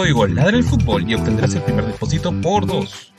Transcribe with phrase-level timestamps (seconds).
[0.00, 3.12] Código Ladra el Fútbol y obtendrás el primer depósito por dos.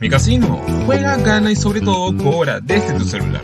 [0.00, 3.42] Mi casino, juega, gana y sobre todo cobra desde tu celular.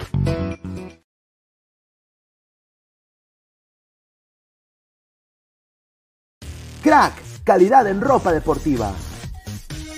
[6.82, 7.12] Crack,
[7.44, 8.94] calidad en ropa deportiva.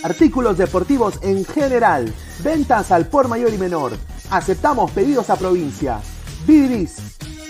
[0.02, 2.12] Artículos deportivos en general.
[2.42, 3.92] Ventas al por mayor y menor.
[4.30, 6.00] Aceptamos pedidos a provincia.
[6.44, 7.11] Bidris,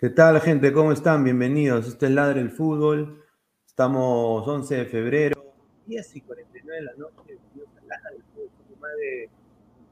[0.00, 0.72] ¿Qué tal, gente?
[0.72, 1.24] ¿Cómo están?
[1.24, 1.88] Bienvenidos.
[1.88, 3.20] Este es Ladre el Fútbol.
[3.66, 5.54] Estamos 11 de febrero,
[5.86, 7.36] 10 y 49 de la noche.
[7.84, 8.48] Ladre el Fútbol.
[8.62, 9.28] Somos más de,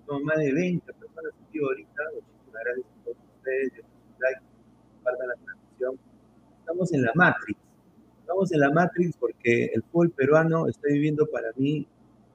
[0.06, 2.02] somos más de 20 personas aquí ahorita.
[2.14, 3.72] Muchísimas gracias a todos ustedes.
[4.20, 4.40] Like,
[4.94, 5.98] compartan la transmisión.
[6.60, 7.58] Estamos en la Matrix.
[8.20, 11.84] Estamos en la Matrix porque el fútbol peruano está viviendo para mí,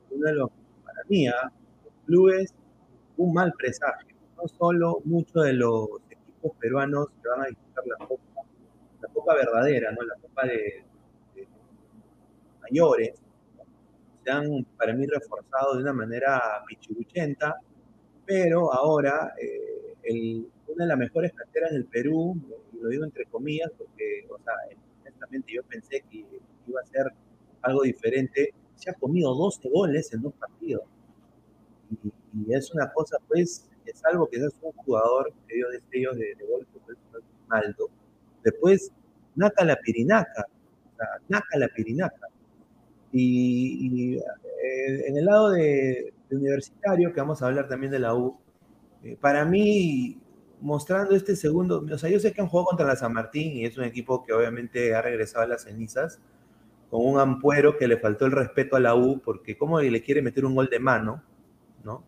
[0.10, 0.50] uno de los,
[0.84, 1.50] para mí, ¿ah?
[1.86, 2.54] los clubes,
[3.16, 4.14] un mal presagio.
[4.36, 5.88] No solo muchos de los
[6.60, 8.24] peruanos que van a disputar la copa,
[9.02, 10.02] la copa verdadera, ¿no?
[10.04, 10.84] La copa de,
[12.62, 13.20] mayores,
[14.24, 17.56] se han, para mí, reforzado de una manera pichiruchenta,
[18.26, 22.36] pero ahora eh, una de las mejores canteras del Perú,
[22.80, 24.54] lo digo entre comillas, porque, o sea,
[25.02, 26.26] honestamente yo pensé que
[26.68, 27.12] iba a ser
[27.62, 30.84] algo diferente, se ha comido 12 goles en dos partidos.
[32.04, 32.12] Y,
[32.46, 36.36] y es una cosa, pues, es algo que es un jugador que dio destellos de,
[36.36, 36.68] de gol,
[37.48, 37.90] Maldo.
[38.44, 38.92] Después,
[39.36, 40.46] Naca la Pirinaca,
[41.28, 42.28] Naca la Pirinaca.
[43.12, 48.00] Y, y eh, en el lado de, de, universitario, que vamos a hablar también de
[48.00, 48.38] la U,
[49.04, 50.18] eh, para mí,
[50.62, 53.66] mostrando este segundo, o sea, yo sé que han jugado contra la San Martín y
[53.66, 56.20] es un equipo que obviamente ha regresado a las cenizas,
[56.90, 60.22] con un ampuero que le faltó el respeto a la U, porque cómo le quiere
[60.22, 61.24] meter un gol de mano,
[61.84, 62.04] ¿no?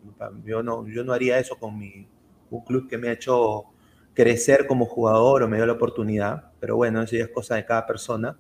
[0.46, 2.08] Yo no, yo no haría eso con mi,
[2.50, 3.66] un club que me ha hecho
[4.14, 7.66] crecer como jugador o me dio la oportunidad, pero bueno, eso ya es cosa de
[7.66, 8.38] cada persona.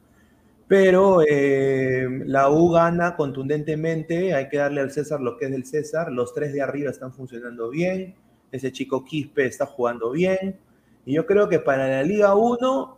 [0.67, 5.65] Pero eh, la U gana contundentemente, hay que darle al César lo que es del
[5.65, 8.15] César, los tres de arriba están funcionando bien,
[8.51, 10.59] ese chico Quispe está jugando bien,
[11.05, 12.97] y yo creo que para la Liga 1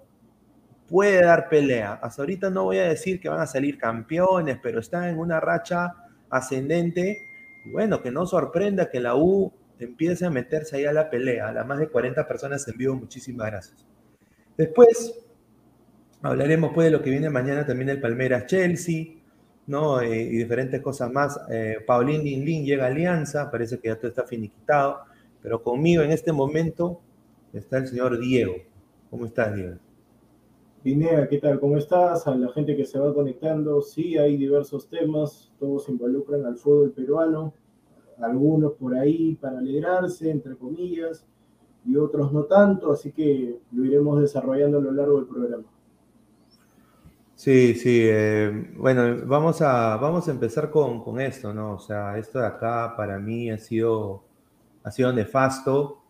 [0.88, 1.94] puede dar pelea.
[1.94, 5.40] Hasta ahorita no voy a decir que van a salir campeones, pero están en una
[5.40, 5.96] racha
[6.30, 7.28] ascendente.
[7.66, 11.50] Bueno, que no sorprenda que la U empiece a meterse ahí a la pelea.
[11.50, 13.86] A las más de 40 personas en vivo, muchísimas gracias.
[14.58, 15.20] Después
[16.22, 19.16] hablaremos pues de lo que viene mañana también el Palmeiras Chelsea,
[19.68, 20.02] ¿no?
[20.02, 21.40] Eh, y diferentes cosas más.
[21.50, 25.02] Eh, Paulín Lin llega a Alianza, parece que ya todo está finiquitado,
[25.42, 27.02] pero conmigo en este momento
[27.54, 28.56] está el señor Diego.
[29.10, 29.76] ¿Cómo estás, Diego?
[30.86, 31.60] Pinea, ¿qué tal?
[31.60, 32.28] ¿Cómo estás?
[32.28, 36.92] A la gente que se va conectando, sí, hay diversos temas, todos involucran al fútbol
[36.92, 37.56] peruano,
[38.22, 41.26] algunos por ahí para alegrarse, entre comillas,
[41.88, 45.64] y otros no tanto, así que lo iremos desarrollando a lo largo del programa.
[47.34, 51.74] Sí, sí, eh, bueno, vamos a, vamos a empezar con, con, esto, ¿no?
[51.74, 54.24] O sea, esto de acá para mí ha sido,
[54.84, 56.04] ha sido nefasto.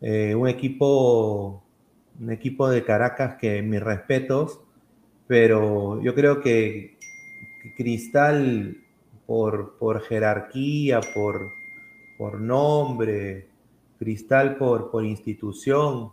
[0.00, 1.61] Eh, un equipo
[2.22, 4.60] un equipo de Caracas que mis respetos,
[5.26, 6.96] pero yo creo que
[7.76, 8.76] Cristal
[9.26, 11.50] por, por jerarquía, por,
[12.16, 13.48] por nombre,
[13.98, 16.10] Cristal por, por institución,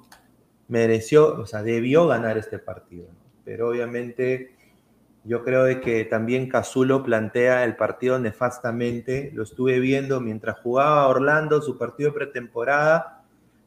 [0.68, 3.08] mereció, o sea, debió ganar este partido.
[3.46, 4.56] Pero obviamente
[5.24, 9.32] yo creo de que también Cazulo plantea el partido nefastamente.
[9.36, 13.19] Lo estuve viendo mientras jugaba Orlando su partido de pretemporada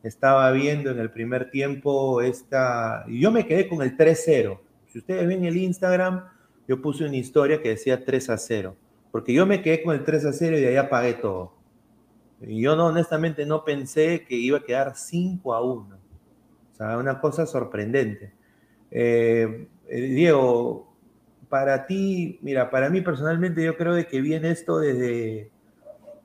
[0.02, 4.58] estaba viendo en el primer tiempo esta, yo me quedé con el 3-0.
[4.88, 6.25] Si ustedes ven el Instagram,
[6.69, 8.76] yo puse una historia que decía 3 0,
[9.10, 11.54] porque yo me quedé con el 3 0 y de ahí apagué todo.
[12.40, 15.96] Y yo no, honestamente no pensé que iba a quedar 5 a 1.
[15.96, 18.32] O sea, una cosa sorprendente.
[18.90, 20.93] Eh, eh, Diego,
[21.48, 25.50] para ti, mira, para mí personalmente yo creo de que viene esto desde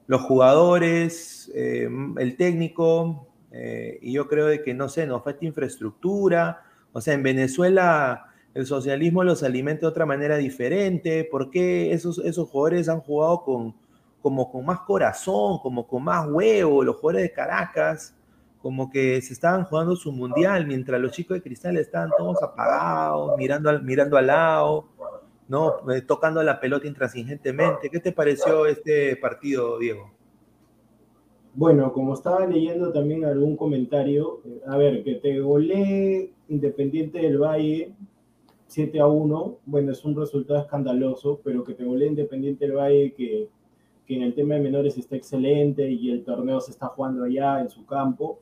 [0.08, 3.28] los jugadores, eh, el técnico,
[3.60, 6.64] eh, y yo creo de que, no sé, nos falta infraestructura.
[6.94, 11.28] O sea, en Venezuela el socialismo los alimenta de otra manera diferente.
[11.30, 13.76] ¿Por qué esos, esos jugadores han jugado con,
[14.22, 16.84] como con más corazón, como con más huevo?
[16.84, 18.16] Los jugadores de Caracas,
[18.62, 23.38] como que se estaban jugando su mundial, mientras los chicos de Cristal estaban todos apagados,
[23.38, 24.88] mirando al, mirando al lado,
[25.48, 25.92] ¿no?
[25.92, 27.90] Eh, tocando la pelota intransigentemente.
[27.90, 30.17] ¿Qué te pareció este partido, Diego?
[31.58, 37.40] Bueno, como estaba leyendo también algún comentario, eh, a ver, que te golee Independiente del
[37.40, 37.96] Valle
[38.68, 43.12] 7 a 1, bueno, es un resultado escandaloso, pero que te golee Independiente del Valle
[43.16, 43.50] que,
[44.06, 47.60] que en el tema de menores está excelente y el torneo se está jugando allá
[47.60, 48.38] en su campo,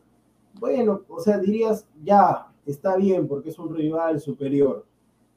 [0.59, 4.85] bueno, o sea, dirías, ya, está bien porque es un rival superior,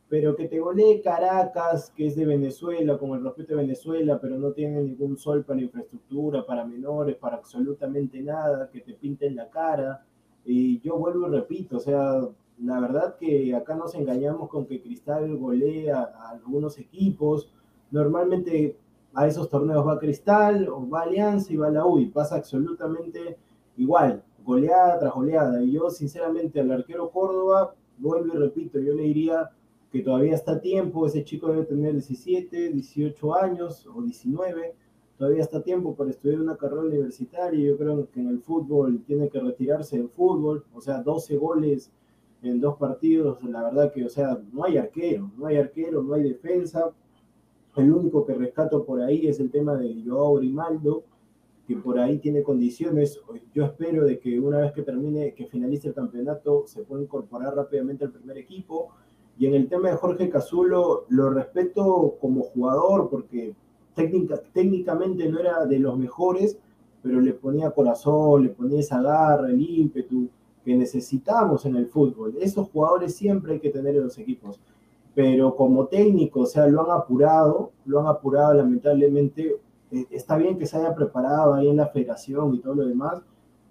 [0.08, 4.38] pero que te golee Caracas, que es de Venezuela, con el respeto de Venezuela, pero
[4.38, 9.50] no tiene ningún sol para infraestructura, para menores, para absolutamente nada, que te pinten la
[9.50, 10.04] cara.
[10.46, 12.26] Y yo vuelvo y repito, o sea,
[12.64, 17.52] la verdad que acá nos engañamos con que Cristal golea a algunos equipos.
[17.90, 18.78] Normalmente
[19.12, 23.36] a esos torneos va Cristal, o va Alianza y va la U, y pasa absolutamente
[23.76, 25.62] igual, goleada tras goleada.
[25.62, 29.50] Y yo, sinceramente, al arquero Córdoba, vuelvo y repito, yo le diría
[29.90, 34.74] que todavía está a tiempo, ese chico debe tener 17, 18 años o 19,
[35.16, 39.02] todavía está a tiempo para estudiar una carrera universitaria, yo creo que en el fútbol
[39.06, 41.90] tiene que retirarse del fútbol, o sea, 12 goles
[42.42, 46.14] en dos partidos, la verdad que, o sea, no hay arquero, no hay arquero, no
[46.14, 46.92] hay defensa,
[47.76, 51.04] el único que rescato por ahí es el tema de Joao Grimaldo,
[51.66, 53.20] que por ahí tiene condiciones.
[53.54, 57.54] Yo espero de que una vez que termine, que finalice el campeonato, se pueda incorporar
[57.54, 58.88] rápidamente al primer equipo.
[59.38, 63.54] Y en el tema de Jorge Cazulo, lo respeto como jugador porque
[63.94, 66.58] técnica, técnicamente no era de los mejores,
[67.02, 70.28] pero le ponía corazón, le ponía esa garra, el ímpetu
[70.64, 72.36] que necesitamos en el fútbol.
[72.40, 74.60] Esos jugadores siempre hay que tener en los equipos.
[75.14, 79.56] Pero como técnico, o sea, lo han apurado, lo han apurado lamentablemente.
[79.90, 83.22] Eh, está bien que se haya preparado ahí en la federación y todo lo demás,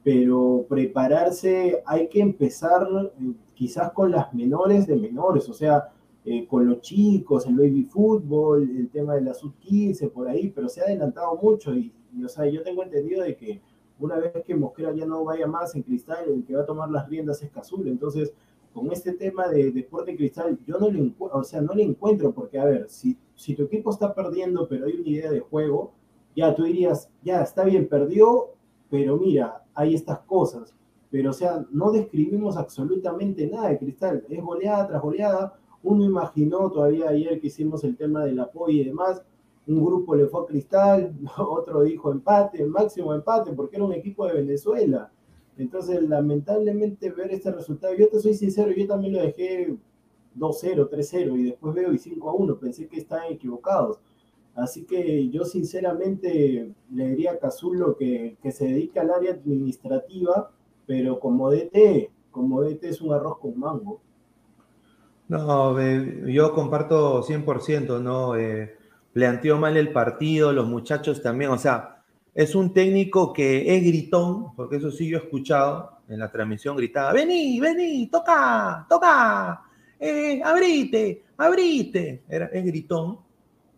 [0.08, 2.88] pero prepararse hay que empezar
[3.20, 5.90] eh, quizás con las menores de menores, o sea,
[6.24, 10.70] eh, con los chicos, el baby fútbol, el tema de la sub-15, por ahí, pero
[10.70, 11.92] se ha adelantado mucho y,
[12.24, 13.60] o sea, yo tengo entendido de que
[14.00, 16.90] una vez que Mosquera ya no vaya más en cristal, el que va a tomar
[16.90, 18.32] las riendas es Cazul, entonces
[18.74, 22.60] con este tema de deporte cristal, yo no le, o sea, no le encuentro, porque
[22.60, 25.92] a ver, si, si tu equipo está perdiendo, pero hay una idea de juego,
[26.34, 28.54] ya tú dirías, ya está bien, perdió,
[28.90, 30.74] pero mira, hay estas cosas.
[31.10, 34.26] Pero, o sea, no describimos absolutamente nada de Cristal.
[34.30, 38.86] Es goleada tras goleada, uno imaginó todavía ayer que hicimos el tema del apoyo y
[38.86, 39.24] demás,
[39.68, 44.26] un grupo le fue a Cristal, otro dijo empate, máximo empate, porque era un equipo
[44.26, 45.12] de Venezuela.
[45.58, 49.76] Entonces, lamentablemente ver este resultado, yo te soy sincero, yo también lo dejé
[50.38, 54.00] 2-0, 3-0 y después veo y 5-1, pensé que estaban equivocados.
[54.58, 60.52] Así que yo sinceramente le diría a Cazulo que, que se dedica al área administrativa,
[60.88, 64.02] pero como DT, como DT es un arroz con mango.
[65.28, 65.80] No,
[66.28, 68.36] yo comparto 100%, ¿no?
[68.36, 68.76] Eh,
[69.14, 74.56] planteó mal el partido, los muchachos también, o sea, es un técnico que es gritón,
[74.56, 79.62] porque eso sí yo he escuchado en la transmisión, gritaba, vení, vení, toca, toca,
[80.00, 83.27] eh, abrite, abrite, Era, es gritón,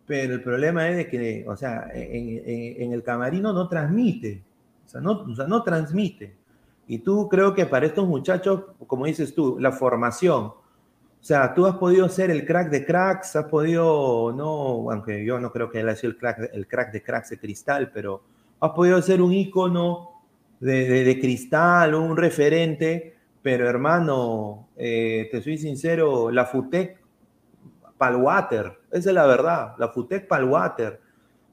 [0.09, 4.41] pero el problema es de que, o sea, en, el camarino no transmite,
[4.87, 6.35] o sea, no, o sea, no transmite.
[6.87, 10.55] Y tú creo que para estos muchachos, como dices tú, la formación, o
[11.21, 15.51] sea, tú has podido ser el crack de cracks, has podido, no, aunque yo no
[15.51, 18.23] creo que él haya sido el crack, el crack de cracks de cristal, pero
[18.61, 20.23] has podido ser un ícono
[20.59, 26.98] de, de, cristal, un referente, pero hermano, eh, te soy sincero, la FUTEC
[27.99, 30.99] palwater, esa es la verdad, la FUTEC palwater.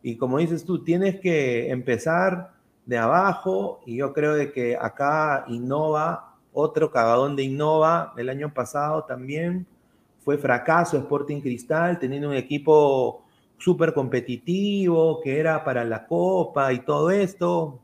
[0.03, 2.53] Y como dices tú, tienes que empezar
[2.87, 8.55] de abajo y yo creo de que acá innova otro cagadón de Innova el año
[8.55, 9.67] pasado también
[10.25, 13.27] fue fracaso Sporting Cristal, teniendo un equipo
[13.59, 17.79] súper competitivo, que era para la Copa y todo esto,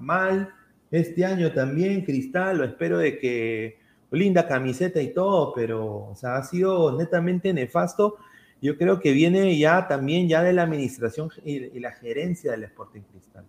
[0.00, 0.52] mal.
[0.90, 3.78] Este año también Cristal, lo espero de que
[4.12, 8.16] linda camiseta y todo, pero o sea, ha sido netamente nefasto.
[8.60, 13.00] Yo creo que viene ya también ya de la administración y, la gerencia del Sporting
[13.10, 13.44] Cristal,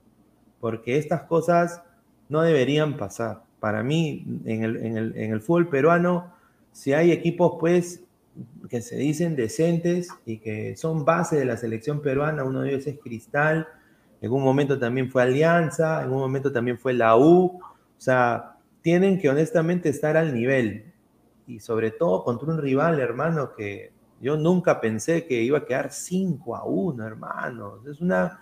[0.59, 1.83] porque estas cosas
[2.29, 6.33] no deberían pasar para mí, en el, fútbol peruano,
[6.71, 8.03] si hay equipos, pues,
[8.69, 12.87] que se dicen decentes y que son base de la selección peruana, uno de ellos
[12.87, 13.67] es Cristal,
[14.19, 17.61] en un momento también fue Alianza, en un momento también fue la U, o
[17.97, 18.52] sea,
[18.83, 20.93] tienen que honestamente estar al nivel
[21.47, 25.91] y sobre todo contra un rival, hermano, que yo nunca pensé que iba a quedar
[25.91, 27.79] 5 a 1, hermano.
[27.89, 28.39] Es una,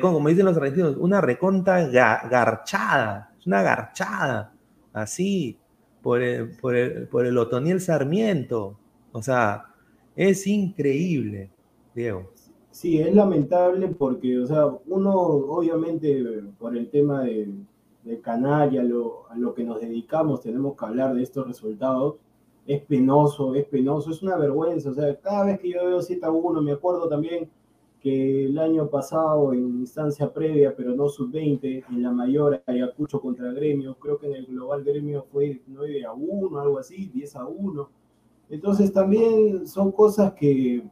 [0.00, 4.54] como dicen los argentinos, una reconta garchada una garchada,
[4.92, 5.58] así,
[6.00, 8.78] por el, por el, por el Otoniel Sarmiento.
[9.12, 9.66] O sea,
[10.14, 11.50] es increíble,
[11.94, 12.30] Diego.
[12.70, 16.24] Sí, es lamentable porque, o sea, uno obviamente
[16.58, 17.48] por el tema de,
[18.04, 21.46] del canal y a lo, a lo que nos dedicamos tenemos que hablar de estos
[21.46, 22.16] resultados.
[22.66, 24.90] Es penoso, es penoso, es una vergüenza.
[24.90, 27.50] O sea, cada vez que yo veo 7 a 1, me acuerdo también
[28.02, 33.52] que el año pasado en instancia previa, pero no sub-20, en la mayor Ayacucho contra
[33.52, 37.46] Gremio, creo que en el global Gremio fue 9 a 1, algo así, 10 a
[37.46, 37.90] 1.
[38.50, 40.84] Entonces también son cosas que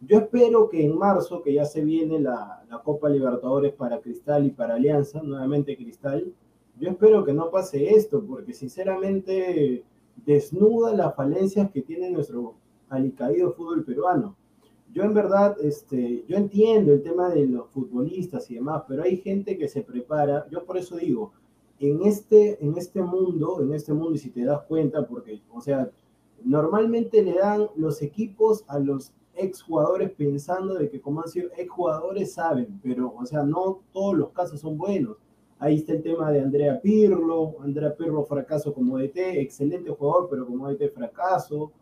[0.00, 4.46] yo espero que en marzo, que ya se viene la, la Copa Libertadores para Cristal
[4.46, 6.32] y para Alianza, nuevamente Cristal,
[6.78, 9.84] yo espero que no pase esto, porque sinceramente
[10.24, 12.54] desnuda las falencias que tiene nuestro
[12.88, 14.36] alicaído fútbol peruano.
[14.92, 19.18] Yo en verdad, este, yo entiendo el tema de los futbolistas y demás, pero hay
[19.18, 21.32] gente que se prepara, yo por eso digo,
[21.78, 25.60] en este, en este mundo, en este mundo, y si te das cuenta, porque, o
[25.60, 25.90] sea,
[26.44, 32.34] normalmente le dan los equipos a los exjugadores pensando de que como han sido exjugadores
[32.34, 35.16] saben, pero, o sea, no todos los casos son buenos.
[35.58, 40.46] Ahí está el tema de Andrea Pirlo, Andrea Pirlo fracaso como DT, excelente jugador, pero
[40.46, 41.72] como DT fracaso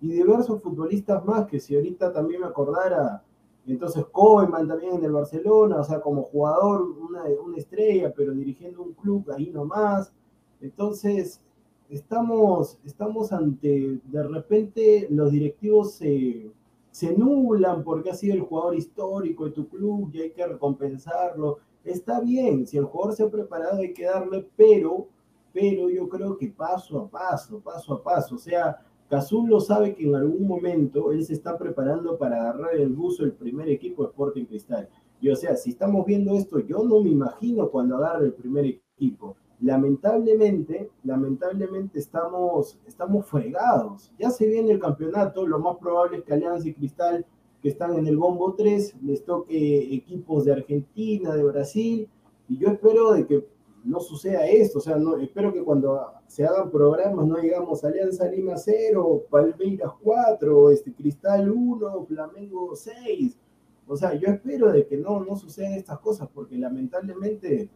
[0.00, 3.24] y diversos futbolistas más que si ahorita también me acordara,
[3.66, 8.82] entonces Koeman también en el Barcelona, o sea, como jugador, una, una estrella, pero dirigiendo
[8.82, 10.12] un club ahí nomás.
[10.60, 11.40] Entonces,
[11.88, 16.50] estamos, estamos ante, de repente los directivos se,
[16.94, 21.58] se nublan porque ha sido el jugador histórico de tu club y hay que recompensarlo.
[21.82, 25.08] Está bien, si el jugador se ha preparado hay que darle, pero,
[25.52, 28.36] pero yo creo que paso a paso, paso a paso.
[28.36, 32.90] O sea, Cazul sabe que en algún momento él se está preparando para agarrar el
[32.90, 34.88] buzo del primer equipo de Sporting Cristal.
[35.20, 38.66] Y o sea, si estamos viendo esto, yo no me imagino cuando agarre el primer
[38.66, 39.36] equipo.
[39.64, 44.12] Lamentablemente, lamentablemente estamos, estamos fregados.
[44.18, 47.24] Ya se viene el campeonato, lo más probable es que Alianza y Cristal,
[47.62, 52.06] que están en el bombo 3, les toque equipos de Argentina, de Brasil,
[52.46, 53.46] y yo espero de que
[53.84, 58.28] no suceda esto, o sea, no, espero que cuando se hagan programas no digamos Alianza
[58.28, 63.38] Lima 0, Palmeiras 4, este, Cristal 1, Flamengo 6.
[63.86, 67.70] O sea, yo espero de que no, no sucedan estas cosas, porque lamentablemente,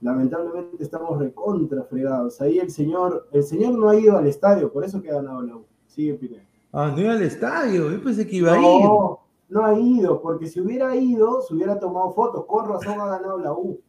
[0.00, 2.40] lamentablemente estamos recontra fregados.
[2.40, 5.42] Ahí el señor, el señor no ha ido al estadio, por eso que ha ganado
[5.42, 5.64] la U.
[5.86, 6.44] Sigue Pineda.
[6.72, 8.84] Ah, no iba al estadio, yo pensé que iba no, a ir.
[8.84, 12.44] No, no ha ido, porque si hubiera ido, se hubiera tomado fotos.
[12.46, 13.80] Con razón ha ganado la U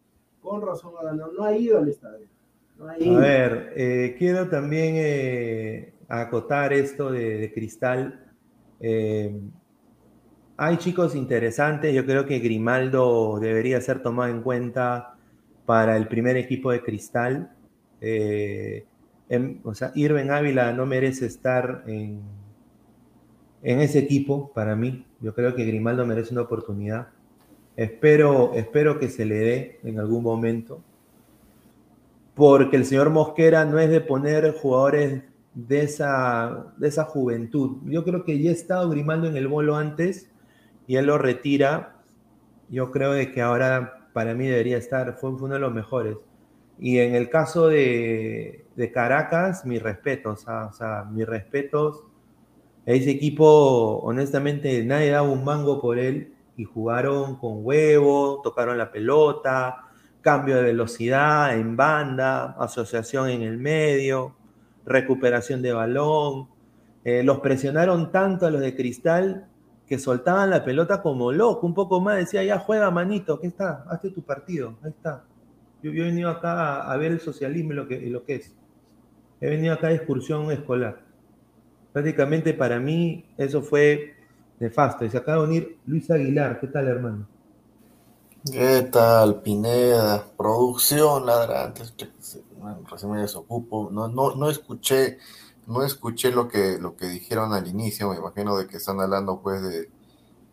[0.41, 2.27] con razón ha ganado, no ha ido al estadio.
[2.77, 3.17] No ha ido.
[3.17, 8.25] A ver, eh, quiero también eh, acotar esto de, de Cristal.
[8.79, 9.39] Eh,
[10.57, 15.18] hay chicos interesantes, yo creo que Grimaldo debería ser tomado en cuenta
[15.69, 17.51] para el primer equipo de Cristal.
[18.01, 22.21] En, o sea, Irven Ávila no merece estar en,
[23.61, 25.05] en ese equipo para mí.
[25.21, 27.09] Yo creo que Grimaldo merece una oportunidad.
[27.75, 30.81] Espero, espero que se le dé en algún momento.
[32.33, 35.21] Porque el señor Mosquera no es de poner jugadores
[35.53, 37.77] de esa, de esa juventud.
[37.85, 40.31] Yo creo que ya ha estado Grimaldo en el bolo antes
[40.87, 42.01] y él lo retira.
[42.69, 46.17] Yo creo de que ahora para mí debería estar, fue, uno de los mejores.
[46.77, 52.03] Y en el caso de, de Caracas, mis respetos, o sea, mis respetos.
[52.85, 58.91] Ese equipo, honestamente, nadie daba un mango por él y jugaron con huevo, tocaron la
[58.91, 59.85] pelota,
[60.19, 64.35] cambio de velocidad en banda, asociación en el medio,
[64.85, 66.49] recuperación de balón.
[67.05, 69.47] Eh, los presionaron tanto a los de Cristal
[69.89, 73.83] que soltaban la pelota como loco, un poco más, decía, ya juega manito, ¿qué está?
[73.89, 75.23] Hazte tu partido, ahí está.
[75.81, 78.53] Yo, yo he venido acá a, ver el socialismo y lo que, lo que es.
[79.41, 81.01] He venido acá de excursión escolar.
[81.91, 84.13] Prácticamente para mí eso fue
[84.59, 85.05] nefasto.
[85.05, 86.59] Y se acaba de unir Luis Aguilar.
[86.59, 87.27] ¿Qué tal, hermano?
[88.51, 90.23] ¿Qué tal, Pineda?
[90.37, 91.95] Producción, ladrantes.
[92.91, 93.89] Recién me desocupo.
[93.91, 95.17] No, no, no escuché,
[95.69, 98.09] no escuché lo que, lo que dijeron al inicio.
[98.09, 99.89] Me imagino de que están hablando, pues, de,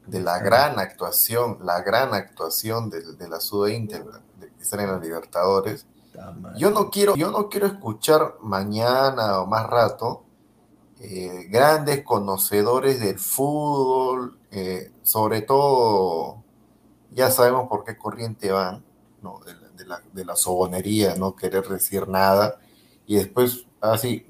[0.07, 4.05] de la gran actuación, la gran actuación de, de la Sud-Inter,
[4.39, 5.87] de que están en los Libertadores.
[6.57, 10.23] Yo no quiero, yo no quiero escuchar mañana o más rato
[10.99, 16.43] eh, grandes conocedores del fútbol, eh, sobre todo,
[17.11, 18.83] ya sabemos por qué corriente van,
[19.21, 19.41] ¿no?
[19.45, 22.59] de, la, de, la, de, la, sobonería, no querer decir nada,
[23.07, 24.27] y después así,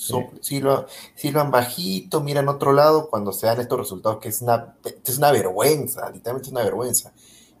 [0.00, 4.74] so, silban, silban bajito, miran otro lado cuando se dan estos resultados, que es una,
[5.04, 7.12] es una vergüenza, literalmente es una vergüenza,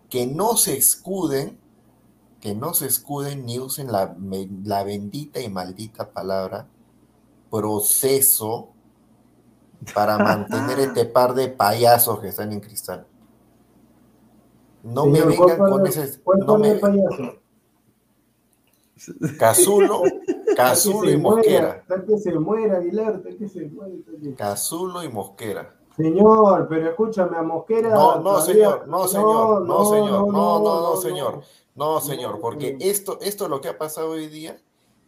[0.08, 1.58] que no se escuden,
[2.40, 4.16] que no se escuden ni usen la,
[4.64, 6.66] la bendita y maldita palabra
[7.50, 8.70] proceso
[9.94, 13.06] para mantener este par de payasos que están en cristal.
[14.82, 16.20] No Señor, me vengan con ese.
[16.46, 16.74] No me...
[16.76, 17.34] payaso?
[19.38, 20.02] Cazulo,
[20.62, 21.84] Cazulo y Mosquera.
[21.88, 23.94] Muera, que se muera, Aguilar, que se muera.
[24.36, 25.76] Cazulo y Mosquera.
[25.96, 27.90] Señor, pero escúchame, a Mosquera.
[27.90, 31.40] No, no, señor, no, señor, no, no, señor, no, no, señor.
[31.74, 34.60] No, señor, porque esto, esto es lo que ha pasado hoy día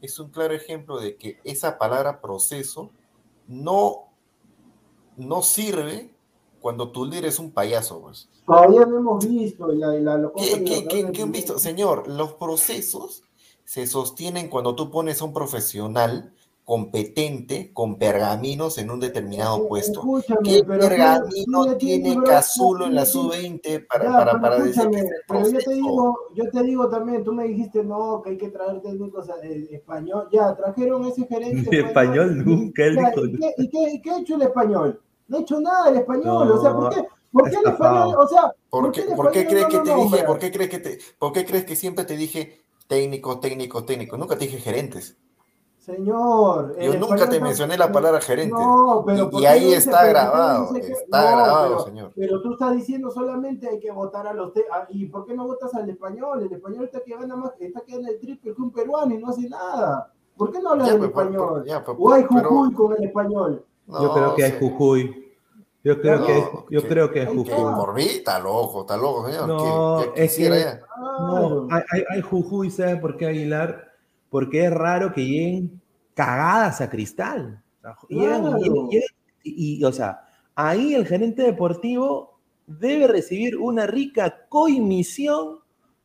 [0.02, 2.90] es un claro ejemplo de que esa palabra proceso
[3.46, 4.08] no,
[5.16, 6.12] no sirve
[6.60, 8.00] cuando tu líder es un payaso.
[8.02, 8.28] Pues.
[8.44, 9.68] Todavía no hemos visto.
[9.68, 11.58] La, la, ¿Qué, ¿Qué, qué, ¿Qué han visto?
[11.58, 13.22] Señor, los procesos
[13.72, 20.00] se sostienen cuando tú pones a un profesional competente con pergaminos en un determinado puesto.
[20.00, 24.30] Escúchame, ¿Qué pero pergamino tú, tú tiene Cazulo en la tú- sub-20 para, Ya, para,
[24.32, 27.24] pero para decir que escúchame, es el pero yo te digo, yo te digo también,
[27.24, 31.56] tú me dijiste no, que hay que traer técnicos eh, español, ya, trajeron ese gerente.
[31.62, 32.44] De pues, español ¿no?
[32.44, 33.10] nunca, él Ya.
[33.22, 35.00] ¿y, qué, y, qué, y qué ha hecho el español?
[35.28, 37.06] No ha hecho nada el español, o sea, ¿por qué?
[37.32, 38.16] ¿Por qué el español?
[38.18, 40.78] O sea, ¿Por qué por qué crees no que te dije, por qué crees que
[40.78, 44.16] te, por qué crees que siempre te dije técnico, técnico, técnico?
[44.16, 45.16] Nunca te dije gerentes.
[45.78, 46.76] Señor.
[46.80, 48.54] Yo nunca te mencioné la palabra gerente.
[48.54, 51.36] No, pero Y- ¿por y qué ahí está pero ¿por qué grabado, que- está no,
[51.36, 52.12] grabado, pero- señor.
[52.14, 54.52] Pero tú estás diciendo solamente hay que votar a los...
[54.52, 56.42] te- ¿Y por qué no votas al español?
[56.42, 59.18] El español está que gana más, está que gana el triple que un peruano y
[59.18, 60.12] no hace nada.
[60.36, 61.64] ¿Por qué no hablas Ya, del pero- pero- español?
[61.66, 63.64] ya, pero- o hay pero- Jujuy con el español.
[63.88, 64.58] Yo creo que hay.
[64.60, 65.21] Jujuy.
[65.84, 67.44] Yo creo No, que, yo que- creo que es Jujuy.
[67.74, 69.48] por mí está loco, está loco, señor.
[69.48, 73.90] No, es que no, hay, hay, hay Jujuy, ¿sabes por qué Aguilar?
[74.30, 75.80] Porque es raro que lleguen
[76.14, 77.62] cagadas a cristal.
[77.78, 78.58] O sea, llegan- Claro.
[78.58, 79.08] llegan- llegan-
[79.42, 85.58] y, y, o sea, ahí el gerente deportivo debe recibir una rica coimisión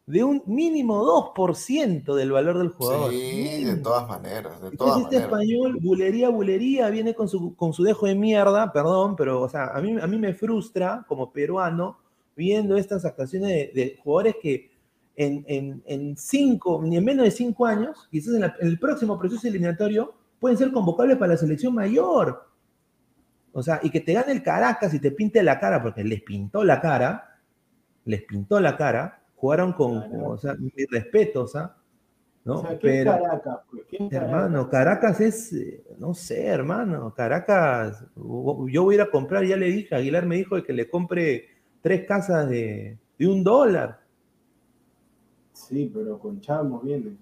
[0.08, 3.12] de un mínimo 2% del valor del jugador.
[3.12, 5.41] Sí, de todas maneras, de Entonces todas este maneras.
[5.41, 9.67] español, bulería, bulería, viene con su, con su dejo de mierda, perdón, pero o sea,
[9.67, 12.00] a mí, a mí me frustra como peruano
[12.36, 14.72] viendo estas actuaciones de, de jugadores que
[15.15, 18.80] en, en, en cinco, ni en menos de cinco años, quizás en, la- en el
[18.80, 22.48] próximo proceso eliminatorio, pueden ser convocables para la selección mayor.
[23.54, 26.22] O sea, y que te gane el Caracas y te pinte la cara, porque les
[26.22, 27.39] pintó la cara,
[28.06, 31.76] les pintó la cara, jugaron con, con, o sea, mi respeto, o sea,
[32.43, 32.56] ¿no?
[32.56, 33.58] O sea, ¿qué Pero- Caracas?
[33.71, 33.84] Pues?
[33.89, 34.21] ¿Qué Caracas?
[34.21, 35.56] Hermano, Caracas es,
[35.97, 40.36] no sé, hermano, Caracas, yo voy a ir a comprar, ya le dije, Aguilar me
[40.38, 41.47] dijo de que le compre
[41.82, 44.02] tres casas de, de un dólar.
[45.54, 47.15] Sí, pero con chamos viene.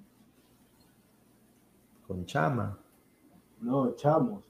[2.07, 2.77] Con chama.
[3.61, 4.43] No, chamos.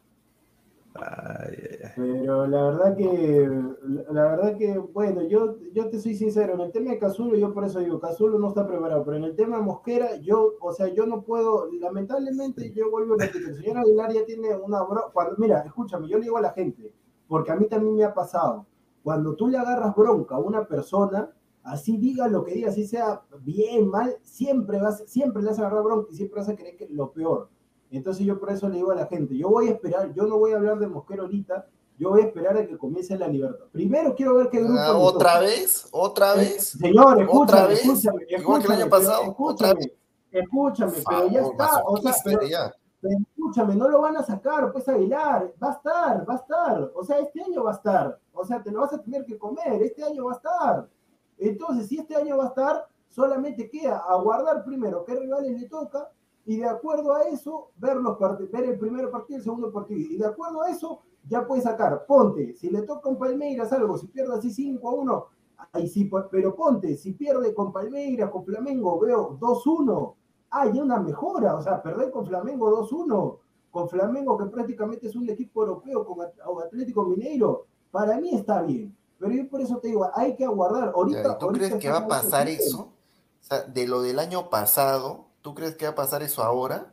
[0.98, 1.58] Ay.
[1.96, 3.50] Pero la verdad que,
[3.84, 7.36] la la verdad que, bueno, yo, yo te soy sincero, en el tema de Cazulo,
[7.36, 10.54] yo por eso digo, Cazulo no está preparado, pero en el tema de Mosquera, yo,
[10.62, 14.56] o sea, yo no puedo, lamentablemente, yo vuelvo a repetir, el señor Aguilar ya tiene
[14.56, 16.94] una bronca, cuando, mira, escúchame, yo le digo a la gente,
[17.28, 18.66] porque a mí también me ha pasado,
[19.04, 21.30] cuando tú le agarras bronca a una persona,
[21.64, 25.68] así diga lo que diga, así sea bien, mal, siempre vas, siempre le vas a
[25.68, 27.50] agarrar bronca y siempre vas a creer que lo peor.
[27.96, 30.38] Entonces yo por eso le digo a la gente, yo voy a esperar, yo no
[30.38, 31.66] voy a hablar de Mosquero ahorita,
[31.98, 33.66] yo voy a esperar a que comience la libertad.
[33.72, 34.78] Primero quiero ver qué grupo...
[34.80, 35.88] Ah, ¿Otra vez?
[35.92, 36.70] ¿Otra Eh, vez?
[36.78, 37.80] Señor, escúchame, ¿Otra vez?
[37.86, 39.92] escúchame, Igual que el año escúchame, pasado, otra Escúchame,
[40.32, 42.74] escúchame, pero ya está, o sea, pero, ya.
[43.00, 46.92] pero escúchame, no lo van a sacar, pues Aguilar, va a estar, va a estar,
[46.94, 49.38] o sea, este año va a estar, o sea, te lo vas a tener que
[49.38, 50.90] comer, este año va a estar.
[51.38, 56.10] Entonces, si este año va a estar, solamente queda aguardar primero qué rivales le toca
[56.46, 60.00] y de acuerdo a eso, ver, los ver el primer partido y el segundo partido.
[60.00, 63.98] Y de acuerdo a eso, ya puedes sacar, ponte, si le toca un Palmeiras algo,
[63.98, 65.26] si pierde así 5 a 1,
[65.74, 70.14] ahí sí, pues, pero ponte, si pierde con Palmeiras, con Flamengo, veo 2-1,
[70.52, 73.40] hay una mejora, o sea, perder con Flamengo 2-1,
[73.72, 78.96] con Flamengo que prácticamente es un equipo europeo con Atlético Mineiro, para mí está bien.
[79.18, 80.92] Pero yo por eso te digo, hay que aguardar.
[80.94, 82.82] Ahorita, Ya, ¿y ¿Tú ahorita crees que va a pasar eso?
[82.82, 86.92] O sea, de lo del año pasado, ¿tú crees que va a pasar eso ahora?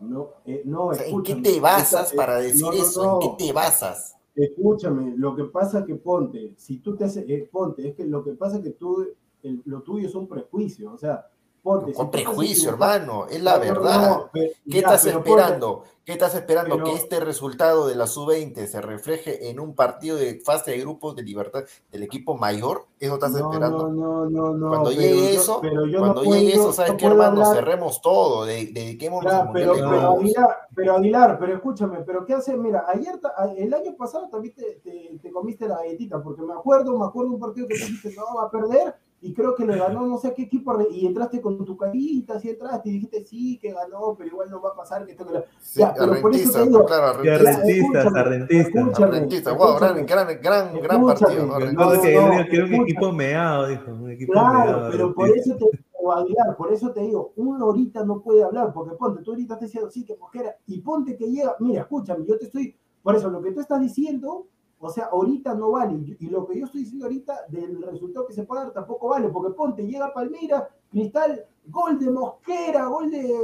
[0.00, 2.82] No, eh, no, O sea, ¿En qué te basas Esta- eh, para decir no, no,
[2.82, 3.20] eso?
[3.22, 4.16] ¿En qué te basas?
[4.34, 8.24] Escúchame, lo que pasa que ponte, si tú te haces, eh, ponte, es que lo
[8.24, 9.06] que pasa que tú,
[9.44, 11.28] el- lo tuyo es un prejuicio, o sea,
[11.62, 14.18] Con prejuicio, hermano, es la no, verdad.
[14.32, 15.84] ¿Qué estás pero esperando?
[16.04, 16.82] ¿Qué estás esperando?
[16.82, 21.14] ¿Que este resultado de la sub-20 se refleje en un partido de fase de grupos
[21.14, 22.86] de libertad del equipo mayor?
[22.98, 23.88] ¿Eso estás No, esperando?
[23.90, 24.68] no, no, no.
[24.68, 27.42] Cuando llegue yo- eso, pero yo cuando llegue eso, ¿sabes qué, hermano?
[27.42, 29.72] hablar- Cerremos todo, de- dediquémonos Ya, pero.
[29.72, 32.56] Aguilar, pero Aguilar, pero escúchame, pero ¿qué hace?
[32.56, 33.20] Mira, ayer,
[33.58, 37.32] el año pasado también te, te- te comiste la galletita, porque me acuerdo, me acuerdo
[37.32, 40.18] un partido que tú dijiste, no, va a perder, y creo que le ganó no
[40.18, 44.14] sé qué equipo, y entraste con tu carita, así entraste, y dijiste, sí, que ganó,
[44.16, 45.44] pero igual no va a pasar, que esto, que lo-".
[45.60, 49.56] Sí, Ya, pero por eso arrentista, te digo, claro, arrentistas.
[49.56, 51.58] wow, gran, gran, gran, gran partido, ¿no?
[51.58, 53.90] que No, que no, quiero un equipo meado, dijo.
[53.90, 54.88] Un equipo Claro, meado.
[54.90, 58.72] pero por eso te digo, Aguilar, por eso te digo, uno ahorita no puede hablar,
[58.72, 62.24] porque ponte, tú ahorita estás diciendo, sí, que Mosquera, y ponte que llega, mira, escúchame,
[62.24, 64.46] yo te estoy, por eso lo que tú estás diciendo,
[64.80, 68.32] o sea, ahorita no vale, y lo que yo estoy diciendo ahorita del resultado que
[68.32, 73.34] se puede dar tampoco vale, porque ponte, llega Palmira, Cristal, gol de Mosquera, gol de,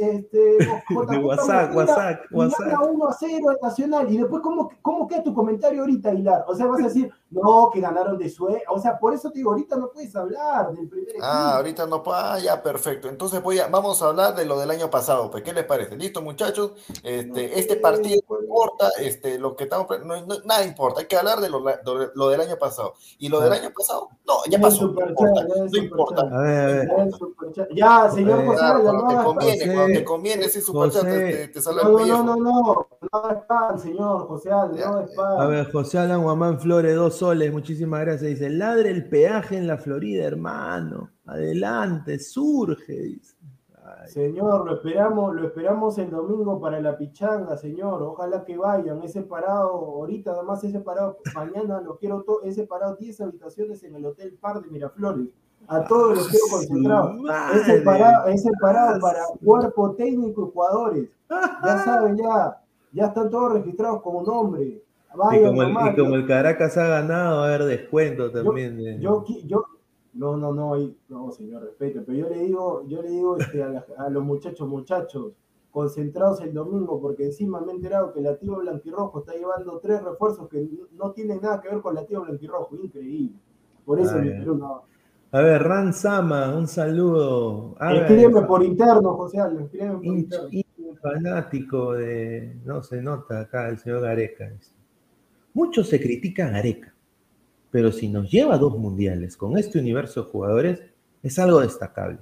[0.00, 0.58] este,
[1.10, 2.90] De WhatsApp, WhatsApp, WhatsApp.
[2.90, 6.44] 1 a 0 al Nacional, y después, ¿cómo, ¿cómo queda tu comentario ahorita, Aguilar?
[6.48, 9.38] O sea, vas a decir, no, que ganaron de Sue, o sea, por eso te
[9.38, 11.24] digo, ahorita no puedes hablar del primer equipo.
[11.24, 12.18] Ah, ahorita no puedo.
[12.18, 13.08] Ah, ya, perfecto.
[13.08, 15.30] Entonces voy a, vamos a hablar de lo del año pasado.
[15.30, 15.96] Pues, ¿qué les parece?
[15.96, 16.72] Listo, muchachos.
[17.04, 21.00] Este, este partido no importa, este, lo que estamos, no, no- nada importa.
[21.00, 22.94] Hay que hablar de lo, de lo del año pasado.
[23.18, 24.82] Y lo del año pasado, no, ya pasó.
[24.82, 25.44] No superchat, importa.
[25.70, 26.22] No importa.
[26.22, 27.10] A ver, a ver.
[27.74, 31.48] Ya, señor Eh, José, la cuando te conviene, José, cuando te conviene, ese superchat te,
[31.48, 32.22] te sale al No, no, pellejo.
[32.24, 35.40] no, no, no, no es pan, señor José Ya, no es pan.
[35.40, 38.30] A ver, José Alan Guamán Flores, dos soles, muchísimas gracias.
[38.30, 41.10] Dice, ladre el peaje en la Florida, hermano.
[41.26, 42.94] Adelante, surge.
[42.94, 43.36] Dice.
[43.84, 48.02] Ay, Señor, lo esperamos, lo esperamos el domingo para la pichanga, señor.
[48.02, 49.02] Ojalá que vayan.
[49.02, 53.96] He separado, ahorita además he separado, mañana lo quiero todo, he separado 10 habitaciones en
[53.96, 55.28] el Hotel Par de Miraflores.
[55.68, 57.16] A todos los quiero concentrados.
[57.54, 61.10] He separado, he separado para cuerpo técnico y jugadores.
[61.28, 64.82] Ya saben, ya, ya están todos registrados como nombre.
[65.32, 68.78] Y, como el, y como el Caracas ha ganado, va a haber descuento también.
[69.00, 69.42] Yo, de...
[69.42, 69.64] yo, yo,
[70.14, 70.76] no, no, no,
[71.08, 74.68] no, señor, respete, pero yo le digo, yo le digo este, a, a, los muchachos,
[74.68, 75.32] muchachos,
[75.70, 80.02] concentrados el domingo, porque encima me he enterado que la tío Blanquirrojo está llevando tres
[80.02, 83.38] refuerzos que no tienen nada que ver con la tío Blanquirrojo, increíble.
[83.84, 84.68] Por eso le quiero una...
[85.32, 87.76] A ver, Ran Sama, un saludo.
[87.80, 90.48] escríbeme por interno, José Aldo, escríbeme por interno.
[91.00, 94.52] fanático de, no se nota acá el señor Gareca.
[95.52, 96.94] Mucho se critica a Gareca,
[97.70, 100.82] pero si nos lleva a dos mundiales con este universo de jugadores,
[101.22, 102.18] es algo destacable.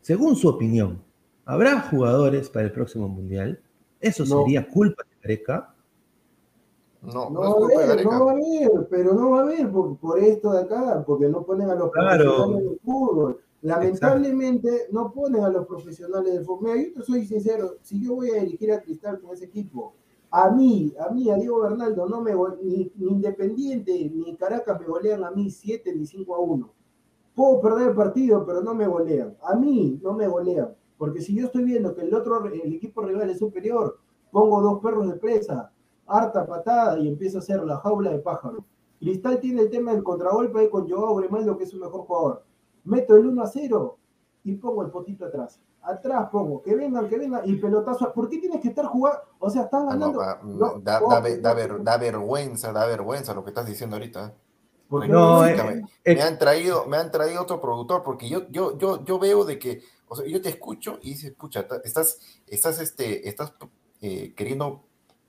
[0.00, 1.02] Según su opinión,
[1.44, 3.60] ¿habrá jugadores para el próximo mundial?
[4.00, 5.74] ¿Eso sería culpa de Gareca?
[7.02, 9.70] No, no, no, va a haber, no va a haber, pero no va a haber
[9.70, 12.24] por, por, esto de acá, porque no ponen a los claro.
[12.24, 13.40] profesionales del fútbol.
[13.62, 14.92] Lamentablemente Exacto.
[14.92, 16.74] no ponen a los profesionales del fútbol.
[16.74, 19.94] Mira, yo te soy sincero, si yo voy a dirigir a Cristal con ese equipo,
[20.30, 24.86] a mí, a mí, a Diego Bernaldo, no me ni, ni Independiente ni Caracas me
[24.86, 26.70] golean a mí 7 ni 5 a 1.
[27.34, 29.36] Puedo perder el partido, pero no me golean.
[29.42, 30.74] A mí no me golean.
[30.98, 33.98] Porque si yo estoy viendo que el otro, el equipo rival es superior,
[34.30, 35.72] pongo dos perros de presa,
[36.06, 38.64] harta patada y empieza a hacer la jaula de pájaro.
[38.98, 42.44] Cristal tiene el tema del contragolpe ahí con Joao Grimaldo, que es su mejor jugador.
[42.84, 43.98] Meto el 1 a 0
[44.44, 45.60] y pongo el potito atrás.
[45.82, 48.12] Atrás pongo, que vengan, que vengan, y pelotazo.
[48.12, 49.20] ¿Por qué tienes que estar jugando?
[49.38, 50.20] O sea, están ganando.
[50.20, 53.96] No, no, no, da, da, da, ver, da, vergüenza, da vergüenza lo que estás diciendo
[53.96, 54.34] ahorita.
[54.88, 58.76] Porque no, eh, me, me, han traído, me han traído otro productor, porque yo, yo,
[58.78, 62.80] yo, yo veo de que, o sea, yo te escucho y dices, pucha, estás, estás,
[62.80, 63.52] este, estás
[64.00, 64.84] eh, queriendo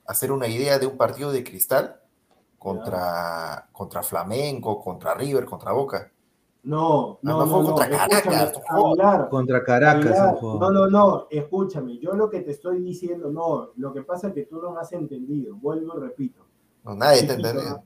[0.06, 2.02] hacer una idea de un partido de cristal
[2.58, 6.12] contra, contra Flamengo, contra River, contra Boca.
[6.62, 8.54] No, no, no, no, contra no, Caracas.
[8.68, 10.42] Aguilar, contra Caracas.
[10.42, 14.34] No, no, no, escúchame, yo lo que te estoy diciendo, no, lo que pasa es
[14.34, 16.42] que tú no me has entendido, vuelvo y repito.
[16.84, 17.82] No, nadie te entendido.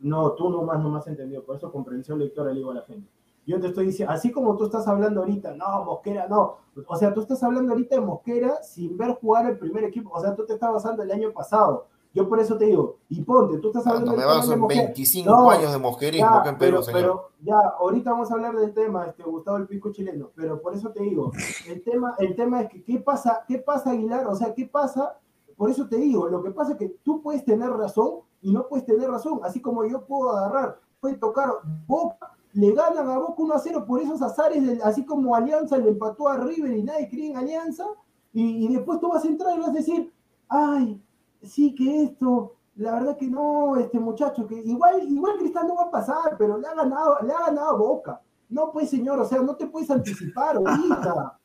[0.00, 2.82] No, tú nomás no me has entendido, por eso comprensión lectora le digo a la
[2.82, 3.08] gente.
[3.46, 6.56] Yo te estoy diciendo, así como tú estás hablando ahorita, no, Mosquera, no.
[6.86, 10.10] O sea, tú estás hablando ahorita de Mosquera sin ver jugar el primer equipo.
[10.14, 11.86] O sea, tú te estás basando el año pasado.
[12.14, 15.50] Yo por eso te digo, y ponte, tú estás hablando no, me en 25 no,
[15.50, 17.00] años de mosquerismo ya, acá en Perú, pero, señor.
[17.00, 20.74] Pero ya, ahorita vamos a hablar del tema, este, Gustavo el Pico chileno, pero por
[20.74, 21.32] eso te digo,
[21.68, 24.28] el tema, el tema es que, ¿qué pasa, ¿qué pasa, Aguilar?
[24.28, 25.18] O sea, ¿qué pasa?
[25.56, 28.68] Por eso te digo, lo que pasa es que tú puedes tener razón y no
[28.68, 31.50] puedes tener razón, así como yo puedo agarrar, puede tocar
[31.88, 35.78] Boca, le ganan a Boca 1 a 0 por esos azares, de, así como Alianza
[35.78, 37.86] le empató a River y nadie cree en Alianza,
[38.32, 40.12] y, y después tú vas a entrar y vas a decir,
[40.48, 41.02] ay,
[41.46, 45.84] sí que esto, la verdad que no, este muchacho, que igual, igual Cristal no va
[45.84, 48.20] a pasar, pero le ha ganado, le ha ganado Boca.
[48.48, 51.38] No, pues señor, o sea, no te puedes anticipar ahorita.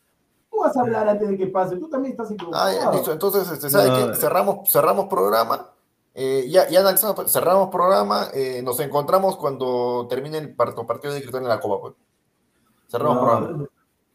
[0.50, 1.78] ¿Cómo vas a hablar antes de que pase?
[1.78, 2.64] Tú también estás equivocado.
[2.66, 3.12] Ah, ya, listo.
[3.12, 4.12] Entonces, este, ¿sabe no.
[4.12, 4.16] qué?
[4.16, 5.70] Cerramos, cerramos programa.
[6.14, 8.28] Eh, ya, ya analizamos, cerramos programa.
[8.34, 11.82] Eh, nos encontramos cuando termine el partido de Cristal en la Copa.
[11.82, 11.94] Pues.
[12.90, 13.66] Cerramos no, programa.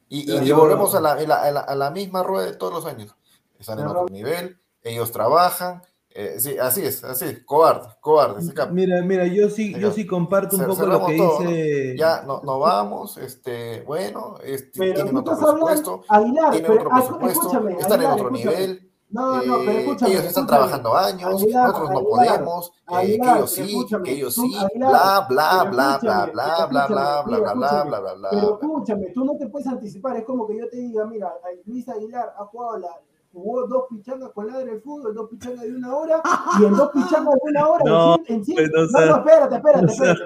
[0.08, 2.56] Y, y, y volvemos a la, a, la, a, la, a la misma rueda de
[2.56, 3.16] todos los años.
[3.58, 8.40] Están en otro nivel, ellos trabajan, eh, sí, así es, así es, cobarde, cobarde.
[8.70, 11.90] Mira, mira, yo sí, yo sí comparto un Cer poco lo que todo, dice.
[11.94, 11.98] ¿no?
[11.98, 16.90] Ya no, no vamos, este, bueno, este, pero tienen otro presupuesto, Aguilar, tienen pero, otro
[16.92, 18.38] ah, presupuesto, están Aguilar, en otro escúchame.
[18.38, 18.90] nivel.
[19.08, 20.12] No, no, pero escúchame.
[20.12, 20.46] Ellos están escúchame.
[20.46, 24.56] trabajando años, Aguilar, nosotros no Aguilar, podemos, Aguilar, eh, que ellos sí, que ellos sí,
[24.76, 28.58] bla, bla, bla, bla, bla, bla, bla, bla, bla, bla, bla, bla, bla, Pero bla.
[28.60, 31.32] escúchame, tú no te puedes anticipar, es como que yo te diga, mira,
[31.66, 32.88] Luis Aguilar ha jugado la,
[33.34, 36.22] jugó dos pichangas con ladre del fútbol, dos pichangas de una hora,
[36.60, 39.86] y en dos pichangas de una hora, No, en, en, pues no no, espérate, espérate,
[39.86, 40.20] espérate,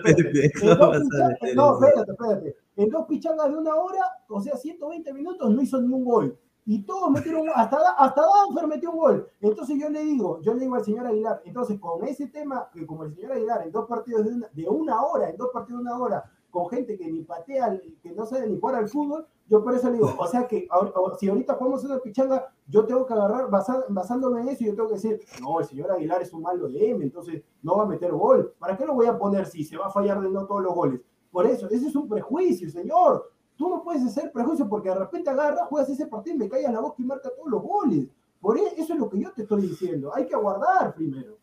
[1.55, 2.57] no, espérate, espérate.
[2.77, 6.39] En dos pichangas de una hora, o sea, 120 minutos, no hizo ningún gol.
[6.67, 9.29] Y todos metieron, hasta, hasta Danfer metió un gol.
[9.41, 12.87] Entonces yo le digo, yo le digo al señor Aguilar, entonces con ese tema, que
[12.87, 15.83] como el señor Aguilar en dos partidos de una, de una hora, en dos partidos
[15.83, 19.27] de una hora, con gente que ni patea, que no sabe ni jugar al fútbol,
[19.49, 22.47] yo por eso le digo, o sea que ahor- o- si ahorita jugamos una pichanga,
[22.67, 25.91] yo tengo que agarrar, basa- basándome en eso, yo tengo que decir, no, el señor
[25.93, 28.55] Aguilar es un malo de M, entonces no va a meter gol.
[28.59, 30.75] ¿Para qué lo voy a poner si se va a fallar de no todos los
[30.75, 31.01] goles?
[31.31, 33.31] Por eso, ese es un prejuicio, señor.
[33.57, 36.73] Tú no puedes hacer prejuicio porque de repente agarras, juegas ese partido y me callas
[36.73, 38.07] la boca y marca todos los goles.
[38.41, 40.13] Por e- eso es lo que yo te estoy diciendo.
[40.15, 41.37] Hay que aguardar primero.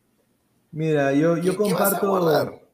[0.72, 2.65] Mira, yo, yo ¿Qué- qué vas a comparto.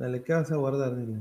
[0.00, 0.96] Dale, ¿qué vas a guardar?
[0.96, 1.18] Dile.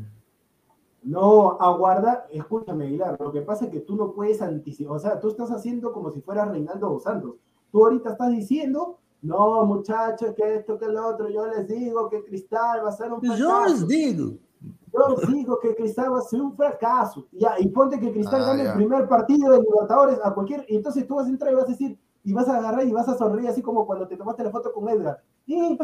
[1.04, 5.20] No, aguarda, escúchame, Aguilar, lo que pasa es que tú no puedes anticipar, o sea,
[5.20, 7.36] tú estás haciendo como si fueras Reinaldo dos Santos.
[7.72, 12.24] Tú ahorita estás diciendo, no, muchachos, que esto, que lo otro, yo les digo que
[12.24, 13.38] Cristal va a ser un fracaso.
[13.44, 14.34] Yo les digo.
[14.94, 17.28] Yo les digo que Cristal va a ser un fracaso.
[17.34, 18.70] Ya, y ponte que Cristal Ah, gane ya.
[18.72, 21.66] el primer partido de Libertadores a cualquier, y entonces tú vas a entrar y vas
[21.66, 24.44] a decir, y vas a agarrar y vas a sonreír así como cuando te tomaste
[24.44, 25.22] la foto con Edgar.
[25.46, 25.80] Y, y,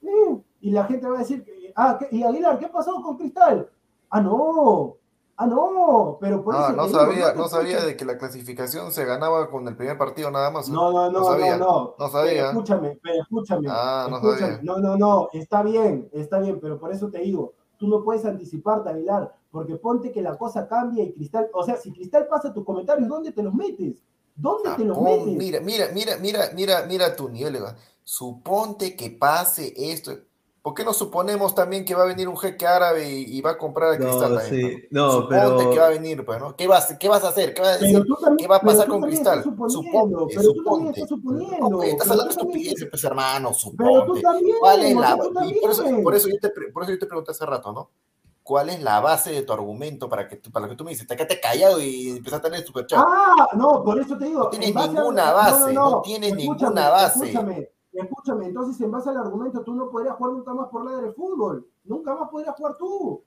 [0.00, 1.44] y, y la gente va a decir,
[1.78, 3.68] ah, ¿qué- y Aguilar, ¿qué pasó con Cristal?
[4.10, 4.96] Ah, no,
[5.36, 8.90] ah, no, pero por Ah, eso no digo, sabía, no sabía de que la clasificación
[8.92, 10.68] se ganaba con el primer partido nada más.
[10.68, 10.72] ¿eh?
[10.72, 11.94] No, no, no, sabía, no, no.
[11.98, 12.32] no sabía.
[12.32, 13.68] Pero escúchame, pero escúchame.
[13.70, 14.40] Ah, no escúchame.
[14.56, 14.60] sabía.
[14.62, 18.24] No, no, no, está bien, está bien, pero por eso te digo, tú no puedes
[18.24, 22.52] anticiparte, Aguilar, porque ponte que la cosa cambia y Cristal, o sea, si Cristal pasa
[22.52, 23.96] tus comentarios, ¿dónde te los metes?
[24.34, 25.36] ¿Dónde te los Pon- metes?
[25.36, 27.56] mira, mira, mira, mira, mira, mira tu nivel.
[27.56, 27.76] Eva.
[28.04, 30.12] Suponte que pase esto.
[30.68, 33.52] ¿Por qué no suponemos también que va a venir un jeque árabe y, y va
[33.52, 34.66] a comprar a No, Cristal también?
[34.82, 35.06] sí, ¿no?
[35.06, 36.54] no, Suponte pero- que va a venir, pues, ¿no?
[36.56, 37.54] ¿Qué vas, qué vas a hacer?
[37.54, 38.04] ¿Qué vas a decir?
[38.20, 39.42] también- ¿Qué va a pasar con Cristal?
[39.42, 40.90] Suponte, pero tú también suponte.
[41.00, 44.20] estás suponiendo, No, pues, estás hablando estupideces, pues, hermano, Pero tú suponte.
[44.20, 46.04] también, ¿Cuál es la tú y por eso, también.
[46.04, 47.90] por eso yo te, pre- por eso yo te pregunté hace rato, ¿no?
[48.42, 50.90] ¿Cuál es la base de tu argumento para que tú, para lo que tú me
[50.90, 51.06] dices?
[51.06, 52.98] Te quedaste callado y empezaste a tener superchat.
[53.06, 54.40] Ah, no, por eso te digo.
[54.44, 57.24] No tienes en base a- ninguna base, no tienes escúchame, ninguna base.
[57.26, 60.96] Escúchame, escúchame, entonces en base al argumento tú no podrías jugar nunca más por la
[61.00, 61.66] del fútbol.
[61.84, 63.22] Nunca más podrías jugar tú.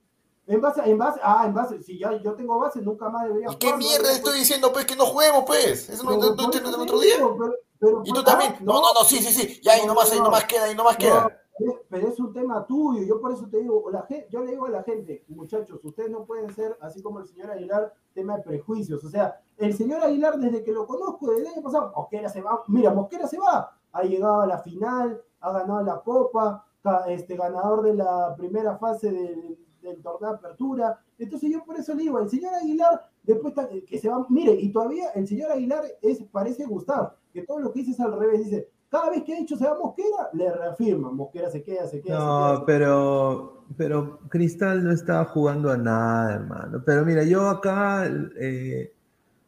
[0.46, 3.44] En base, en base, ah, en base, si ya yo tengo base, nunca más debería
[3.44, 3.58] ¿Y jugar.
[3.60, 4.84] qué no mierda debería estoy diciendo, pues?
[4.86, 5.88] Que no juguemos, pues.
[5.88, 7.16] Eso no, no, no el otro día.
[7.16, 8.56] digo, pero- pero Y tú también.
[8.60, 9.60] No, no, no, sí, sí, sí.
[9.62, 10.30] Ya, y No, no más, no, y no no.
[10.30, 11.28] más queda, y no más No, queda.
[11.58, 13.02] pero- pero es un tema tuyo.
[13.04, 16.10] Yo por eso te digo, la gente, yo le digo a la gente, muchachos, ustedes
[16.10, 19.04] no pueden ser así como el señor Aguilar, tema de prejuicios.
[19.04, 22.40] O sea, el señor Aguilar, desde que lo conozco, desde el año pasado, Mosquera se
[22.42, 22.64] va.
[22.66, 23.76] Mira, Mosquera se va.
[23.92, 26.64] Ha llegado a la final, ha ganado la Copa,
[27.08, 30.98] este, ganador de la primera fase del, del torneo de apertura.
[31.18, 33.54] Entonces yo por eso le digo, el señor Aguilar, después
[33.86, 37.72] que se va, mire, y todavía el señor Aguilar es, parece gustar, que todo lo
[37.72, 40.52] que dice es al revés, dice, cada vez que ha dicho se va Mosquera, le
[40.52, 42.66] reafirma, Mosquera se queda, se queda, se No, queda.
[42.66, 46.82] pero, pero Cristal no estaba jugando a nada, hermano.
[46.84, 48.04] Pero mira, yo acá,
[48.38, 48.92] eh,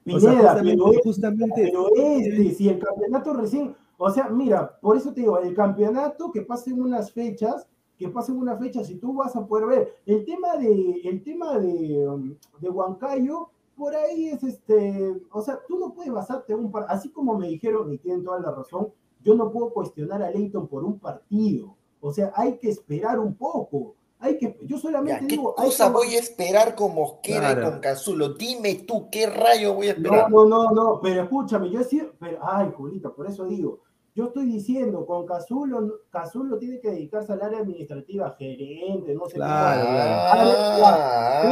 [0.07, 4.29] o sea, Pineda, justamente, pero, este, justamente- pero este, si el campeonato recién, o sea,
[4.29, 8.91] mira, por eso te digo, el campeonato que pasen unas fechas, que pasen unas fechas
[8.91, 9.95] y tú vas a poder ver.
[10.07, 15.61] El tema de, el tema de, um, de Huancayo, por ahí es este, o sea,
[15.67, 18.53] tú no puedes basarte en un par, así como me dijeron y tienen toda la
[18.53, 18.89] razón,
[19.23, 21.77] yo no puedo cuestionar a Leighton por un partido.
[22.01, 23.95] O sea, hay que esperar un poco.
[24.25, 27.51] Hay que, yo solamente Ya, ¿Qué digo, hay cosa que- voy a esperar con Mosquera
[27.51, 27.71] y Claro.
[27.73, 28.29] con Cazulo?
[28.31, 30.31] Dime tú, ¿qué rayo voy a No, esperar?
[30.31, 33.81] no, no, no, pero escúchame, yo decía, pero, ay, Julita, por eso digo,
[34.15, 39.35] yo estoy diciendo, con Cazulo, Cazulo tiene que dedicarse al área administrativa, gerente, no sé
[39.35, 39.99] Claro, qué.
[39.99, 41.43] Ah,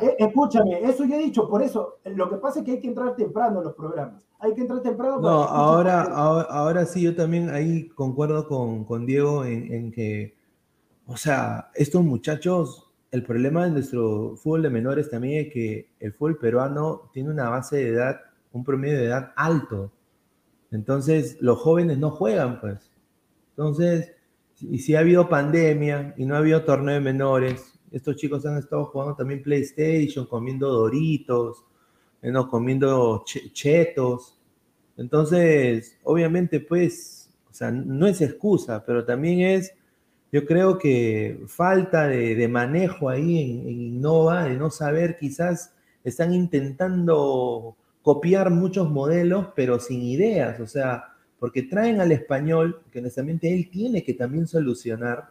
[0.00, 2.80] Eso- eh, escúchame, eso yo he dicho, por eso, lo que pasa es que hay
[2.80, 7.02] que entrar temprano a los programas, hay que entrar temprano No, ahora, ahora, ahora sí,
[7.02, 10.40] yo también ahí concuerdo con, con Diego en, en que,
[11.06, 16.12] o sea, estos muchachos, el problema de nuestro fútbol de menores también es que el
[16.12, 18.20] fútbol peruano tiene una base de edad,
[18.52, 19.92] un promedio de edad alto.
[20.70, 22.90] Entonces, los jóvenes no juegan, pues.
[23.50, 24.12] Entonces,
[24.60, 28.58] y si ha habido pandemia y no ha habido torneo de menores, estos chicos han
[28.58, 31.64] estado jugando también PlayStation, comiendo doritos,
[32.22, 34.38] eh, no, comiendo che- chetos.
[34.96, 39.72] Entonces, obviamente, pues, o sea, no es excusa, pero también es,
[40.32, 45.74] yo creo que falta de, de manejo ahí en, en Innova, de no saber, quizás
[46.02, 52.98] están intentando copiar muchos modelos, pero sin ideas, o sea, porque traen al español, que
[52.98, 55.28] honestamente él tiene que también solucionar,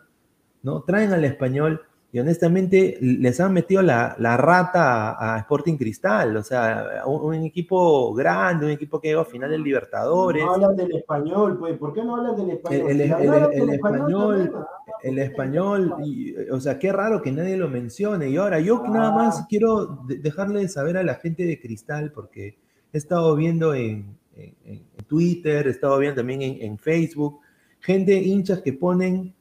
[0.61, 0.83] ¿no?
[0.83, 1.81] Traen al español
[2.13, 7.21] y honestamente les han metido la, la rata a, a Sporting Cristal, o sea, un,
[7.37, 10.43] un equipo grande, un equipo que llegó a final del Libertadores.
[10.43, 12.89] No hablan del español, pues, ¿por qué no hablan del El, español?
[12.89, 14.65] el- Si el- hablaran el del español, ah,
[15.03, 18.29] el español, y, o sea, qué raro que nadie lo mencione.
[18.29, 18.89] Y ahora, yo Ah.
[18.89, 22.57] nada más quiero de- dejarle saber a la gente de Cristal, porque
[22.91, 27.39] he estado viendo en, en- en Twitter, he estado viendo también en, en Facebook,
[27.79, 29.33] gente, hinchas que ponen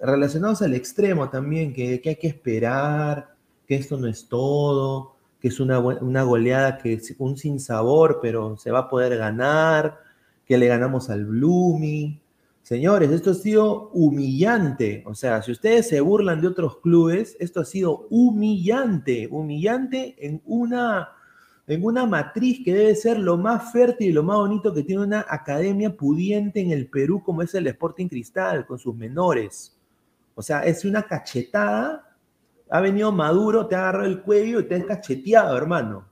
[0.00, 3.34] relacionados al extremo también, que, que hay que esperar,
[3.66, 8.56] que esto no es todo, que es una, una goleada que es un sinsabor, pero
[8.56, 9.98] se va a poder ganar,
[10.46, 12.20] que le ganamos al Blooming.
[12.62, 15.02] Señores, esto ha sido humillante.
[15.06, 20.40] O sea, si ustedes se burlan de otros clubes, esto ha sido humillante, humillante en
[20.46, 21.08] una,
[21.66, 25.02] en una matriz que debe ser lo más fértil y lo más bonito que tiene
[25.02, 29.76] una academia pudiente en el Perú como es el Sporting Cristal, con sus menores.
[30.34, 32.16] O sea, es una cachetada.
[32.70, 36.11] Ha venido Maduro, te ha agarrado el cuello y te ha cacheteado, hermano.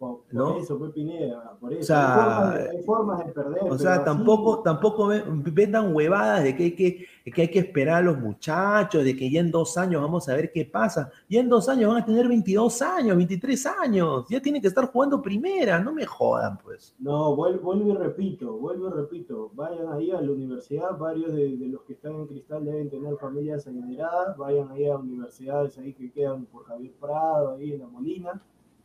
[0.00, 0.56] Por, por ¿No?
[0.56, 1.80] eso, pues Pineda, por eso.
[1.82, 3.62] O sea, hay, formas de, hay formas de perder.
[3.70, 7.58] O sea, así- tampoco, tampoco ve- vendan huevadas de que, hay que, que hay que
[7.58, 11.10] esperar a los muchachos, de que ya en dos años vamos a ver qué pasa.
[11.28, 14.24] Ya en dos años van a tener 22 años, 23 años.
[14.30, 16.94] Ya tienen que estar jugando primera, no me jodan, pues.
[16.98, 19.50] No, vuel- vuelvo y repito, vuelvo y repito.
[19.52, 23.18] Vayan ahí a la universidad, varios de, de los que están en Cristal deben tener
[23.18, 24.34] familias adineradas.
[24.38, 28.40] Vayan ahí a universidades ahí que quedan por Javier Prado, ahí en La Molina.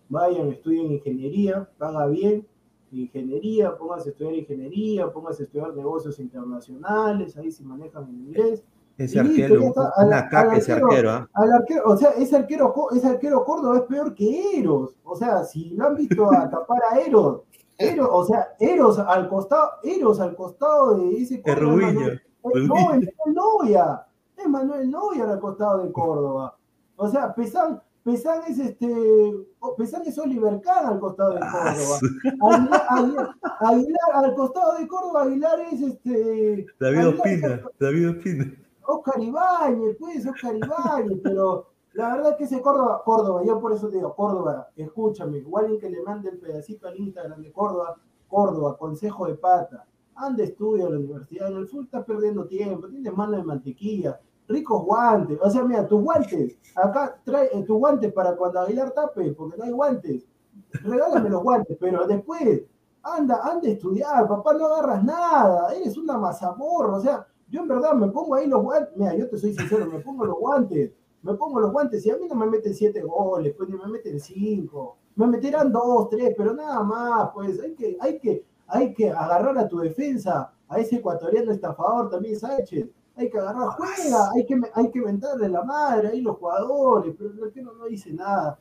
[0.10, 2.48] Vayan, estudien ingeniería, paga bien.
[2.92, 8.64] Ingeniería, pónganse a estudiar ingeniería, pónganse a estudiar negocios internacionales, ahí si manejan el inglés.
[8.98, 9.92] Ese listo, arquero, ya está.
[9.98, 11.30] Al- una al caca ese arquero- arquero, ¿ah?
[11.34, 14.96] al arquero, o sea, ese arquero, ese arquero Córdoba es peor que Eros.
[15.04, 17.42] O sea, si lo han visto a tapar a Eros,
[17.78, 21.92] Eros, o sea, Eros al costado, Eros al costado de ese Es Córdoba.
[21.92, 24.06] No, es Manuel Noya.
[24.38, 26.56] Es Manuel Noya al costado de Córdoba.
[26.96, 29.34] O sea, Pesán, Pesán es este.
[29.78, 32.00] Pesán es Oliver Kahn al costado de Ah, Córdoba.
[32.56, 36.66] Aguilar, Aguilar- Aguilar al costado de Córdoba, Aguilar es este.
[36.80, 38.54] David Ospina, David Ospina.
[38.88, 43.90] Oscar Ibáñez, pues, Oscar Ibáñez, pero la verdad que ese Córdoba, Córdoba, yo por eso
[43.90, 47.96] te digo, Córdoba, escúchame, igual que le mande el pedacito al Instagram de Córdoba,
[48.28, 52.88] Córdoba, consejo de pata, anda estudia a la universidad, en el sur está perdiendo tiempo,
[52.88, 57.78] tienes mano de mantequilla, ricos guantes, o sea, mira, tus guantes, acá trae eh, tus
[57.78, 60.26] guantes para cuando Aguilar tape, porque no hay guantes,
[60.72, 62.64] regálame los guantes, pero después,
[63.02, 67.68] anda, anda a estudiar, papá, no agarras nada, eres una mazamorra, o sea, yo en
[67.68, 70.92] verdad me pongo ahí los guantes, mira, yo te soy sincero, me pongo los guantes,
[71.22, 73.88] me pongo los guantes y a mí no me meten siete goles, pues ni me
[73.88, 78.94] meten cinco, me meterán dos, tres, pero nada más, pues hay que, hay que, hay
[78.94, 82.88] que agarrar a tu defensa, a ese ecuatoriano estafador también, Sánchez,
[83.18, 87.32] hay que agarrar, juega, hay que, hay que mentarle la madre ahí los jugadores, pero
[87.32, 88.60] el arquero no dice nada.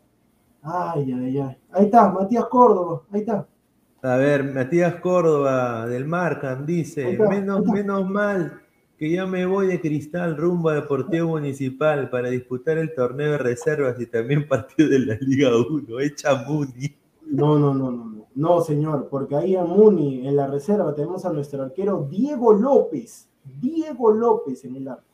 [0.63, 1.57] Ay, ay, ay.
[1.73, 3.47] Ahí está, Matías Córdoba, ahí está.
[4.03, 8.61] A ver, Matías Córdoba del Marcan dice, está, menos, menos mal
[8.99, 13.39] que ya me voy de Cristal rumbo a Deportivo Municipal para disputar el torneo de
[13.39, 16.01] reservas y también partido de la Liga 1.
[16.01, 16.95] Echa Muni.
[17.27, 18.25] No, no, no, no, no.
[18.37, 23.29] No, señor, porque ahí en Muni, en la reserva, tenemos a nuestro arquero Diego López.
[23.45, 25.05] Diego López en el arco.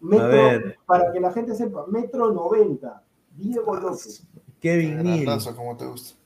[0.00, 0.78] Metro, ver.
[0.86, 3.02] para que la gente sepa, metro 90.
[3.36, 4.26] Diego López.
[4.60, 5.40] Kevin Neal.
[5.56, 6.16] Como te gusta.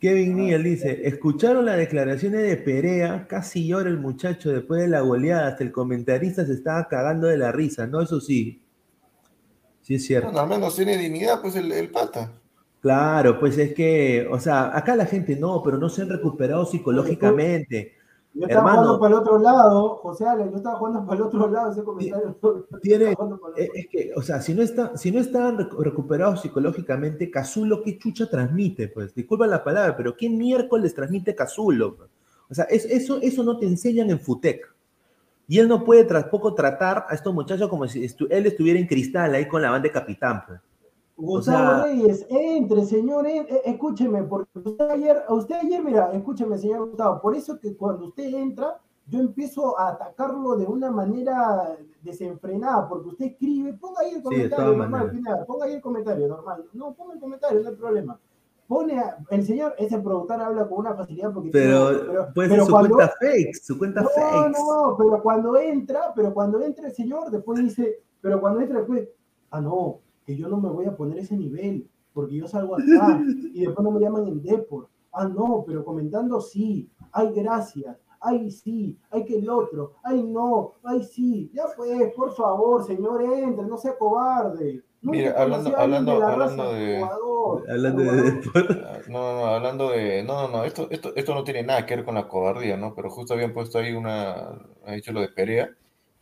[0.00, 3.26] Kevin Neal dice, ¿escucharon las declaraciones de Perea?
[3.26, 7.38] Casi llora el muchacho después de la goleada, hasta el comentarista se estaba cagando de
[7.38, 8.02] la risa, ¿no?
[8.02, 8.62] Eso sí.
[9.80, 10.28] Sí es cierto.
[10.28, 12.30] Bueno, al menos tiene dignidad, pues el, el pata.
[12.80, 16.66] Claro, pues es que, o sea, acá la gente no, pero no se han recuperado
[16.66, 17.94] psicológicamente.
[18.38, 18.76] Yo estaba Hermano.
[18.82, 21.82] jugando para el otro lado, José Alex, yo estaba jugando para el otro lado ese
[21.82, 22.36] comentario.
[22.82, 23.16] Tiene,
[23.56, 27.82] el es que, o sea, si no, está, si no están recu- recuperados psicológicamente, Cazulo,
[27.82, 28.88] ¿qué chucha transmite?
[28.88, 31.96] Pues, disculpa la palabra, pero ¿qué miércoles transmite Cazulo?
[31.96, 32.10] pues?
[32.50, 34.70] O sea, es- eso, eso no te enseñan en Futec.
[35.48, 38.86] Y él no puede tampoco tratar a estos muchachos como si estu- él estuviera en
[38.86, 40.42] cristal ahí con la banda de capitán.
[40.46, 40.60] pues.
[41.16, 46.88] Gustavo sea- Reyes, entre, señor, eh, escúcheme, porque usted ayer, usted ayer, mira, escúcheme, señor
[46.88, 52.88] Gustavo, por eso que cuando usted entra, yo empiezo a atacarlo de una manera desenfrenada,
[52.88, 55.10] porque usted escribe, ponga ahí el comentario normal.
[55.10, 58.20] Pineda, ponga ahí el comentario normal, no, ponga el comentario, no hay problema.
[58.68, 62.04] Pone a- el señor, ese productor habla con una facilidad porque Pero, tiene-
[62.34, 64.56] pero ser su cuando- cuenta fake, su cuenta no, fake.
[64.58, 69.08] no, pero cuando entra, pero cuando entra el señor, después dice, pero cuando entra después,
[69.52, 73.22] ah, no, que yo no me voy a poner ese nivel, porque yo salgo acá,
[73.54, 74.88] y después no me llaman en Deport.
[75.12, 80.72] Ah, no, pero comentando sí, ay, gracias, ay, sí, ay, que el otro, ay, no,
[80.82, 84.82] ay, sí, ya pues, por favor, señor, entre, no sea cobarde.
[85.00, 88.40] Nunca Mira, hablando- alguien de hablando- hablando de- jugador, Hablando de.
[88.84, 90.22] Ah, No, no, no, hablando de.
[90.24, 92.92] No, no, no, esto, esto, esto no tiene nada que ver con la cobardía, ¿no?
[92.94, 94.58] Pero justo habían puesto ahí una.
[94.84, 95.70] Ha dicho lo de Perea.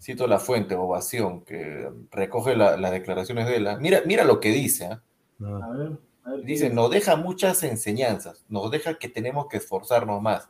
[0.05, 3.67] Cito la fuente, Ovación, que recoge la- las declaraciones de él.
[3.69, 3.79] ¿ah?
[3.81, 5.03] Mira, mira lo que dice, ¿ah?
[5.41, 5.93] A ver,
[6.25, 10.49] a ver, ¿qué Dice, nos deja muchas enseñanzas, nos deja que tenemos que esforzarnos más,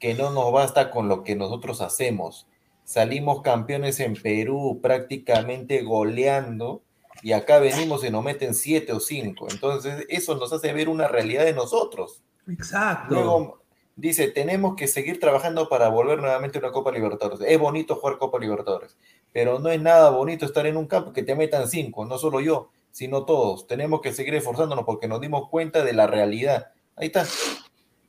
[0.00, 2.48] que no nos basta con lo que nosotros hacemos.
[2.82, 6.82] Salimos campeones en Perú prácticamente goleando
[7.22, 9.46] y acá venimos y nos meten siete o cinco.
[9.50, 12.22] Entonces, eso nos hace ver una realidad de nosotros.
[12.48, 13.14] Exacto.
[13.14, 13.62] Luego
[13.96, 17.40] dice, tenemos que seguir trabajando para volver nuevamente a una Copa Libertadores.
[17.46, 18.96] Es bonito jugar Copa Libertadores,
[19.32, 22.40] pero no es nada bonito estar en un campo que te metan cinco, no solo
[22.40, 23.66] yo, sino todos.
[23.66, 26.68] Tenemos que seguir esforzándonos porque nos dimos cuenta de la realidad.
[26.94, 27.26] Ahí está,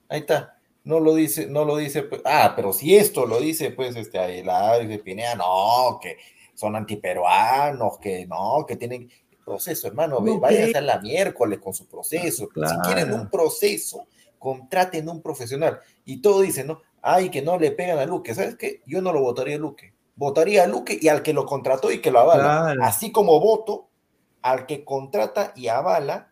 [0.10, 0.58] ahí está.
[0.84, 4.20] No lo dice, no lo dice, pues, ah, pero si esto lo dice, pues, este,
[4.20, 6.18] Aguilar, dice Pineda, no, que
[6.54, 9.10] son antiperuanos, que no, que tienen,
[9.48, 10.20] proceso, hermano.
[10.20, 12.50] No, Vayan a la miércoles con su proceso.
[12.50, 12.84] Claro.
[12.84, 14.08] Si quieren un proceso,
[14.40, 15.80] contraten un profesional.
[16.06, 16.82] Y todo dicen, ¿no?
[17.02, 18.34] Ay, que no le pegan a Luque.
[18.36, 18.82] ¿Sabes qué?
[18.86, 19.94] Yo no lo votaría a Luque.
[20.16, 22.44] Votaría a Luque y al que lo contrató y que lo avala.
[22.44, 22.84] Claro.
[22.84, 23.88] Así como voto
[24.42, 26.32] al que contrata y avala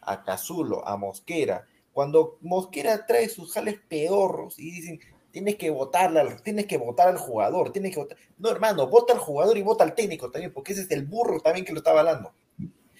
[0.00, 1.66] a Cazulo, a Mosquera.
[1.92, 5.00] Cuando Mosquera trae sus jales pedorros y dicen,
[5.30, 8.16] tienes que votarle, al- tienes que votar al jugador, tienes que votar.
[8.38, 11.40] No, hermano, vota al jugador y vota al técnico también, porque ese es el burro
[11.40, 12.32] también que lo está avalando.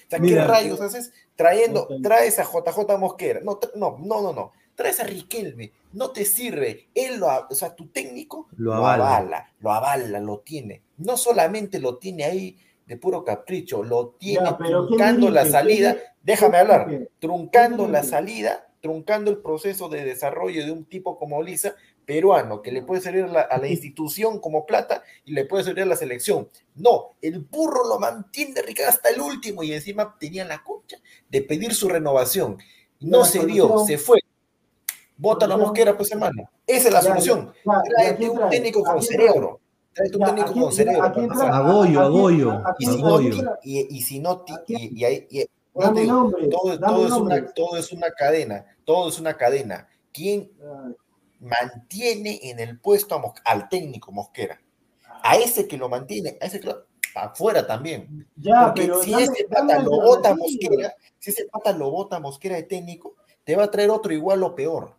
[0.06, 3.40] O sea, ¿qué rayos haces trayendo, traes a JJ Mosquera?
[3.42, 4.52] No, no, no, no, no.
[4.74, 6.88] Traes a Riquelme, no te sirve.
[6.94, 9.50] Él lo, o sea, tu técnico Lo lo avala.
[9.60, 10.82] lo avala, lo tiene.
[10.98, 15.46] No solamente lo tiene ahí de puro capricho, lo tiene Ya, pero ¿qué truncando la
[15.46, 15.94] salida.
[15.94, 17.08] ¿Qué- Déjame hablar.
[17.18, 21.74] Truncando ¿Qué la salida, truncando el proceso de desarrollo de un tipo como Lisa,
[22.06, 25.64] peruano, que le puede servir a la, a la institución como plata y le puede
[25.64, 26.48] servir a la selección.
[26.76, 30.96] No, el burro lo mantiene Ricardo hasta el último y encima tenía la concha
[31.28, 32.58] de pedir su renovación.
[33.00, 34.20] No se dio, se fue.
[35.18, 36.48] Bota la mosquera, pues hermano.
[36.66, 37.52] Esa es la Ya, solución.
[37.64, 38.50] ya, ya, ¿y a Tráete un trae?
[38.50, 39.60] técnico ¿A con cerebro.
[39.94, 41.02] Tráete un técnico ¿a quién- con cerebro.
[41.02, 41.50] a quién para pasar.
[41.52, 41.60] trae?
[41.62, 43.20] A Goyo, a ¿A quién- Goyo, a Y si no,
[43.62, 44.80] y, y si no, ti- ¿A quién?
[44.82, 47.54] y, y ahí- y- no Dame te digo, todo, es una, nombres.
[47.54, 49.88] todo es una cadena, todo es una cadena.
[50.12, 50.50] ¿Quién
[51.40, 54.60] mantiene en el puesto a Mos- al técnico Mosquera?
[55.22, 58.28] A ese que lo mantiene, a ese que lo afuera también.
[58.36, 60.34] Ya, Porque pero si dame- ese pata lo bota.
[60.34, 64.42] Mosquera, si ese pata lo bota Mosquera de técnico, te va a traer otro igual
[64.42, 64.94] o peor.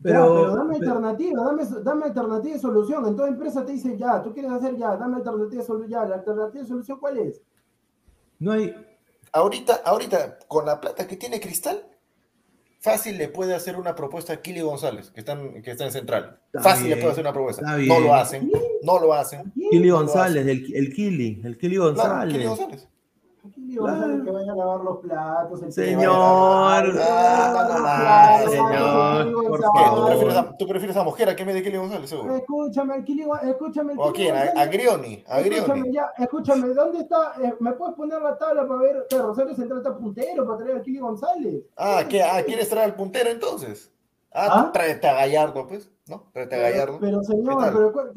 [0.00, 3.06] Pero, Pero- pero dame pero- alternativa, dame, dame alternativa de solución.
[3.06, 5.90] En toda empresa te dicen ya, tú quieres hacer ya, dame alternativa de solución.
[5.90, 7.42] Ya, la alternativa de solución, ¿cuál es?
[8.38, 8.74] No hay.
[9.32, 11.84] Ahorita, ahorita, con la plata que tiene Cristal,
[12.80, 15.92] fácil le puede hacer una propuesta a Kili González, que está en, que está en
[15.92, 16.38] Central.
[16.46, 17.62] Está fácil bien, le puede hacer una propuesta.
[17.62, 18.02] No bien.
[18.04, 18.50] lo hacen,
[18.82, 19.52] no lo hacen.
[19.70, 22.30] Kili No González, el, el Kili, el Kili Claro.
[22.30, 22.88] Kili González.
[23.48, 25.62] Aquí le vamos a hacer que vaya a lavar los platos.
[25.62, 26.84] el Señor.
[28.50, 29.32] señor.
[29.32, 32.36] ¿Tú prefieres, a, tú prefieres a Mosquera que me de Kili González, seguro?
[32.36, 33.92] Escúchame, Kili, escúchame.
[33.94, 34.34] el ¿O quién?
[34.36, 34.66] ¿A.
[34.66, 35.24] Grioni?
[35.28, 35.56] ¿A Grioni?
[35.56, 37.32] Escúchame, ya, escúchame, ¿dónde está?
[37.42, 40.76] Eh, ¿Me puedes poner la tabla para ver que Rosario Central está puntero para traer
[40.78, 41.64] a Kili González?
[41.76, 42.22] Ah, ¿qué?
[42.22, 43.90] Ah, ¿quieres traer al puntero entonces?
[44.32, 44.70] Ah, ¿Ah?
[44.72, 46.26] tráete a Gallardo, pues, ¿no?
[46.34, 46.98] A Gallardo.
[47.00, 48.08] Pero, ¿Qué señor, pero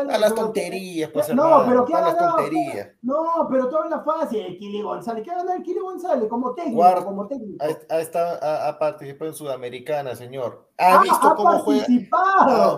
[0.00, 0.10] el.
[0.10, 2.36] A las tonterías, pues, No, hermano, pero ¿qué ha ganado?
[2.36, 2.88] tonterías.
[3.02, 5.22] No, pero tú hablas fácil, el Kili González.
[5.24, 7.04] ¿Qué ha ganado el Kili González como técnico?
[7.04, 7.64] Como técnico.
[7.64, 10.68] Ha, ha estado- ha- ha participado en Sudamericana, señor.
[10.78, 11.84] ¿Ha Ah, visto cómo juega?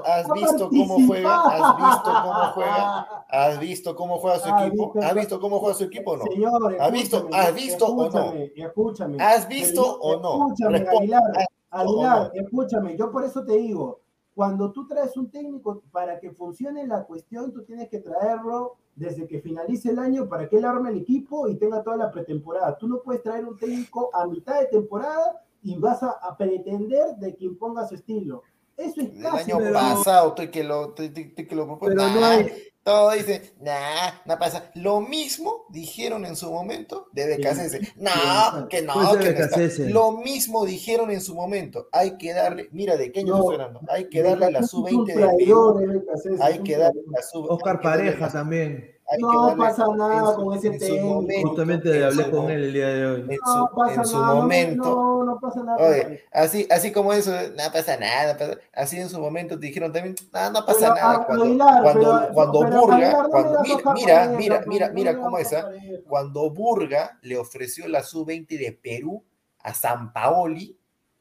[0.04, 1.42] ¿Has ha visto cómo juega?
[1.44, 3.24] ¿Has visto cómo juega?
[3.28, 4.92] ¿Has visto cómo juega su Ha equipo?
[5.00, 6.24] ¿Has visto cómo juega su equipo o no?
[6.24, 8.32] Señor, ¿Has visto- has visto o no?
[8.56, 9.16] escúchame.
[9.22, 10.46] ¿Has visto o no?
[10.52, 10.78] Escúchame.
[10.88, 12.96] Aguilar, ¿Has visto o Aguilar, escúchame.
[12.98, 14.00] Yo por eso te digo,
[14.34, 19.26] cuando tú traes un técnico para que funcione la cuestión, tú tienes que traerlo desde
[19.26, 22.76] que finalice el año para que él arme el equipo y tenga toda la pretemporada.
[22.78, 27.16] Tú no puedes traer un técnico a mitad de temporada y vas a, a pretender
[27.16, 28.42] de que imponga su estilo.
[28.76, 31.78] Eso es El casi año pero- pasado, estoy que lo, estoy, estoy- estoy que lo.
[31.78, 32.52] Pero no Nah, hay-
[32.84, 34.70] Todo dice, nah, no pasa.
[34.74, 37.80] Lo mismo dijeron en su momento de Becasese.
[37.96, 39.82] No, que no, Puede ser que no está.
[39.90, 41.88] Lo mismo dijeron en su momento.
[41.92, 43.80] Hay que darle, mira, ¿de qué año No, estoy hablando?
[43.88, 45.80] Hay que darle la Becasese es un sub-20 de Perú.
[45.80, 48.98] eh, Hay que darle la sub Oscar Pareja también.
[49.18, 53.06] No pasa nada su- con ese momento, Justamente en hablé con él el día de
[53.06, 53.20] hoy.
[53.22, 54.84] En No su, pasa en su nada, no me- momento.
[54.84, 55.78] No, no pasa nada.
[55.88, 59.92] Oye, así, así como eso, no pasa nada, pasa- así en su momento te dijeron
[59.92, 61.12] también, no, no pasa Pero, nada.
[61.20, 61.44] ah, Cuando,
[61.82, 65.66] cuando, pero- cuando pero Burga, cuando, mira, mira, mira, mira, mira cómo das es, hoja
[65.66, 65.98] pareja.
[66.08, 69.22] cuando Burga le ofreció la sub-20 de Perú
[69.60, 70.78] a San Paoli,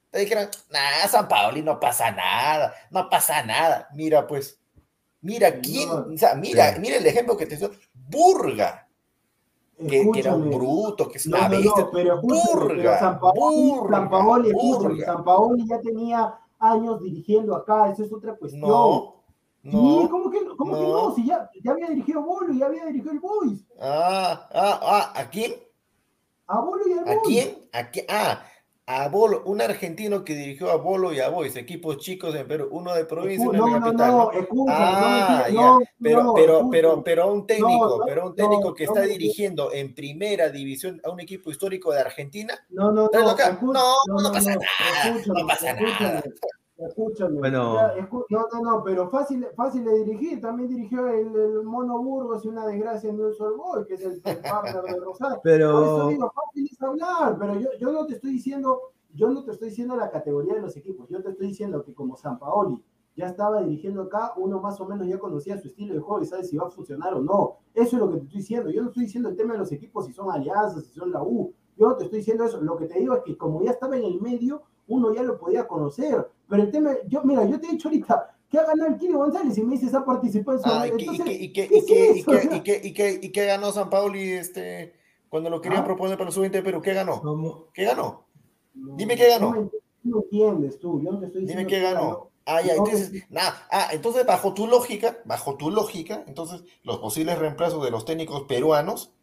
[0.09, 3.87] te dijeron, nah, San Paoli no pasa nada, no pasa nada.
[3.93, 4.59] Mira, pues,
[5.22, 6.80] mira quién, o sea, mira, Sí.
[6.82, 8.88] mira el ejemplo que te dio, Burga,
[9.78, 11.72] que, que era un bruto, que es una no, bestia.
[11.78, 15.05] no, pero escúchame, pero Burga, Burga, Sampaoli, escúchame, Burga.
[15.05, 18.61] Sampaoli ya tenía años dirigiendo acá, eso es otra cuestión.
[18.61, 19.15] No,
[19.63, 20.09] no.
[20.09, 21.15] ¿cómo que, cómo que no.
[21.15, 23.63] Si ya, ya había dirigido Bolo y ya había dirigido el Boys.
[23.80, 25.53] Ah, ah, ah, ¿a quién?
[26.47, 27.22] A Bolo y al ¿A Boys.
[27.26, 27.57] quién?
[27.74, 28.05] ¿A quién?
[28.09, 28.43] Ah,
[28.93, 32.67] a Bolo, un argentino que dirigió a Bolo y a Boys, equipos chicos en Perú,
[32.71, 34.11] uno de provincia y uno de capital.
[34.11, 34.31] no, ¿no?
[34.31, 36.17] escúchame, Ah, no me ya.
[36.17, 41.19] no, Pero, un técnico, pero un técnico que está dirigiendo en primera división a un
[41.19, 43.35] equipo histórico de Argentina, No, no, no,
[44.07, 46.23] No, no pasa nada, no pasa nada.
[46.88, 47.39] Escúchame.
[47.39, 47.75] Bueno.
[47.75, 50.41] ya, escu- no, no, no, pero fácil, fácil de dirigir.
[50.41, 54.01] También dirigió el, el Mono Burgos y una desgracia en un Sol Boy, que es
[54.05, 55.39] el, el partner de Rosario.
[55.43, 58.79] Pero- Por eso digo, fácil es hablar, pero yo, yo no te estoy diciendo,
[59.13, 61.93] yo no te estoy diciendo la categoría de los equipos, yo te estoy diciendo que
[61.93, 62.84] como San Paoli
[63.15, 66.25] ya estaba dirigiendo acá, uno más o menos ya conocía su estilo de juego y
[66.25, 67.57] sabe si va a funcionar o no.
[67.73, 68.69] Eso es lo que te estoy diciendo.
[68.69, 71.21] Yo no estoy diciendo el tema de los equipos, si son alianzas, si son la
[71.21, 71.53] U.
[71.75, 72.61] Yo no te estoy diciendo eso.
[72.61, 75.38] Lo que te digo es que como ya estaba en el medio, uno ya lo
[75.38, 76.25] podía conocer.
[76.52, 79.14] Pero el tema, yo, mira, yo te he dicho ahorita, ¿qué ha ganado el Kili
[79.14, 79.58] González?
[79.58, 80.70] Y me dices, ha participado en su...
[80.70, 81.54] Ah, ¿y,
[83.32, 84.93] qué, ganó San Pauli este,
[85.30, 85.86] cuando lo querían ¿Ah?
[85.86, 86.82] proponer para el sub-20 de Perú?
[86.82, 87.70] ¿Qué ganó?
[87.74, 88.26] ¿Qué ganó?
[88.74, 89.56] No, Dime qué ganó.
[89.56, 89.72] No,
[90.04, 92.32] no entiendes tú, yo no te estoy Dime diciendo qué que ganó.
[92.45, 97.39] Ah, ya, entonces, nada, ah, entonces bajo tu lógica, bajo tu lógica, entonces los posibles
[97.39, 99.14] reemplazos de los técnicos peruanos,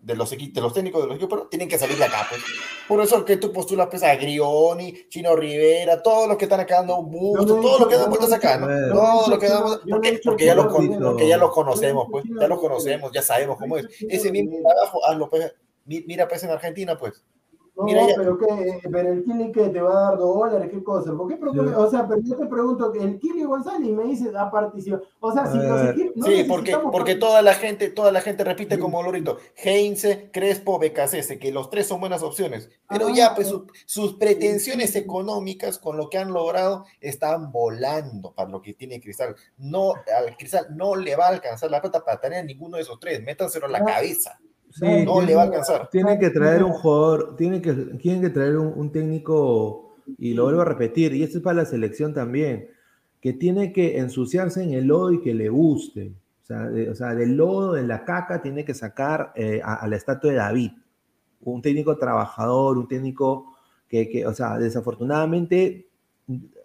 [0.00, 2.40] de los, de los técnicos de los equipos peruanos, tienen que salir de acá, pues.
[2.86, 6.76] Por eso que tú postulas pues, a Grioni, Chino Rivera, todos los que están acá
[6.76, 8.66] dando no busto, he todos los que dan no vueltas acá, ¿no?
[8.68, 11.04] no Todos los que dan vueltas, no porque, porque ya lo, Chino con- Rivera.
[11.06, 12.56] porque ya lo Yo no he conocemos, pues, ya lo Rivera.
[12.60, 13.86] conocemos, ya sabemos no cómo es.
[14.08, 15.52] Ese mismo trabajo, hazlo, pues,
[15.84, 17.22] mi- mira, pues, en Argentina, pues.
[17.78, 20.82] No, Mira, pero que pero el Kili que te va a dar dos dólares, qué
[20.82, 21.12] cosa.
[21.16, 21.36] ¿Por qué?
[21.36, 21.58] Sí.
[21.76, 25.04] O sea, pero yo te pregunto, el Kili González me dices, ha participado.
[25.20, 26.16] O sea, si equipos.
[26.16, 28.80] no Sí, porque, porque toda la gente, toda la gente repite Sí.
[28.80, 32.68] como Lorito, Heinze, Crespo, Becasese, que los tres son buenas opciones.
[32.88, 33.50] Pero Ah, ya, pues eh.
[33.50, 39.00] su- sus pretensiones económicas con lo que han logrado están volando para lo que tiene
[39.00, 39.36] Cristal.
[39.56, 42.98] No, al Cristal no le va a alcanzar la plata para tener ninguno de esos
[42.98, 43.22] tres.
[43.22, 43.84] Métanselo a la Ah.
[43.84, 44.40] cabeza.
[44.70, 45.88] Sí, No tiene- le va a alcanzar.
[45.90, 50.44] Tienen que traer un jugador, tienen que, tienen que traer un, un técnico, y lo
[50.44, 52.68] vuelvo a repetir, y esto es para la selección también,
[53.20, 56.12] que tiene que ensuciarse en el lodo y que le guste.
[56.42, 59.74] O sea, de- o sea del lodo, de la caca, tiene que sacar eh, a,
[59.74, 60.70] a la estatua de David.
[61.42, 63.54] Un técnico trabajador, un técnico
[63.88, 65.88] que, que, o sea, desafortunadamente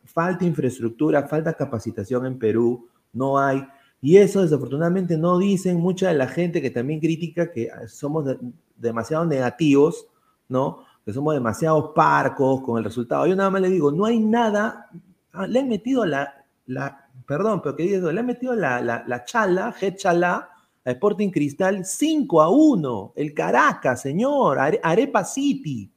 [0.05, 3.65] falta infraestructura, falta capacitación en Perú, no hay.
[4.03, 8.37] Y eso desafortunadamente no dicen mucha de la gente que también critica que somos de-
[8.75, 10.07] demasiado negativos,
[10.49, 10.79] ¿no?
[11.05, 13.25] Que somos demasiado parcos con el resultado.
[13.25, 14.89] Yo nada más le digo, no hay nada,
[15.31, 19.05] ah, le han metido la, la perdón, pero que digo, le han metido la, la,
[19.07, 20.49] la chala, chala,
[20.85, 25.89] a Sporting Cristal 5 a 1, el Caracas, señor, Are- Arepa City.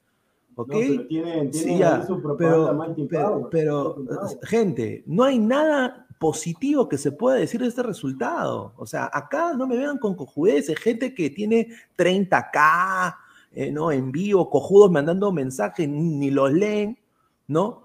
[0.55, 0.69] ¿Ok?
[0.69, 3.97] No, pero tienen, Sí, tienen ya, su propaganda pero, pero,
[4.45, 8.73] gente, no hay nada positivo que se pueda decir de este resultado.
[8.77, 13.15] O sea, acá no me vean con cojudeces, gente que tiene 30k,
[13.53, 13.91] eh, ¿no?
[13.93, 16.99] En vivo, cojudos mandando mensajes, ni, ni los leen,
[17.47, 17.85] ¿no?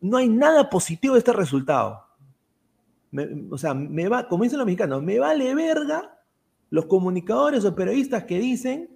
[0.00, 2.04] No hay nada positivo de este resultado.
[3.10, 6.18] Me- o sea, me va, como dicen los mexicanos, me vale verga
[6.70, 8.88] los comunicadores o periodistas que dicen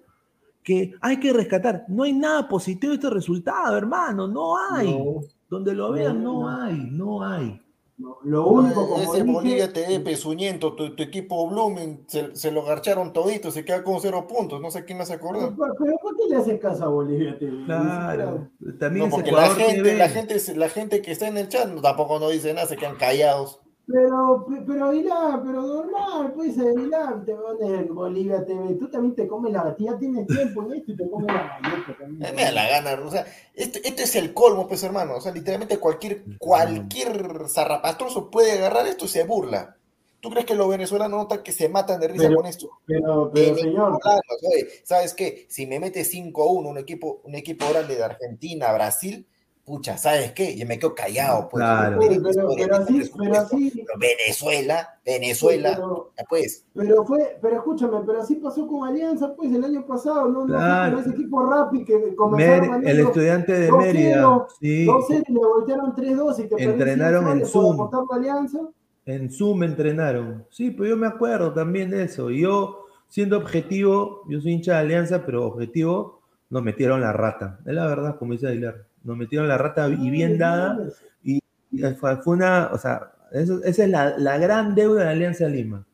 [0.63, 1.85] que hay que rescatar.
[1.87, 4.91] No hay nada positivo de este resultado, hermano, no hay.
[4.91, 5.21] No.
[5.49, 6.49] Donde lo vean, no.
[6.49, 7.61] hay, no hay.
[7.97, 12.51] No, Lo único, como Ese dije, Bolivia TD pezuñento, tu, tu equipo Blumen, se, se
[12.51, 15.53] lo garcharon todito, se queda con cero puntos, no sé quién me hace acordar.
[15.57, 17.65] pero, pero ¿por qué le hace caso a Bolivia TV?
[17.65, 18.49] Claro.
[18.79, 21.69] También No, es porque la gente, la gente, la gente que está en el chat
[21.81, 23.61] tampoco no dice nada, se quedan callados.
[23.89, 29.25] Pero, pero Aguilar, pero normal, pues Aguilar, te pones en Bolivia TV, tú también te
[29.27, 32.35] comes la ya tienes tiempo en esto y te comes la galleta también.
[32.35, 35.31] Me da la gana, o sea, esto, esto es el colmo, pues hermano, o sea,
[35.31, 39.77] literalmente cualquier, cualquier zarrapastroso puede agarrar esto y se burla.
[40.19, 42.69] ¿Tú crees que los venezolanos notan que se matan de risa Pero- con esto?
[42.85, 45.45] Pero, pero señor, oye, ¿sabes qué?
[45.47, 49.25] Si me mete 5-1 un equipo, un equipo grande de Argentina, Brasil,
[49.67, 50.55] pucha, ¿sabes qué?
[50.57, 51.61] Yo me quedo callado, pues.
[51.61, 51.99] Claro.
[51.99, 56.65] Pero, así, pero así, Pero Venezuela, Venezuela, pero, pues.
[56.73, 60.55] pero fue, pero escúchame, pero así pasó con Alianza, pues el año pasado, no, no
[60.55, 60.99] Claro.
[60.99, 65.39] ese equipo Rappi que comenzaron Mer- el estudiante de 2-0, Mérida, sí, 2-0 y le
[65.39, 67.73] voltearon 3-2 y que Entrenaron en Zoom.
[67.73, 68.59] aportar la Alianza.
[69.05, 70.45] en Zoom entrenaron.
[70.49, 72.29] Sí, pero yo me acuerdo también de eso.
[72.31, 77.59] Y Yo, siendo objetivo, yo soy hincha de Alianza, pero objetivo, nos metieron la rata.
[77.65, 78.85] Es la verdad, como dice Aguilar.
[79.07, 80.77] Nos metieron la rata y bien dada.
[81.23, 81.39] Y
[81.71, 85.47] y fue, fue una, o sea, eso- esa es la, la gran deuda de Alianza
[85.47, 85.85] Lima.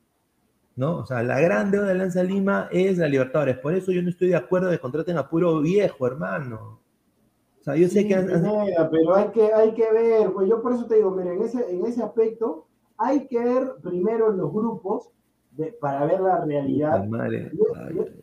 [0.75, 0.97] ¿No?
[0.97, 3.57] O sea, la gran deuda de Alianza Lima es la Libertadores.
[3.59, 6.79] Por eso yo no estoy de acuerdo de que contraten a puro viejo, hermano.
[7.61, 8.27] O sea, yo sé Sí, que han-
[8.91, 11.71] pero hay que, hay que ver, pues yo por eso te digo, mira, en ese,
[11.71, 12.65] en ese aspecto
[12.97, 15.09] hay que ver primero los grupos
[15.55, 17.05] de- para ver la realidad.
[17.05, 17.51] Madre.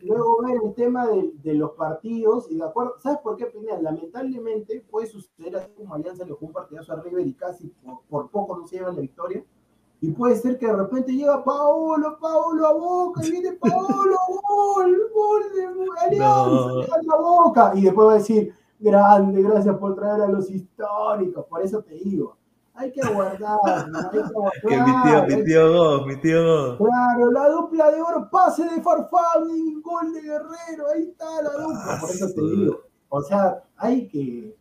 [0.01, 3.81] Luego, ver el tema de, de los partidos y de acuerdo, ¿sabes por qué, Pineda?
[3.81, 8.01] Lamentablemente puede suceder así como Alianza le jugó un partidazo a River y casi por,
[8.09, 9.43] por poco no se lleva la victoria.
[10.03, 14.15] Y puede ser que de repente llega Paolo, Paolo a Boca, y viene Paolo,
[14.49, 15.65] gol, gol de
[16.05, 17.13] Alianza, No.
[17.13, 17.71] a Boca.
[17.75, 21.45] Y después va a decir, grande, gracias por traer a los históricos.
[21.45, 22.35] Por eso te digo,
[22.81, 23.99] hay que aguardar, ¿no?
[23.99, 24.61] hay que aguardar.
[24.67, 26.77] que mi tío, mi tío Go, mi tío.
[26.77, 31.97] Claro, la dupla de oro, pase de Farfán gol de Guerrero, ahí está la dupla,
[31.99, 32.81] por eso te digo.
[33.09, 34.55] O sea, hay que,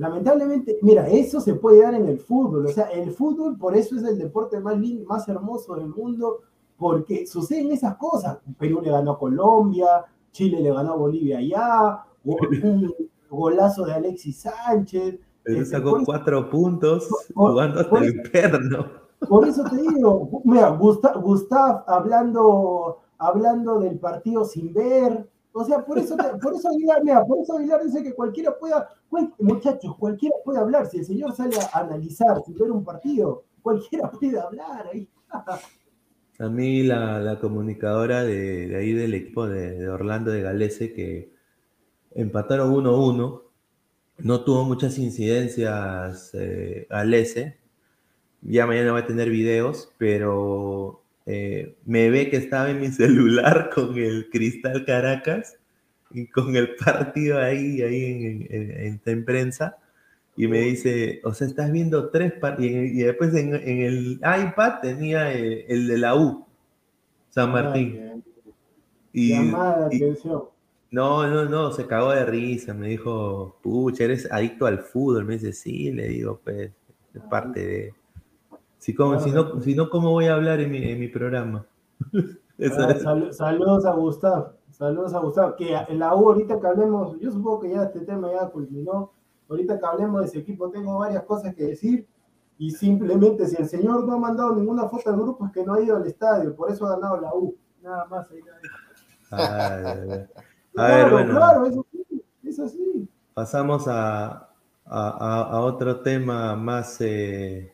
[0.00, 2.64] Lamentablemente, mira, eso se puede dar en el fútbol.
[2.64, 6.40] O sea, el fútbol por eso es el deporte más lindo, más hermoso del mundo,
[6.78, 8.38] porque suceden esas cosas.
[8.58, 12.94] Perú le ganó a Colombia, Chile le ganó a Bolivia allá, un
[13.28, 15.18] golazo de Alexis Sánchez.
[15.42, 18.86] Perú Este, sacó por- cuatro puntos por- jugando hasta por el perno.
[19.28, 25.28] Por eso te digo, mira, Gustav, Gustav hablando, hablando del partido sin ver.
[25.52, 28.56] O sea, por eso, te- por eso Aguilar, mira, por eso Aguilar dice que cualquiera
[28.58, 30.86] pueda, cual- muchachos, cualquiera puede hablar.
[30.86, 34.86] Si el señor sale a analizar sin ver un partido, cualquiera puede hablar.
[34.92, 35.08] Ahí.
[36.38, 40.92] A mí la, la comunicadora de, de ahí del equipo de, de Orlando de Galese
[40.94, 41.32] que
[42.14, 43.42] empataron 1-1,
[44.22, 47.56] no tuvo muchas incidencias eh, Galese,
[48.42, 53.70] ya mañana va a tener videos, pero eh, me ve que estaba en mi celular
[53.74, 55.56] con el Cristal Caracas
[56.10, 59.76] y con el partido ahí, ahí en, en- en- en prensa.
[60.36, 62.72] Y me dice, o sea, estás viendo tres partidos.
[62.90, 66.46] Y, y después en, el iPad tenía el, el de la U,
[67.28, 68.22] San Martín.
[69.12, 70.44] Y, Llamada de atención.
[70.90, 72.74] No, no, no, se cagó de risa.
[72.74, 75.24] Me dijo, pucha, eres adicto al fútbol.
[75.24, 76.70] Me dice, sí, le digo, pues,
[77.14, 77.94] es parte de.
[78.78, 81.66] Si, como, si, no, si no, ¿cómo voy a hablar en mi, en mi programa?
[82.62, 87.18] Ah, sal- saludos a Gustav, saludos a Gustav, que en la U ahorita que hablemos,
[87.18, 89.12] yo supongo que ya este tema ya culminó,
[89.48, 92.06] ahorita que hablemos de ese equipo tengo varias cosas que decir
[92.58, 95.72] y simplemente si el señor no ha mandado ninguna foto al grupo es que no
[95.72, 98.30] ha ido al estadio, por eso ha ganado la U, nada más.
[98.30, 99.40] ahí, ahí.
[99.40, 100.26] Ay.
[100.76, 101.34] A Claro, ver, bueno.
[101.34, 103.08] claro, eso sí, eso sí.
[103.34, 104.48] Pasamos a,
[104.86, 107.72] a- otro tema más eh,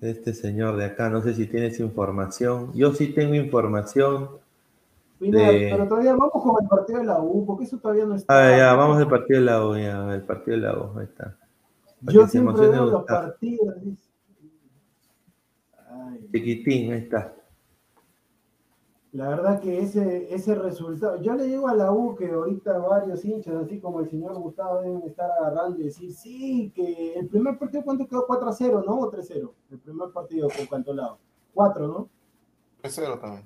[0.00, 1.08] de este señor de acá.
[1.10, 2.72] No sé si tienes información.
[2.74, 4.28] Yo sí tengo información.
[5.20, 8.14] Mira, de- pero todavía vamos con el partido de la U, porque eso todavía no
[8.16, 8.34] está.
[8.36, 11.04] Ah, ya, vamos al partido de la U, ya, el partido de la U, ahí
[11.04, 11.36] está.
[12.04, 13.74] Para Yo siempre veo los partidos.
[16.32, 17.32] Chiquitín, ahí está.
[19.12, 23.22] La verdad que ese, ese resultado, yo le digo a la U que ahorita varios
[23.24, 27.58] hinchas, así como el señor Gustavo, deben estar agarrando y decir, sí, que el primer
[27.58, 28.26] partido, ¿cuánto quedó?
[28.26, 29.00] 4 a 0, ¿no?
[29.00, 29.54] O 3 a 0.
[29.70, 31.18] El primer partido con Cantolao.
[31.52, 32.08] 4, ¿no?
[32.82, 33.44] 3-0 también.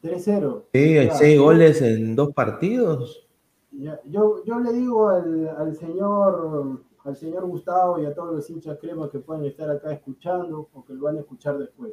[0.00, 0.64] 3 a 0.
[0.72, 3.28] Sí, hay Ya, seis yo- goles en dos partidos.
[3.70, 8.48] ya, Yo, yo le digo al, al señor al señor Gustavo y a todos los
[8.48, 11.92] hinchas crema que pueden estar acá escuchando o que lo van a escuchar después.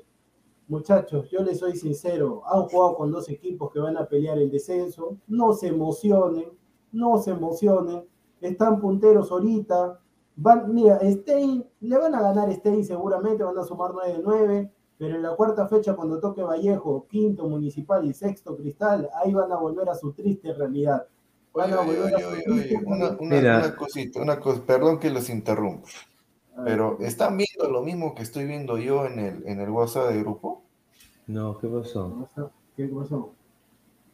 [0.71, 4.49] Muchachos, yo les soy sincero, han jugado con dos equipos que van a pelear el
[4.49, 6.45] descenso, no se emocionen,
[6.93, 8.05] no se emocionen,
[8.39, 9.99] están punteros ahorita,
[10.37, 14.71] van, mira, Stein, le van a ganar Stein seguramente, van a sumar 9 de 9,
[14.97, 19.51] pero en la cuarta fecha cuando toque Vallejo, quinto Municipal y sexto Cristal, ahí van
[19.51, 21.05] a volver a su triste realidad.
[21.53, 23.17] Van Oye, a oye, volver a oye, su oye, triste oye, una, realidad.
[23.19, 25.89] una- una cosita, una cosa, perdón que los interrumpa,
[26.65, 30.19] pero ¿están viendo lo mismo que estoy viendo yo en el, en el WhatsApp de
[30.19, 30.63] grupo?
[31.27, 32.27] No, ¿qué pasó?
[32.75, 33.31] ¿Qué pasó?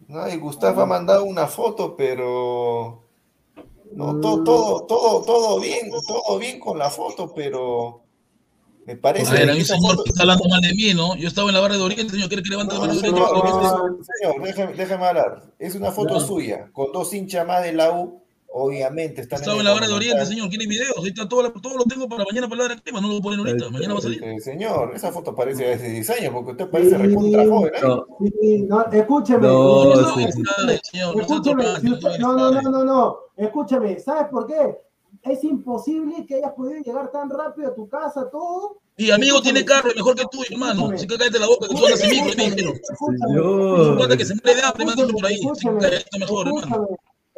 [0.08, 3.02] No, y Gustavo ha mandado una foto, pero
[3.92, 4.22] no, Mm.
[4.22, 8.02] todo, todo, todo, todo bien, todo bien con la foto, pero
[8.86, 10.74] me parece A ver, que a mí, esa señor, foto- que está hablando mal de
[10.74, 11.16] mí, ¿no?
[11.18, 13.20] Yo estaba en la barra de Oriente, señor, ¿quiere que levante la barra de Oriente?
[13.20, 15.44] Señor, Porque- es- señor, déjeme, déjeme hablar.
[15.60, 16.26] Es una foto Ya.
[16.26, 20.26] suya, con dos hinchas más de la U, obviamente están en la barra de Oriente,
[20.26, 20.98] señor, ¿quiere videos?
[20.98, 23.22] Ahí está todo, la- todo lo tengo para mañana para la de tema, no lo
[23.22, 24.24] ponen ahorita, mañana va a salir.
[24.24, 27.72] Eh, señor, esa foto parece de hace 10 años, porque usted parece recontra joven.
[27.76, 27.80] ¿eh?
[27.84, 29.48] No, Sí, no, escúcheme.
[29.48, 29.94] No,
[31.20, 31.90] escúcheme, sí.
[32.20, 34.78] no no no, escúcheme, ¿sabes por qué?
[35.24, 38.80] Es imposible que hayas podido llegar tan rápido a tu casa, todo.
[38.98, 40.90] Mi amigo tiene carro, mejor que tú, hermano.
[40.92, 42.74] Así que cállate la boca, que tú andas en micro, me dijeron.
[44.18, 45.36] Que se muere de hambre, me por ahí.
[45.36, 46.88] Así que escúchame, cállate mejor, hermano.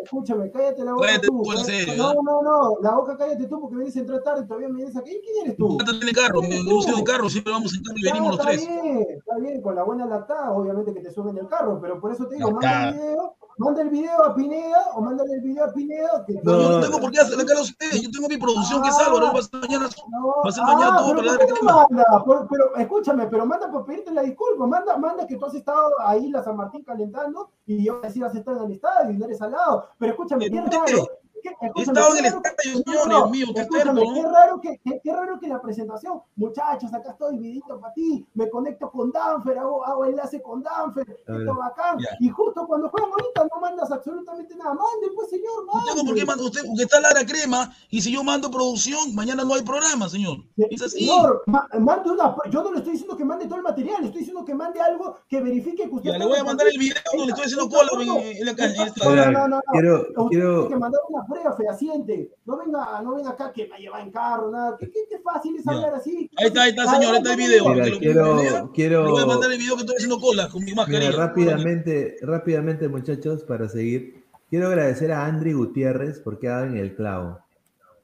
[0.04, 1.42] Escúchame, cállate la boca Cállate tú.
[1.44, 2.16] tú, en cállate- serio, no, ¿eh?
[2.24, 4.96] no, no, la boca cállate tú porque vienes a entrar tarde y todavía me vienes
[4.98, 5.12] aquí.
[5.24, 5.78] ¿Quién eres tú?
[5.78, 8.40] Pata tiene carro, me gusta en carro, siempre vamos en carro y Está- venimos los
[8.48, 8.68] está tres.
[8.84, 12.12] bien, está bien, con la buena lactada, obviamente que te suben el carro, pero por
[12.12, 15.66] eso te digo, manda el video, manda el video a Pineda o mándale el video
[15.66, 16.24] a Pineda.
[16.26, 16.60] Que No.
[16.62, 18.90] Yo no tengo por qué hacer la cara a ustedes, yo tengo mi producción que
[18.90, 21.32] es Álvaro, él va a hacer mañana, No, va a mañana ah, todo pero para
[21.32, 21.88] la ¿por de qué no tema.
[21.90, 22.24] manda?
[22.26, 25.82] Por- pero escúchame, pero manda por pedirte la disculpa, manda, manda que tú has estado
[26.00, 29.26] ahí la San Martín calentando y yo decía has estado en el estadio y no
[29.26, 29.86] eres al lado.
[30.00, 31.08] Pero escúchame, qué raro.
[31.44, 33.66] He escúchame, estado qué en el raro que- estadio, no, señor, no, Dios mío, qué
[33.66, 37.94] terco, qué raro que, qué, qué raro que la presentación, muchachos, acá estoy vidito para
[37.94, 42.10] ti, me conecto con Danfer, hago, hago enlace con Danfer, esto bacán, Ya.
[42.20, 46.16] y justo cuando juegan ahorita no mandas absolutamente nada, mande pues señor, No tengo por
[46.16, 50.10] qué usted, porque está Lara Crema, y si yo mando producción, mañana no hay programa,
[50.10, 50.38] señor.
[50.58, 51.00] Es así.
[51.08, 54.08] Señor, ma- mande una, yo no le estoy diciendo que mande todo el material, le
[54.08, 56.78] estoy diciendo que mande algo que verifique que usted Ya, le voy a mandar el
[56.78, 59.32] video donde le estoy haciendo Está cola en, en la ca- en esta- No, no,
[59.32, 59.62] no, no, no.
[59.72, 62.32] quiero- quiero- que mandar una prueba fehaciente.
[62.46, 64.76] No venga, no venga acá que me lleva en carro, nada.
[64.80, 66.30] Qué, qué, qué fácil es hablar así.
[66.36, 67.70] Ahí está, ahí está, señor, ahí está el video.
[67.70, 70.60] Mira, lo- quiero, quiero, Le voy a mandar el video que estoy haciendo cola con
[70.62, 71.12] mi Mira, mascarilla.
[71.12, 74.24] rápidamente, rápidamente, muchachos, para seguir.
[74.50, 77.40] Quiero agradecer a Andri Gutiérrez porque ha dado en el clavo.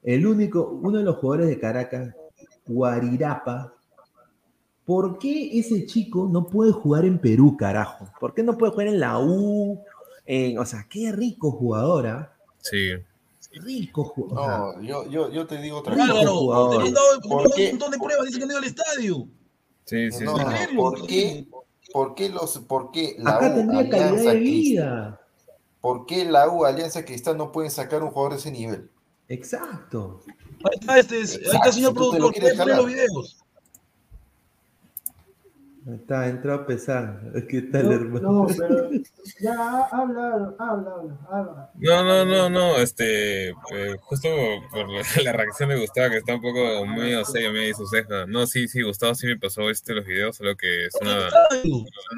[0.04, 2.14] El único, uno de los jugadores de Caracas,
[2.66, 3.72] Guarirapa.
[4.84, 8.08] ¿Por qué ese chico no puede jugar en Perú, carajo?
[8.20, 9.80] ¿Por qué no puede jugar en la U?
[10.24, 12.32] En- o sea, qué rico jugadora.
[12.58, 12.90] Sí.
[13.60, 14.76] Rico jugador.
[14.76, 16.04] No, yo, yo, yo te digo otra cosa.
[16.12, 16.70] Álvaro, jugador.
[16.70, 17.68] te he mandado ¿Por un qué?
[17.70, 19.28] montón de pruebas, dice que no ido al estadio.
[19.84, 20.44] Sí, sí, No, sí.
[20.72, 21.46] no, ¿por qué,
[21.92, 25.20] por qué los, por qué la Acá U, tendría calidad Alianza de Cristal, vida.
[25.80, 28.90] por qué la U, Alianza Cristal no pueden sacar un jugador de ese nivel?
[29.28, 30.20] Exacto.
[30.64, 32.20] Ahí está, este, ahí está el señor si productor,
[32.76, 33.44] los videos.
[35.86, 37.20] Está, entró a pesar.
[37.48, 38.32] ¿Qué tal, No, hermano?
[38.32, 38.90] no, pero
[39.40, 39.52] ya
[39.92, 41.70] habla, habla, habla, habla.
[41.76, 44.28] No, no, no, no, este, eh, justo
[44.72, 48.26] por la, la reacción de Gustavo, que está un poco medio serio, medio su ceja.
[48.26, 51.28] No, sí, sí, Gustavo sí me pasó este los videos, solo que es una,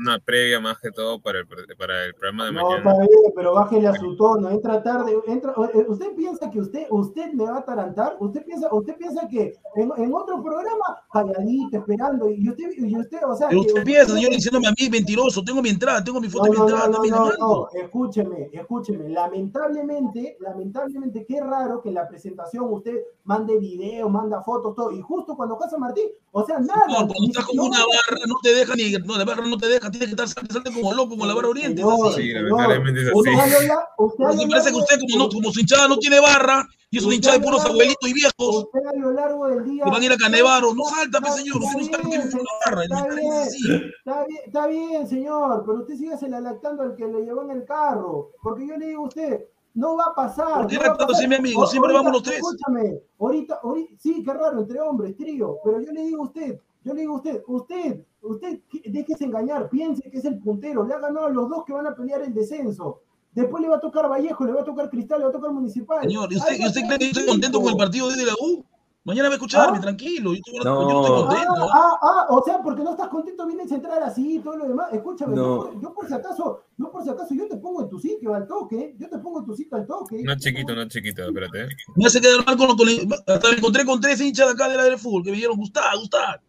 [0.00, 1.46] una previa más que todo para el,
[1.76, 2.90] para el programa de No, mañana.
[2.92, 6.86] está bien, pero bájele a su tono, entra tarde, entra, eh, usted piensa que usted,
[6.88, 11.76] usted me va a atarantar, usted piensa, usted piensa que en, en otro programa, calladito,
[11.76, 15.42] esperando, y usted, y usted, o sea, usted piensa, señor, diciéndome a mí mentiroso.
[15.44, 17.14] Tengo mi entrada, tengo mi foto No, de mi no, entrada no, no, también.
[17.14, 19.08] no, no, escúcheme, escúcheme.
[19.08, 22.94] Lamentablemente, lamentablemente, qué raro que en la presentación usted
[23.24, 24.92] mande video, manda fotos, todo.
[24.92, 26.82] Y justo cuando pasa Martín, o sea, nada.
[26.88, 28.92] No, cuando estás como siquiera- una barra, no te deja ni.
[29.06, 31.34] No, la barra no te deja, tienes que estar salte, salte como loco, como la
[31.34, 31.82] barra oriente.
[31.82, 32.22] así.
[32.22, 33.68] Sí, lamentablemente es usted así.
[33.98, 37.14] usted parece que usted, como, no, como su hinchada no tiene barra, y es una
[37.14, 39.84] hinchada de puros abuelitos y viejos, Usted a lo largo del día.
[39.84, 40.74] que van a ir a Canevaro.
[40.74, 41.56] No salta, pe, Está- señor.
[41.58, 42.20] Usted no está bien.
[42.22, 47.24] Está es bien, está bien, está bien, señor, pero usted sigue lactando al que le
[47.24, 48.30] llevó en el carro.
[48.42, 50.62] Porque yo le digo a usted, no va a pasar.
[50.62, 51.66] ¿Por qué no mi amigo?
[51.66, 52.36] Siempre ahorita, vamos los tres.
[52.38, 56.58] Escúchame, ahorita, ahorita, sí, qué raro, entre hombres, trío, pero yo le digo a usted,
[56.84, 60.94] yo le digo a usted, usted, usted, déjese engañar, piense que es el puntero, le
[60.94, 63.02] ha ganado a los dos que van a pelear el descenso.
[63.32, 65.50] Después le va a tocar Vallejo, le va a tocar Cristal, le va a tocar
[65.52, 66.00] Municipal.
[66.02, 68.32] Señor, ¿y usted, y usted cree que yo estoy contento con el partido de la
[68.40, 68.64] U?
[69.04, 69.80] Mañana va a escucharme, ¿Ah?
[69.80, 70.32] tranquilo.
[70.34, 70.82] Yo, estoy- No.
[70.82, 71.68] yo no estoy contento.
[71.72, 74.56] Ah, ah, ah, o sea, porque no estás contento, vienes a entrar así y todo
[74.56, 74.88] lo demás.
[74.92, 75.72] Escúchame, No.
[75.72, 78.34] yo, yo por si acaso, yo por si acaso, yo te pongo en tu sitio
[78.34, 80.22] al toque, yo te pongo en tu sitio al toque.
[80.24, 81.62] No chiquito, no chiquito, espérate.
[81.62, 81.68] eh.
[81.96, 82.86] Me hace quedar mal con, con
[83.26, 85.56] hasta me encontré con tres hinchas de acá de la del fútbol que me dijeron,
[85.56, 86.42] Gustavo, Gustavo.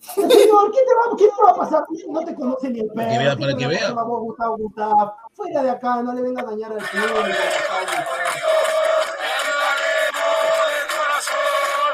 [0.00, 1.84] Señor, ¿qué te va, qué te va a pasar?
[2.08, 3.10] No te conoce ni el perro.
[3.10, 3.92] que vea, ¿qué para que vea.
[3.92, 5.14] vos, Gustavo, Gustavo?
[5.32, 7.38] Fuera de acá, no le venga a dañar al público.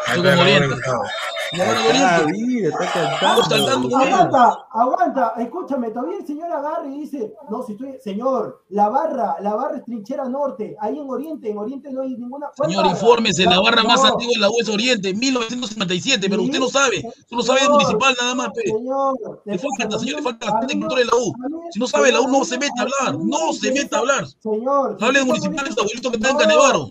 [0.07, 0.29] Estoy
[1.61, 2.27] Acá
[2.69, 3.97] Está está cantando.
[3.97, 9.37] Aguanta, aguanta, escúchame, todavía el señor agarra y dice, no, si estoy, señor, la barra,
[9.41, 12.51] la barra es trinchera norte, ahí en Oriente, en Oriente no hay ninguna.
[12.57, 16.47] ¿cuál Señor, infórmese, la barra más antigua de la U es Oriente, 1957, pero Sí.
[16.47, 18.49] usted no sabe, solo sabe de municipal nada más.
[18.55, 21.35] Señor, Le falta, señor, le falta bastante cultura de la U.
[21.71, 24.27] Si no sabe la U, no se mete a hablar, no se mete a hablar.
[24.27, 26.91] Señor, No hable de municipales, abuelitos que están en Canevaro.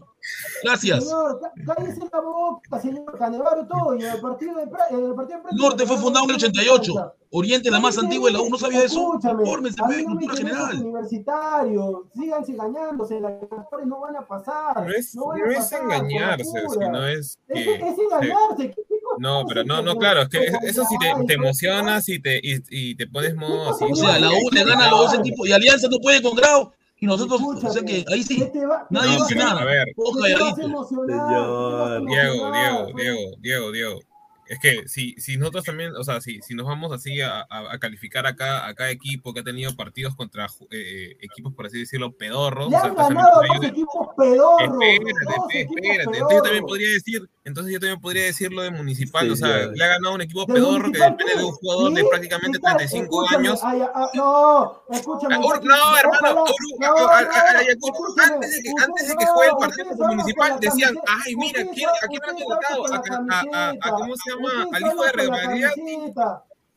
[0.64, 1.04] Gracias.
[1.04, 4.70] Señor, cá- cállese la boca, señor Canevaro, todo, y en el partido de, el
[5.16, 6.94] partido de Norte fue fundado en el 88.
[7.36, 9.14] Oriente, la más antigua de la U, ¿no sabía eso?
[9.14, 10.76] Mí pe, no me cultura general.
[10.82, 14.86] universitario, síganse engañándose, las mejores no van a pasar.
[14.86, 17.74] No es, no van a no es pasar, engañarse, sino es Es, que...
[17.74, 18.58] es engañarse.
[18.70, 21.34] ¿qué- qué cosa No, es pero no, no, claro, es que eso sí te, te
[21.34, 23.86] emocionas y te, y, y te pones modo así.
[23.92, 26.36] O sea, la U le gana a los dos equipos y Alianza no puede con
[26.36, 26.72] Grau
[27.04, 29.38] y nosotros, o sea Escúchame, que ahí sí, ¿qué te va- qué nadie dice a-
[29.43, 29.62] nada.
[29.62, 29.88] A ver.
[29.95, 31.99] Todos ¿qué te vas a a.
[31.99, 32.06] Diego?
[32.08, 33.99] Diego, Diego, Diego, Diego.
[34.47, 37.74] Es que si, si nosotros también, o sea, si, si nos vamos así a, a-
[37.74, 41.66] a calificar acá a cada equipo que ha tenido partidos contra ju- eh, equipos, por
[41.66, 42.70] así decirlo, pedorros.
[42.70, 44.80] Le o sea, han pues también ganado a dos equipos pedorros.
[44.82, 46.04] Espérate, espérate.
[46.04, 49.48] Entonces yo también podría decir, entonces yo también podría decir lo de Municipal, o sea,
[49.48, 49.78] Señor.
[49.78, 52.08] le ha ganado un equipo ¿De pedorro que depende de un jugador de ¿Sí?
[52.10, 52.78] prácticamente ¿Qué tal?
[52.78, 53.60] 35 Escúchame, años.
[53.64, 55.38] ay, ah, no, escúchame.
[55.39, 55.54] No,
[55.98, 56.46] hermano,
[56.80, 59.98] no, a- a- a- no, Ayacucho, antes de que, antes de que juegue el partido
[59.98, 62.86] con Municipal, decían, ay, mira, ¿quién- ¿a quién han colocado?
[62.94, 64.68] A, a- a- a- ¿cómo se llama?
[64.72, 65.34] Al hijo de hablan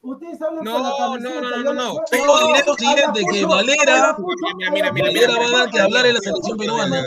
[0.07, 1.41] Ustedes hablan No, con la no, camiseta.
[1.41, 1.95] no, no, no.
[2.11, 5.71] Solo diré lo siguiente, que Ayacucho, Valera, Ayacucho, Mira, mira, mira, Valera va a dar
[5.71, 7.03] que hablar en la selección peruana.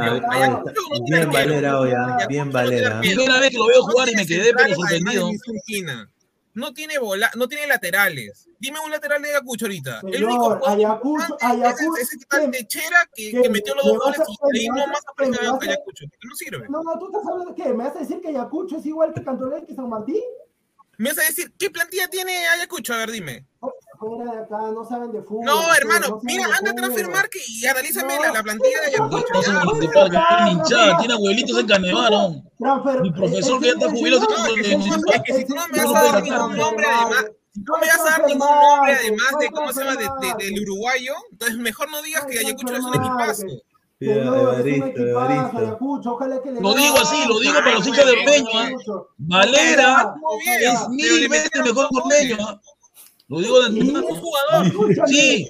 [0.00, 1.30] Ah, Ayacucho no Bien.
[1.30, 3.00] Valera hoy, ah, Ayacucho bien no Valera.
[3.00, 5.30] Primera vez que lo veo No jugar y tiene me quedé pero de sorprendido.
[6.56, 8.48] No tiene bola, no tiene laterales.
[8.60, 10.00] Dime un lateral de Ayacucho ahorita.
[10.12, 12.58] el único Ayacucho, importante es Ayacucho, ese, ese tal ¿qué?
[12.58, 16.04] Techera que, metió los ¿Me dos goles y, no más vas que a- Ayacucho.
[16.22, 16.66] No sirve.
[16.68, 17.74] No, no, tú estás hablando de qué?
[17.74, 20.22] ¿Me vas a decir que Ayacucho es igual que Cantolén que San Martín?
[20.98, 22.94] Me vas a decir, ¿qué plantilla tiene Ayacucho?
[22.94, 23.46] A ver, dime.
[23.98, 25.44] fuera de acá, no saben de fútbol.
[25.44, 26.74] No, hermano, no mira, anda a.
[26.74, 29.52] Transfermarkt y analízame la, la plantilla de Ayacucho.
[29.52, 32.50] No municipal, que tiene hinchada, tiene abuelitos en Canevaron.
[32.58, 34.26] Transfer- Mi profesor que ya está jubilado.
[34.26, 37.24] Es que si tú no me vas a dar ningún nombre además,
[37.54, 39.84] si tú no no me vas a dar ningún nombre además no de cómo se
[39.84, 43.46] llama del uruguayo, entonces mejor no digas No que Ayacucho es un equipazo.
[44.00, 45.02] Evaristo,
[46.12, 48.48] ojalá que le Lo digo así, lo digo para los hinchas de Ormeño.
[48.54, 48.70] ¿ah?
[49.18, 50.14] Valera
[50.60, 52.36] es mil veces mejor que Ormeño.
[52.40, 52.60] ¿ah?
[53.28, 54.06] Lo digo de antemano.
[54.06, 55.08] Un jugador.
[55.08, 55.48] Sí.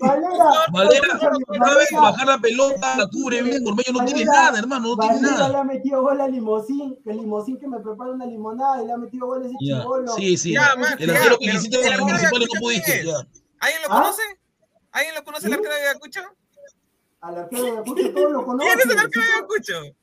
[0.71, 3.67] Valera, sabe bajar la pelota, la cubre bien.
[3.67, 5.61] Ormeño no tiene nada, hermano, no tiene Valera le nada.
[5.61, 8.97] ha metido gol a Limosín, que Limosín que me prepara una limonada y le ha
[8.97, 10.13] metido gol a ese chivolo.
[10.15, 10.55] Sí, sí.
[10.99, 12.93] El arquero que hiciste con los de municipales no pudiste.
[13.61, 14.01] ¿Alguien lo ¿Ah?
[14.03, 14.23] conoce?
[14.93, 16.21] ¿Alguien lo conoce el arquero de Ayacucho?
[17.25, 18.73] Al arquero de Ayacucho todos lo conocen.
[18.77, 19.97] ¿Quién es el arquero de Ayacucho?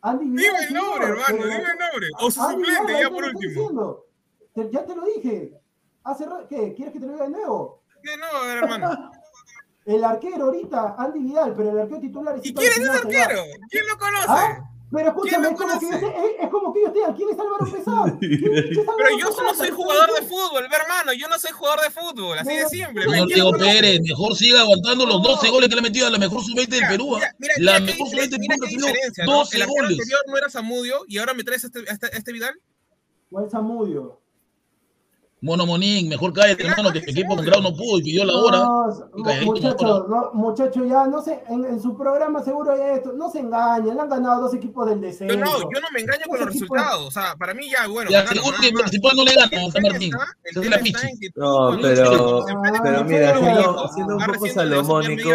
[0.00, 2.08] Andy Dime el señor, nombre, hermano, dime el nombre.
[2.20, 3.98] O su Andy suplente, ya por último.
[4.54, 5.60] Te- Ya te lo dije.
[6.04, 6.74] Hace ¿Qué?
[6.74, 7.82] ¿Quieres que te lo diga de nuevo?
[8.02, 9.10] ¿Qué no, a ver, hermano?
[9.86, 13.42] El arquero ahorita, Andy Vidal, pero el arquero titular es ¿Y quién es ese arquero?
[13.68, 14.26] ¿Quién lo conoce?
[14.28, 14.70] ¿Ah?
[14.94, 16.04] Pero escúchame, es como, que yo es,
[16.40, 19.70] es como que ellos te digan, ¿quién es Álvaro es Álvaro Pero yo no soy
[19.70, 21.12] jugador de fútbol, hermano.
[21.12, 23.02] Yo no soy jugador de fútbol, así de simple.
[23.02, 23.52] Señor ¿quién Diego?
[23.52, 26.68] Pérez, mejor siga aguantando los 12 goles que le ha metido a la mejor sub-20
[26.68, 27.16] del Perú.
[27.16, 27.18] ¿ah?
[27.18, 29.32] mira, mira, La mira mejor sub-20 del Perú recibió diferencia, ¿no?
[29.32, 29.90] 12 El goles.
[29.90, 32.54] anterior no era Zamudio y ahora me traes a este, a este, a este Vidal.
[33.30, 34.23] ¿Cuál Zamudio?
[35.44, 38.32] Mono Monín, mejor cállate, hermano, que el equipo con Grau no pudo y pidió la
[38.34, 38.58] hora.
[38.60, 38.92] No,
[39.44, 43.40] muchachos, no, muchachos, ya no sé, en, en su programa seguro hay esto, no se
[43.40, 45.34] engañen, le han ganado dos equipos del descenso.
[45.34, 47.06] Yo no, yo no me engaño con los resultados.
[47.06, 48.10] O sea, para mí ya, bueno.
[48.10, 50.12] Ya, seguro que el principal no le gana a San Martín.
[50.44, 51.28] está- es la pichi.
[51.36, 52.44] No, pero,
[52.82, 53.38] pero mira,
[53.94, 55.28] siendo un poco salomónico,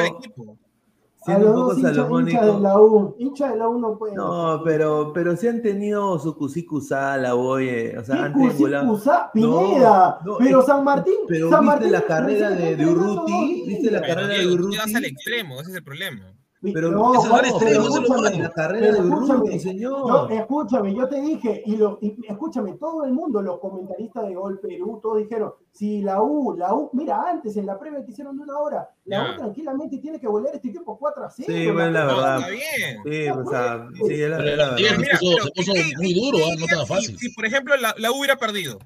[1.19, 1.31] equipo.
[1.31, 2.59] A siendo los un poco dos hinchas, hinchas de salomónico.
[2.61, 4.15] la U, hincha de la U no puede.
[4.15, 8.99] No, pero, pero si han tenido su cusicusa, la oye, o sea, han triangulado.
[9.33, 13.63] Pineda, no, pero es- San Martín, Pero San viste Martín la carrera de, de Urruti,
[13.67, 15.05] viste la Pero carrera de vas al Urruti.
[15.05, 16.33] extremo, ese es el problema.
[16.61, 20.31] Pero no, ese es Juan, el pero escúchame, la carrera de Urruti, Yo, señor.
[20.33, 24.59] escúchame, yo te dije, y, lo, y escúchame, todo el mundo, los comentaristas de Gol
[24.59, 28.35] Perú, todos dijeron, si la U, la U, mira, antes en la previa que hicieron
[28.35, 29.31] de una hora, la.
[29.31, 31.47] U tranquilamente tiene que golear este equipo 4 a 0.
[31.47, 32.37] Sí, bueno, la verdad.
[32.39, 33.03] está bien.
[33.05, 34.75] Sí, o sea, sí, es la, verdad.
[34.77, 34.83] se
[35.17, 37.17] puso, pero se puso ¿qué- qué- muy duro, no estaba fácil.
[37.17, 38.77] Si, por ejemplo, la, la U hubiera perdido.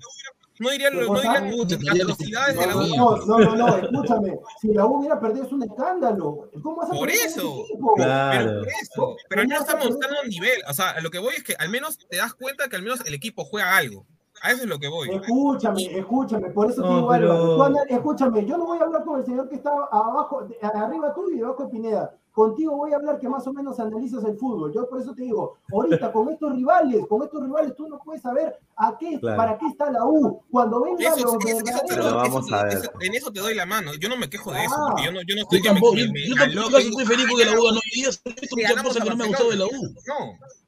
[0.59, 1.51] No dirían, ¿Qué no dirían
[1.97, 2.95] las atrocidades de la No, U.
[2.95, 6.49] no, no, no, no, escúchame, si la U hubiera perdido es un escándalo.
[6.61, 7.63] ¿Cómo vas a Por eso.
[7.65, 7.93] equipo?
[7.95, 8.59] Pero Claro.
[8.59, 9.15] por eso.
[9.29, 10.61] Pero al menos estamos mostrando un nivel.
[10.69, 12.83] O sea, a lo que voy es que al menos te das cuenta que al
[12.83, 14.05] menos el equipo juega algo.
[14.41, 15.09] A eso es lo que voy.
[15.09, 19.19] Escúchame, escúchame, por eso te No, digo pero- escúchame, yo no voy a hablar con
[19.19, 22.13] el señor que está abajo, de- arriba tú y debajo de Pineda.
[22.33, 24.73] Contigo voy a hablar que más o menos analizas el fútbol.
[24.73, 28.23] Yo por eso te digo, ahorita con estos rivales, con estos rivales tú no puedes
[28.23, 29.37] saber a qué, Claro.
[29.37, 30.41] para qué está la U.
[30.49, 32.73] Cuando venga Eso, los eso- eso verdaderos- vamos eso- a ver.
[32.73, 33.91] eso- en eso te doy la mano.
[33.99, 34.73] Yo no me quejo de eso.
[34.75, 34.85] Ah.
[34.89, 37.25] porque yo no, yo no Yo estoy que me- tampoco, yo, yo tampoco estoy feliz
[37.29, 38.07] porque la "Ah, U ganó hoy día.
[38.07, 39.25] Cosas que no me ha Barcelona".
[39.27, 39.69] gustado de la U.
[39.71, 40.17] No.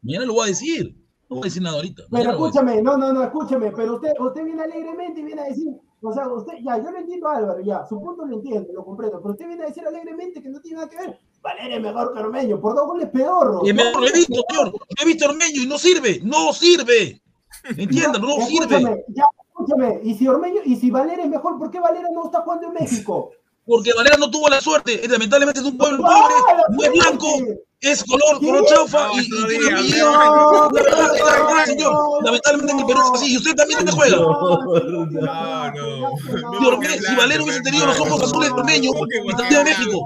[0.04, 0.96] Mañana lo voy a decir.
[1.28, 2.04] No voy a decir nada ahorita.
[2.12, 5.70] Pero escúchame, no, no, no, escúchame, pero usted, usted viene alegremente y viene a decir,
[6.04, 8.86] o sea, usted, ya, yo lo entiendo a Álvaro, ya, su punto lo entiendo, lo
[8.86, 11.82] comprendo, pero usted viene a decir alegremente que no tiene nada que ver, Valeria es
[11.84, 13.62] mejor que Ormeño, por dos goles pedorro.
[13.64, 14.74] Y me lo he visto, señor.
[15.00, 16.20] He visto Ormeño y no sirve.
[16.24, 17.22] No sirve.
[17.78, 18.78] Entiendan, no sirve.
[18.78, 22.26] Escúchame, ya, escúchame, y si Ormeño, y si Valera es mejor, ¿por qué Valera no
[22.26, 23.30] está jugando en México?
[23.64, 25.06] Porque Valera no tuvo la suerte.
[25.06, 26.36] Eh, Lamentablemente es un pueblo ¡Ah, pobre,
[26.70, 27.28] no es blanco,
[27.80, 29.92] es color, color chaufa y, tiene es
[31.66, 32.24] señor.
[32.24, 33.34] Lamentablemente en el Perú es así.
[33.34, 34.18] Y usted también me No, juega.
[36.62, 36.78] no,
[37.08, 38.92] si Valera hubiese tenido los ojos azules de Ormeño,
[39.30, 40.06] estaría en México.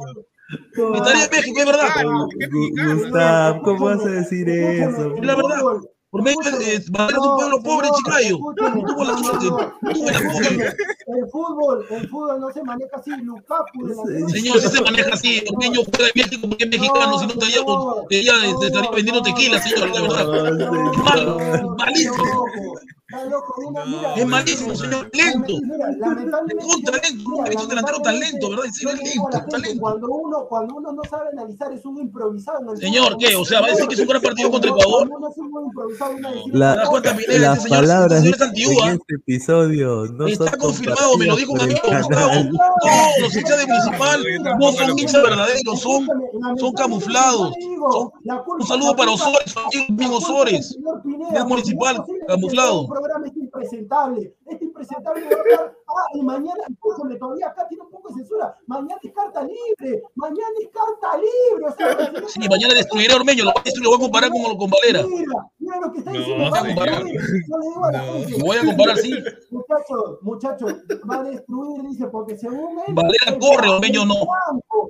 [0.49, 1.87] Estaría en México, es verdad.
[1.93, 2.95] Claro, qué Gu- mexicano.
[2.99, 5.15] Gustav, ¿cómo vas a decir eso?
[5.15, 5.59] el La verdad.
[5.59, 8.37] fútbol- Ormeño eh, Valera es un pueblo pobre, Chiclayo.
[8.39, 9.45] tuvo la suerte.
[9.45, 10.83] no, No tuvo la escúchame, suerte.
[11.05, 15.09] El fútbol, el fútbol no se maneja así, Lukaku de la Señor, si se maneja
[15.13, 19.93] así, Ormeño fuera de México porque es mexicano, si no te estaría vendiendo tequila, señor,
[19.93, 20.47] de verdad.
[20.47, 21.77] Es señor.
[21.77, 22.15] malísimo.
[23.09, 24.13] Está loco, mira, mira.
[24.13, 25.53] Es malísimo, señor, lento.
[25.97, 26.63] Lamentablemente.
[26.63, 28.65] Contra lento, nunca he visto un delantero tan lento, ¿verdad?
[28.67, 29.79] Es lento, gente.
[29.79, 32.75] Cuando uno, cuando uno no sabe analizar, es un improvisado.
[32.77, 33.17] Señor.
[33.17, 33.35] ¿qué?
[33.35, 35.09] O sea, ¿va a decir que es un gran partido contra Ecuador?
[35.09, 36.59] Un
[37.39, 42.31] las palabras de, en este episodio no Está confirmado, me lo dijo un amigo, Gustavo.
[42.81, 44.23] Todos los hinchas de Municipal
[44.59, 46.07] no son hinchas verdaderos, son,
[46.59, 47.53] son camuflados.
[47.91, 48.11] Son-
[48.59, 50.77] un saludo para Osores, amigo mismo Osores.
[51.33, 52.87] Es municipal, camuflado.
[52.99, 53.27] Programa
[53.63, 55.21] impresentable, es impresentable.
[55.21, 55.73] de verdad.
[55.87, 58.55] Ah, y mañana, escúchame, todavía acá tiene un poco de censura.
[58.67, 61.65] Mañana es carta libre, mañana es carta libre.
[61.67, 64.69] O sea, Sí, mañana destruiré a Ormeño, lo a lo voy a comparar como con
[64.69, 65.05] Valera.
[65.07, 66.43] Mira, mira lo que está No, diciendo.
[66.51, 66.85] Va a señor.
[67.03, 67.21] destruir.
[67.47, 68.13] Yo le digo a la No.
[68.13, 68.41] gente.
[68.43, 69.23] Voy a comparar, sí.
[69.51, 70.73] Muchachos, muchachos,
[71.09, 72.93] va a destruir, dice, porque según él.
[72.93, 74.15] Valera corre, Ormeño no.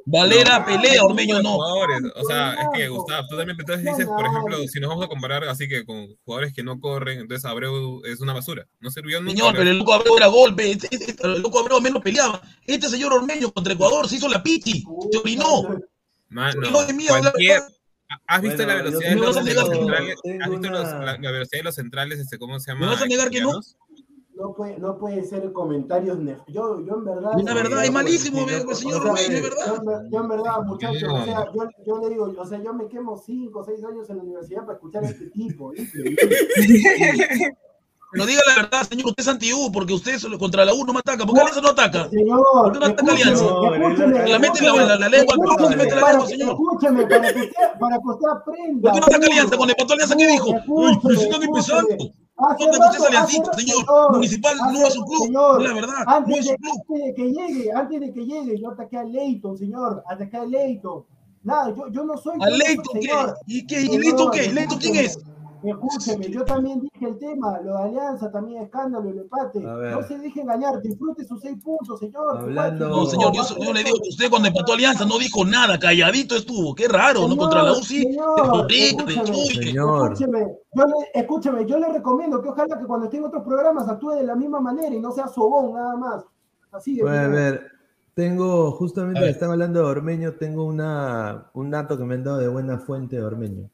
[0.06, 1.54] Valera No, pelea, Ormeño no.
[1.56, 2.02] Jugadores.
[2.16, 2.88] O sea, es que.
[2.90, 6.08] Gustavo, tú también entonces dices, por ejemplo, si nos vamos a comparar así que con
[6.26, 8.59] jugadores que no corren, entonces Abreu es una basura.
[8.80, 9.32] No sirvió nunca.
[9.32, 10.72] Señor, pero el loco Abreu era golpe.
[10.72, 12.42] este- este- El loco Abreu menos peleaba.
[12.66, 14.84] Este señor Ormeño contra Ecuador se hizo la pichi.
[15.12, 15.64] Se orinó.
[16.30, 17.64] Ma- no, Hijo de mí, habla- cualquier-
[18.26, 20.16] ¿Has visto Bueno, la velocidad de los, de los centrales?
[20.42, 22.20] ¿Has visto los- la, la velocidad de los centrales?
[22.20, 22.88] Este, ¿Cómo se llama?
[22.88, 23.52] ¿Me vas a negar que no?
[24.36, 26.18] No puede, no puede ser comentarios.
[26.18, 27.32] nef- Yo, yo en verdad.
[27.38, 29.84] Es la verdad, es malísimo, ve, O señor sea, yo, verdad.
[30.10, 31.16] yo en verdad, muchachos, No.
[31.22, 34.10] o sea, yo, yo le digo, o sea, yo me quemo 5 o 6 años
[34.10, 35.72] en la universidad para escuchar a este tipo.
[35.72, 36.16] ¿viste?
[38.12, 41.00] Pero diga la verdad, señor, usted es anti-U, porque usted contra la U no me
[41.00, 41.26] ataca.
[41.26, 42.10] ¿Por qué Alianza no ataca?
[42.10, 43.46] Señor, ¿Por qué no ataca Alianza?
[43.46, 46.50] escúcheme, La mete la, lengua al pecho, se mete la lengua, señor.
[46.50, 48.92] Escúcheme, para que usted, para que usted aprenda.
[48.92, 49.26] ¿Por qué no ataca.
[49.28, 49.58] Alianza?
[49.58, 50.50] Cuando empató Alianza, ¿qué dijo?
[50.68, 51.88] Uy, pero si están empezando.
[52.40, 54.12] No, que usted es aliancista, señor.
[54.12, 57.72] Municipal no es un club, la verdad, Antes, no es de, antes de que llegue,
[57.74, 60.04] antes de que llegue, yo ataqué a Leighton, señor.
[60.10, 61.06] Ataqué a Leighton.
[61.44, 62.36] Nada, yo, yo no soy.
[62.42, 63.10] ¿A no Leighton qué?
[63.46, 63.82] ¿Y qué?
[63.82, 64.52] ¿Y Leighton qué?
[64.52, 65.20] ¿Leighton quién es?
[65.64, 69.60] Escúcheme, yo también dije el tema, lo de Alianza, también escándalo, el empate.
[69.60, 72.38] No se deje engañar, disfrute sus seis puntos, señor.
[72.38, 75.78] Hablando- No, señor, yo, yo le digo que usted cuando empató Alianza no dijo nada,
[75.78, 76.74] calladito estuvo.
[76.74, 77.36] Qué raro, ¿no?
[77.36, 78.04] Contra la U sí.
[78.04, 79.36] Señor, escúcheme,
[79.66, 80.14] Señor.
[80.14, 80.40] Escúcheme,
[80.74, 84.12] yo le, escúcheme, yo le recomiendo que ojalá que cuando esté en otros programas actúe
[84.12, 86.24] de la misma manera y no sea sobón nada más.
[86.72, 87.64] Así de Bueno, a ver,
[88.14, 92.48] tengo, justamente están hablando de Ormeño, tengo una, un dato que me han dado de
[92.48, 93.70] buena fuente de Ormeño.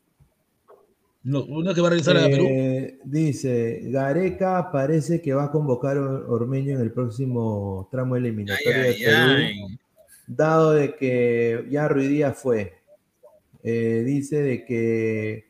[1.26, 2.46] No, uno que va a regresar a Perú.
[2.48, 8.74] Eh, dice, Gareca parece que va a convocar a Ormeño en el próximo tramo eliminatorio
[8.76, 9.80] Ay, de ay, Perú, ay.
[10.28, 12.74] dado de que ya Ruidía fue.
[13.64, 15.46] Eh, dice de que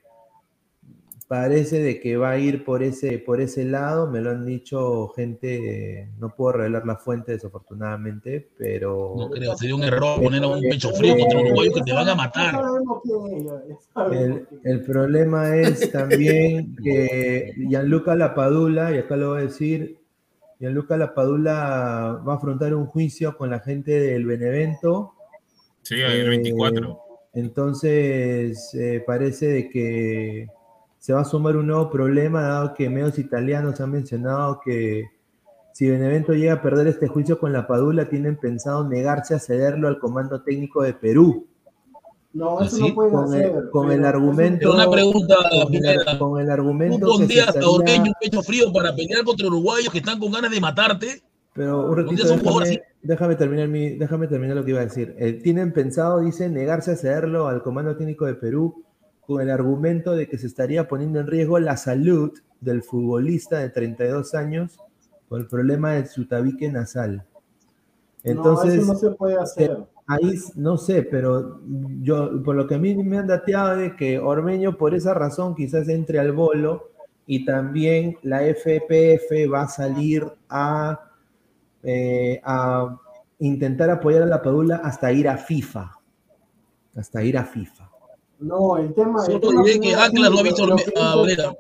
[1.27, 5.07] parece de que va a ir por ese, por ese lado, me lo han dicho
[5.09, 9.15] gente, eh, no puedo revelar la fuente desafortunadamente, pero...
[9.17, 12.09] No creo, sería un error poner a un pecho frío contra uruguayo que te van
[12.09, 12.55] a matar.
[14.63, 19.97] El, problema es también que Gianluca Lapadula, y acá lo voy a decir,
[20.59, 25.13] Gianluca Lapadula va a afrontar un juicio con la gente del Benevento.
[25.81, 26.99] Sí, el Eh, 24.
[27.33, 30.47] entonces, eh, parece de que
[31.05, 35.03] se va a sumar un nuevo problema, dado que medios italianos han mencionado que
[35.71, 39.99] si Benevento llega a perder este juicio con Lapadula, tienen pensado negarse a cederlo al
[39.99, 41.45] comando técnico de Perú.
[42.33, 42.89] No, eso ¿Sí?
[42.89, 43.45] no pueden Con hacer.
[43.55, 44.73] el, con el eso- argumento.
[44.73, 46.97] Una pregunta, con el, con el ¿Tú argumento.
[46.97, 50.31] que se pondrías a estaría- un pecho frío para pelear contra uruguayos que están con
[50.31, 51.21] ganas de matarte?
[51.53, 54.79] Pero un ratito, ¿Dónde es un déjame, déjame terminar mi, déjame terminar lo que iba
[54.79, 55.15] a decir.
[55.19, 58.84] Eh, tienen pensado, dice, negarse a cederlo al comando técnico de Perú
[59.25, 63.69] con el argumento de que se estaría poniendo en riesgo la salud del futbolista de
[63.69, 64.77] 32 años
[65.27, 67.25] por el problema de su tabique nasal.
[68.23, 69.77] Entonces, no, eso no se puede hacer.
[70.07, 71.61] ahí no sé, pero
[72.01, 75.55] yo, por lo que a mí me han dateado de que Ormeño por esa razón
[75.55, 76.91] quizás entre al bolo
[77.27, 81.11] y también la FPF va a salir a,
[81.83, 82.99] eh, a
[83.39, 85.91] intentar apoyar a la Padula hasta ir a FIFA.
[86.95, 87.84] Hasta ir a FIFA.
[88.45, 89.25] No, el tema.
[89.25, 91.57] Solo tema diré que primero, Atlas no ha sí, visto lo a que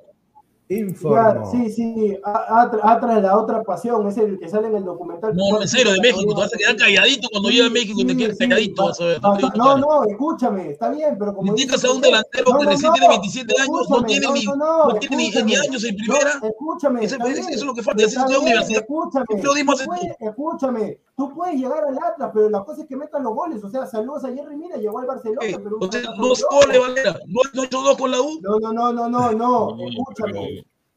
[0.67, 1.51] Ya, Informo.
[1.51, 5.35] sí, sí, Atra- Atlas la otra pasión, es el que sale en el documental.
[5.35, 6.33] No, en serio, de México.
[6.33, 8.81] Te vas a quedar calladito cuando llegue a México y te Sí, quedes sí, calladito.
[8.81, 9.19] va- Vas a ver.
[9.57, 11.53] no, no, escúchame, está bien, pero como.
[11.53, 15.55] Criticas a un delantero que recién tiene 27 años, no tiene ni- no, tiene ni-
[15.55, 16.31] años en primera.
[16.41, 17.03] Escúchame.
[17.05, 18.81] Eso- es lo que falta, es universidad.
[18.81, 19.25] Escúchame.
[19.29, 22.95] ¿Qué periodismo tú puedes- escúchame, tú puedes llegar al Atlas, pero la cosa es que
[22.95, 23.63] metan los goles.
[23.63, 25.77] O sea, saludos a Jerry Mina, llegó al Barcelona, pero.
[25.77, 27.19] Dos goles, Valera.
[27.27, 28.39] No no ha hecho dos con la U.
[28.41, 29.31] No, no, no, no, no,
[29.75, 30.54] no, escúchame.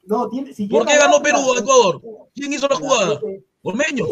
[0.09, 2.01] No, tiene, si ¿Por qué ganó Perú a Ecuador?
[2.35, 3.15] ¿Quién hizo la jugada?
[3.27, 4.07] Eh, Ormeño.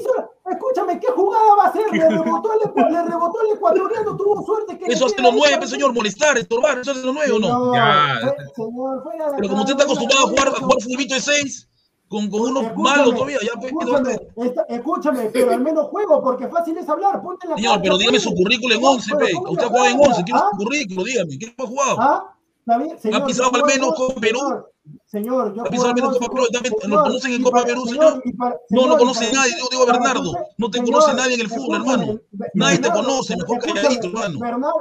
[0.50, 1.82] Escúchame, ¿qué jugada va a hacer?
[1.92, 4.92] Le rebotó el, le rebotó el ecuatoriano, tuvo suerte que.
[4.92, 5.58] Eso hace los nueve, ahí.
[5.58, 7.74] pues, señor, molestar, estorbar, eso hace los nueve o no.
[7.74, 8.18] Ya.
[8.20, 11.20] fue- señor, fuera de Pero como usted está acostumbrado a jugar, a jugar fulbito de
[11.20, 11.68] seis,
[12.08, 14.46] con, con unos Escúchame, malos todavía, ya pues, ¿qué te va a escúchame, hacer?
[14.46, 17.98] está- escúchame, pero al menos juego, porque fácil es hablar, ponte en la Señor, pero
[17.98, 18.22] dígame pues.
[18.24, 19.32] su currículum en No, 11, pero pe.
[19.34, 20.48] ponte Usted juega en cancha, 11, quiero ¿ah?
[20.52, 21.96] su currículum, dígame, ¿qué ha jugado?
[21.98, 22.32] ¿Ah?
[22.60, 22.98] ¿Está bien?
[23.00, 24.40] Señor, pisado al menos con Perú?
[25.06, 28.22] Señor, Señor, yo en Copa Perú, también lo conocen en Copa Perú, señor.
[28.70, 30.32] No, no conoce nadie, yo digo Bernardo.
[30.58, 32.20] No te conoce nadie en el fútbol, hermano.
[32.54, 34.38] Nadie te conoce, mejor calladito, hermano.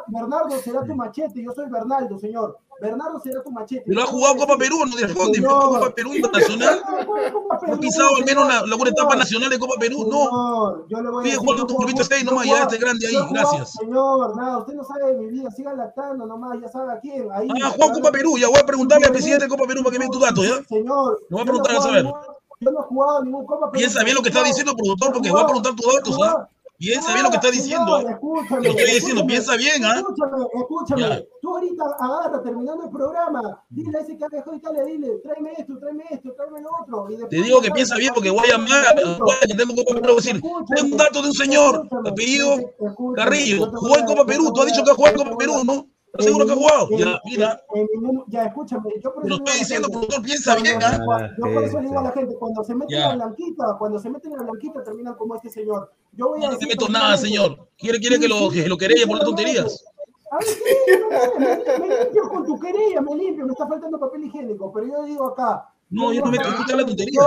[0.07, 2.57] Bernardo será tu machete, yo soy Bernardo, señor.
[2.81, 3.83] Bernardo será tu machete.
[3.87, 6.81] Pero ha jugado Copa Perú, no de fondo, Copa Perú internacional.
[6.85, 10.87] Ha pisado al menos la, la etapa nacional de Copa Perú, no.
[10.87, 13.73] Yo le voy a jugando tu clubito 6 nomás, ya este grande ahí, gracias.
[13.79, 17.27] Señor, nada, usted no sabe de mi vida, siga lactando nomás, ya sabe a quién.
[17.31, 19.93] Ahí, ah, Juan Copa Perú, ya voy a preguntarle al presidente de Copa Perú para
[19.93, 20.63] que me tu dato, ¿ya?
[20.65, 21.21] Señor.
[21.29, 22.05] No voy a preguntar a saber.
[22.61, 23.71] Yo no he jugado ningún Copa.
[23.71, 26.49] Piensa bien lo que está diciendo el productor, porque voy a preguntar tus datos, ¿ah?
[26.77, 27.99] Piensa bien lo que está diciendo.
[27.99, 29.95] Escúchame, lo estoy diciendo, piensa bien, ¿ah?
[29.95, 31.27] Escúchame, escúchame.
[31.41, 35.73] Tú ahorita agarra, terminando el programa, dile a ese carajo y le dile, tráeme esto,
[35.79, 37.27] tráeme esto, tráeme lo otro.
[37.29, 40.15] Te digo que piensa bien porque voy a llamar tengo Copa Perú.
[40.15, 40.41] Decir,
[40.75, 42.57] tengo un dato de un señor, apellido
[43.15, 44.51] Carrillo, jugó en Copa Perú.
[44.53, 45.87] Tú has dicho que ha jugado en Copa Perú, ¿no?
[46.17, 46.87] ¿Estás seguro que ha jugado?
[46.91, 47.61] Ya, mira.
[48.27, 48.89] Ya, escúchame.
[49.03, 51.29] Yo por eso estoy a diciendo, productor, piensa bien, ¿ah?
[51.37, 53.99] Yo por eso le digo a la gente, cuando se meten en la blanquita, cuando
[53.99, 55.91] se meten en la blanquita, terminan como este señor.
[56.13, 57.67] Yo voy a No te meto nada, señor.
[57.77, 59.83] ¿Quiere, quiere que lo, que lo querelle por las tonterías?
[60.31, 64.71] A ver, me, me limpio con tu querella, me limpio, me está faltando papel higiénico,
[64.71, 65.69] pero yo digo acá.
[65.89, 67.25] No, yo no me acá, escuchar las tonterías.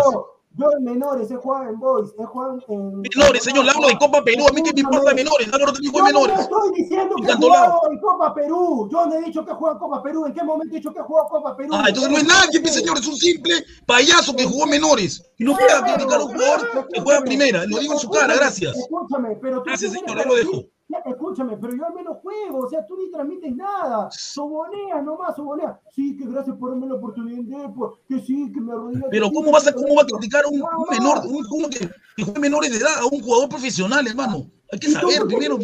[0.56, 3.02] Yo, en menores, he jugado en boys, he jugado en...
[3.02, 4.44] Menores, señor, le hablo de Copa Perú.
[4.48, 5.48] A mí que me importa menores.
[5.52, 6.36] Hablo de Yo menores.
[6.36, 8.88] no estoy diciendo que he jugado en Copa Perú.
[8.90, 10.26] Yo no he dicho que he jugado en Copa Perú.
[10.26, 11.70] ¿En qué momento he dicho que he jugado en Copa Perú?
[11.74, 15.22] Ah, entonces no es nadie, mi señor, es un simple payaso que jugó en menores.
[15.38, 17.64] Y no puede criticar a un jugador que juega en primera.
[17.66, 18.76] Lo digo en su cara, gracias.
[18.76, 20.64] Escúchame, pero tú Gracias, señor, ahí lo dejo.
[21.04, 24.08] Escúchame, pero yo al menos juego, o sea, tú ni transmites nada.
[24.10, 25.76] Soboneas nomás, soboneas.
[25.94, 29.04] Sí, que gracias por darme la oportunidad por- que sí, que me arrodillé.
[29.10, 31.90] Pero ¿cómo vas a, cómo va a criticar a un, un menor, un, uno que,
[32.16, 34.46] que menores de edad, a un jugador profesional, hermano?
[34.72, 35.58] Hay que ¿Y tú saber primero.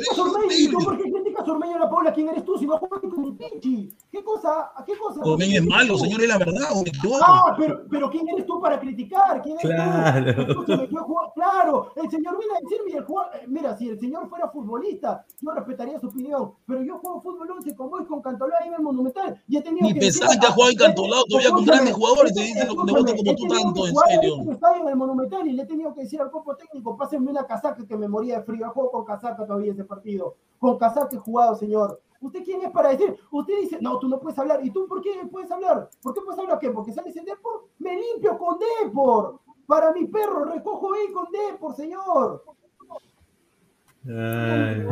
[0.50, 1.03] ¿Y tú por qué
[1.54, 2.12] Ormeño la Paula?
[2.12, 3.92] ¿Quién eres tú si no juegas con mi pinchi?
[4.10, 4.72] ¿Qué cosa?
[4.74, 5.20] ¿A qué cosa?
[5.22, 6.68] Ormeño es malo, señor, es la verdad.
[7.22, 9.40] Ah, pero, pero ¿quién eres tú para criticar?
[9.42, 10.46] ¿Quién eres Claro.
[10.46, 10.64] tú?
[11.34, 15.24] Claro, el señor viene a decirme, el jugador- eh, mira, si el señor fuera futbolista,
[15.40, 18.74] yo respetaría su opinión, pero yo juego fútbol 11 con vos, con Cantolao ahí en
[18.74, 21.94] el Monumental, y he tenido Ni que que has jugado en Cantolao todavía con grandes
[21.94, 24.08] jugadores, te dicen lo que te gusta como he tú tenido tanto, que en jugar
[24.10, 24.52] serio.
[24.52, 27.46] estadio en el Monumental y le he tenido que decir al cuerpo técnico, pásenme una
[27.46, 31.18] casaca que me moría de frío, juego con casaca todavía ese partido, con casaca he
[31.54, 32.00] señor.
[32.20, 33.14] ¿Usted quién es para decir?
[33.30, 34.64] Usted dice, no, tú no puedes hablar.
[34.64, 35.90] ¿Y tú por qué puedes hablar?
[36.02, 36.70] ¿Por qué puedes hablar qué?
[36.70, 37.68] ¿Porque sales en Depor?
[37.78, 39.40] Me limpio con Depor.
[39.66, 42.44] Para mi perro recojo bien con Depor, señor.
[44.06, 44.84] Ay.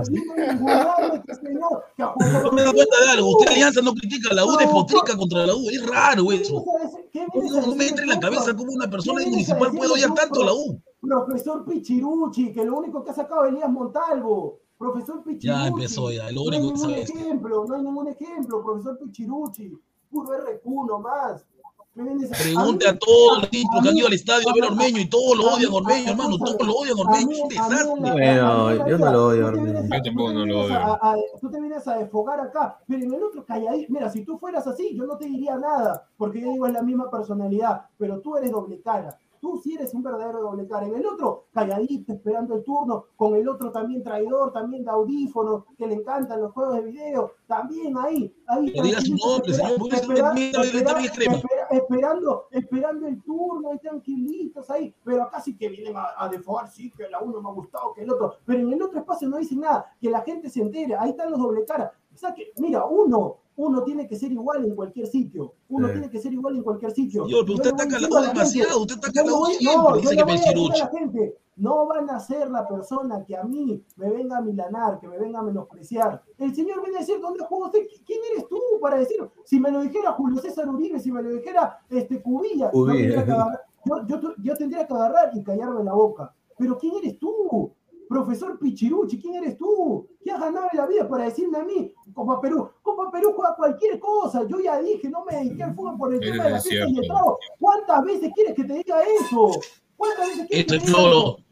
[2.42, 3.36] No me da cuenta de algo.
[3.36, 5.68] Usted Alianza no critica a la U, despotrica contra la U.
[5.70, 6.64] Es raro eso.
[7.12, 10.42] ¿Qué No, me entra en la cabeza cómo una persona de municipal puede odiar tanto
[10.42, 10.80] a la U.
[11.02, 14.61] Profesor Pichiruchi, que lo único que ha sacado es Elías Montalvo.
[14.82, 15.46] Profesor Pichiruchi.
[15.46, 16.72] Ya empezó ya, lo no único hay
[17.04, 19.78] que ningún ejemplo, no hay ningún ejemplo, profesor Pichiruchi.
[20.10, 21.46] Puro RQ nomás.
[21.94, 25.08] Pregunte a todos los tipos que han ido al estadio a ver a Ormeño y
[25.10, 26.38] todos lo odian a Ormeño, hermano.
[26.38, 27.30] Todos lo odian a Ormeño.
[27.32, 28.12] Es un desastre.
[28.12, 29.78] Bueno, yo no lo odio, Ormeño.
[29.78, 30.74] a- Yo tampoco no lo odio.
[30.74, 33.92] a- Tú te vienes a desfogar acá, pero en el otro calladito.
[33.92, 36.82] Mira, si tú fueras así, yo no te diría nada, porque yo digo es la
[36.82, 39.18] misma personalidad, pero tú eres doble cara.
[39.42, 40.86] Tú sí eres un verdadero doble cara.
[40.86, 45.64] En el otro, calladito, esperando el turno, con el otro también traidor, también de audífonos,
[45.76, 48.70] que le encantan los juegos de video, también ahí, ahí.
[48.70, 50.28] Pero diga su tranquilito, nombre, señor, espera-
[50.62, 50.94] espera-
[51.34, 56.28] espera- esperando, esperando el turno, ahí tranquilitos ahí, pero acá sí que vienen a, a
[56.28, 59.00] defogar, sí, que la uno me ha gustado, que el otro, pero en el otro
[59.00, 61.90] espacio no dicen nada, que la gente se entere, ahí están los doble caras.
[62.14, 65.92] O sea que, mira, uno, uno tiene que ser igual en cualquier sitio, uno Sí.
[65.94, 67.24] tiene que ser igual en cualquier sitio.
[67.26, 67.76] Señor, pero Yo usted U
[68.22, 68.96] gente, demasiado, usted
[69.38, 70.80] voy- siempre, no, dice yo que a decir a Penchiruchi.
[70.80, 74.98] la gente, no van a ser la persona que a mí me venga a milanar,
[74.98, 76.22] que me venga a menospreciar.
[76.38, 77.80] El señor viene a decir, ¿dónde jugó usted?
[78.06, 79.18] ¿Quién eres tú para decir?
[79.44, 82.96] Si me lo dijera Julio César Uribe, si me lo dijera este, Cubilla, yo Cubilla.
[82.96, 86.34] tendría, que agarrar, yo, yo- yo tendría que agarrar y callarme la boca.
[86.58, 87.72] Pero ¿quién eres tú?
[88.12, 90.06] Profesor Pichiruchi, ¿quién eres tú?
[90.22, 91.94] ¿Qué has ganado en la vida para decirme a mí?
[92.12, 94.46] Copa Perú, Copa Perú juega cualquier cosa.
[94.46, 96.88] Yo ya dije, no me dediqué al fútbol por el tema de la es fiesta
[96.88, 97.38] y el trago.
[97.58, 99.50] ¿Cuántas veces quieres que te diga eso?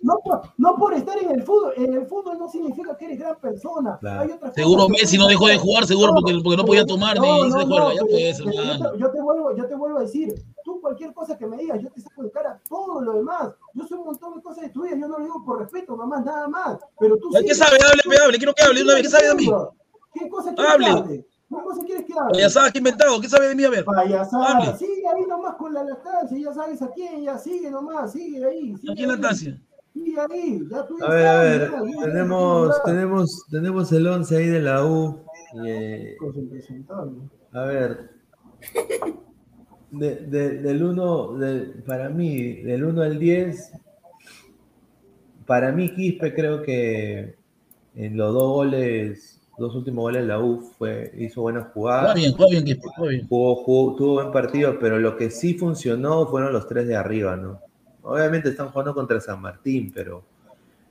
[0.03, 1.73] No, por- no por estar en el fútbol.
[1.77, 3.97] En el fútbol no significa que eres gran persona.
[4.01, 4.21] Claro.
[4.23, 7.21] Hay otras Seguro cosas Messi no dejó de jugar, seguro, porque, porque no podía tomar
[7.21, 7.69] ni no, Ya pero-
[8.09, 10.35] pues, pero yo, te, yo te vuelvo, yo te vuelvo a decir,
[10.65, 13.51] tú cualquier cosa que me digas, yo te saco de cara todo lo demás.
[13.75, 15.97] Yo sé un montón de cosas de tu vida, yo no lo digo por respeto,
[15.97, 16.79] nomás, nada más.
[16.99, 17.77] Pero tú ¿Qué sí- sabe?
[17.77, 18.39] Hable, hable.
[18.39, 19.03] Quiero que hable una vez.
[19.03, 19.49] ¿Qué sabe de mí?
[20.15, 21.25] ¿Qué cosa que hable?
[21.51, 22.33] ¿Qué cosa quieres que hable?
[22.33, 23.21] Payasadas que inventado.
[23.21, 23.65] ¿Qué sabe de mí?
[23.65, 23.85] A ver.
[23.85, 24.77] Payasada, Hable.
[24.79, 28.77] sigue ahí nomás con la lactancia, ya sabes a quién, ya sigue nomás, sigue ahí.
[28.77, 29.61] Sigue Aquí en ahí, lactancia.
[29.93, 32.83] Sigue ahí, ya tú ya A ver, a ver, ya, tenemos, ya.
[32.85, 35.25] tenemos, tenemos el 11 ahí de la U.
[35.67, 36.17] eh,
[37.53, 38.11] a ver.
[39.91, 41.37] de- de- del 1,
[41.85, 43.73] para mí, del 1 al 10,
[45.47, 47.35] para mí Quispe creo que
[47.97, 52.15] en los dos goles, dos últimos goles la U fue, hizo buenas jugadas.
[52.37, 52.79] Juega bien, bien,
[53.09, 53.29] bien.
[53.29, 57.37] Jugó, jugó- tuvo buen partido, pero lo que sí funcionó fueron los tres de arriba,
[57.37, 57.61] ¿no?
[58.03, 60.25] Obviamente están jugando contra San Martín, pero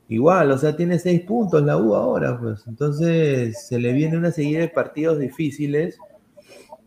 [0.07, 2.65] igual, o sea, tiene seis puntos la U ahora, pues.
[2.67, 5.97] Entonces se le viene una serie de partidos difíciles.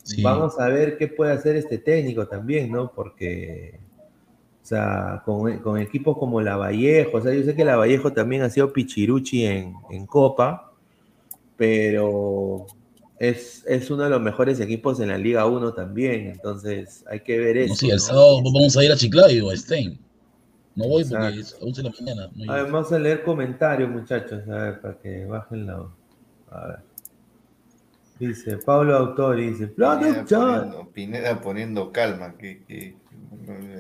[0.05, 0.23] Sí.
[0.23, 2.91] Vamos a ver qué puede hacer este técnico también, ¿no?
[2.91, 3.79] Porque,
[4.63, 8.13] o sea, con, con equipos como la Vallejo, o sea, yo sé que la Vallejo
[8.13, 10.72] también ha sido pichiruchi en, en Copa,
[11.57, 12.67] pero
[13.19, 17.39] es, es uno de los mejores equipos en la Liga 1 también, entonces hay que
[17.39, 17.69] ver eso.
[17.75, 18.03] No, sí, el ¿no?
[18.03, 19.99] sábado vamos a ir a Chiclayo, a Stein.
[20.75, 21.41] No voy porque Exacto.
[21.41, 22.31] es 11 de la mañana.
[22.35, 22.53] no.
[22.53, 25.87] A ver, vamos a leer comentarios, muchachos, a ver, para que bajen la.
[26.51, 26.79] A ver.
[28.19, 32.95] Dice Pablo Autori, dice, Pineda poniendo, Pineda poniendo calma, que, que-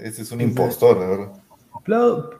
[0.02, 1.32] ese es un impostor, de verdad.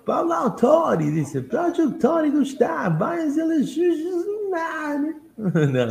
[0.04, 4.41] Pablo Autori dice, Productori Gustavo, váyanse a las chuchas, man".
[5.36, 5.82] No,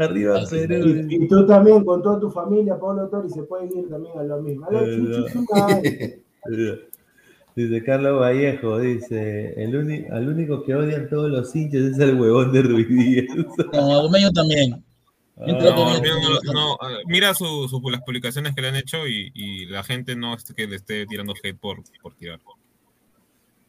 [0.00, 1.04] arriba Perú.
[1.08, 4.22] Y, y tú también, con toda tu familia, Pablo Tori, se pueden ir también a
[4.22, 4.66] lo mismo.
[4.66, 6.78] A Eh, no.
[7.54, 12.14] Dice Carlos Vallejo, dice, el uni- al único que odian todos los hinchas es el
[12.20, 13.26] huevón de Ruiz Díaz.
[13.72, 14.84] No, también.
[15.36, 16.76] Ah, No, no, no, no,
[17.06, 20.44] mira su, su- las publicaciones que le han hecho y, y la gente no es
[20.54, 22.38] que le esté tirando hate por, por tirar.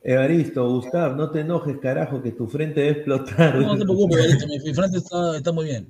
[0.01, 3.55] Evaristo, Gustav, no te enojes, carajo, que tu frente va a explotar.
[3.55, 5.87] No, no te preocupes, Evaristo, mi, frente está, está muy bien.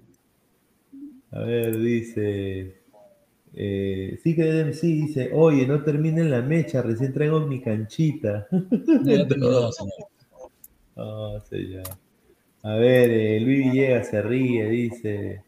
[1.31, 2.79] A ver, dice.
[3.53, 8.47] Eh, Secret MC dice: Oye, no terminen la mecha, recién traigo mi canchita.
[8.51, 11.41] No, terminó, señor.
[11.49, 11.77] Sí.
[12.63, 15.43] A ver, eh, Luis Villegas se ríe, dice: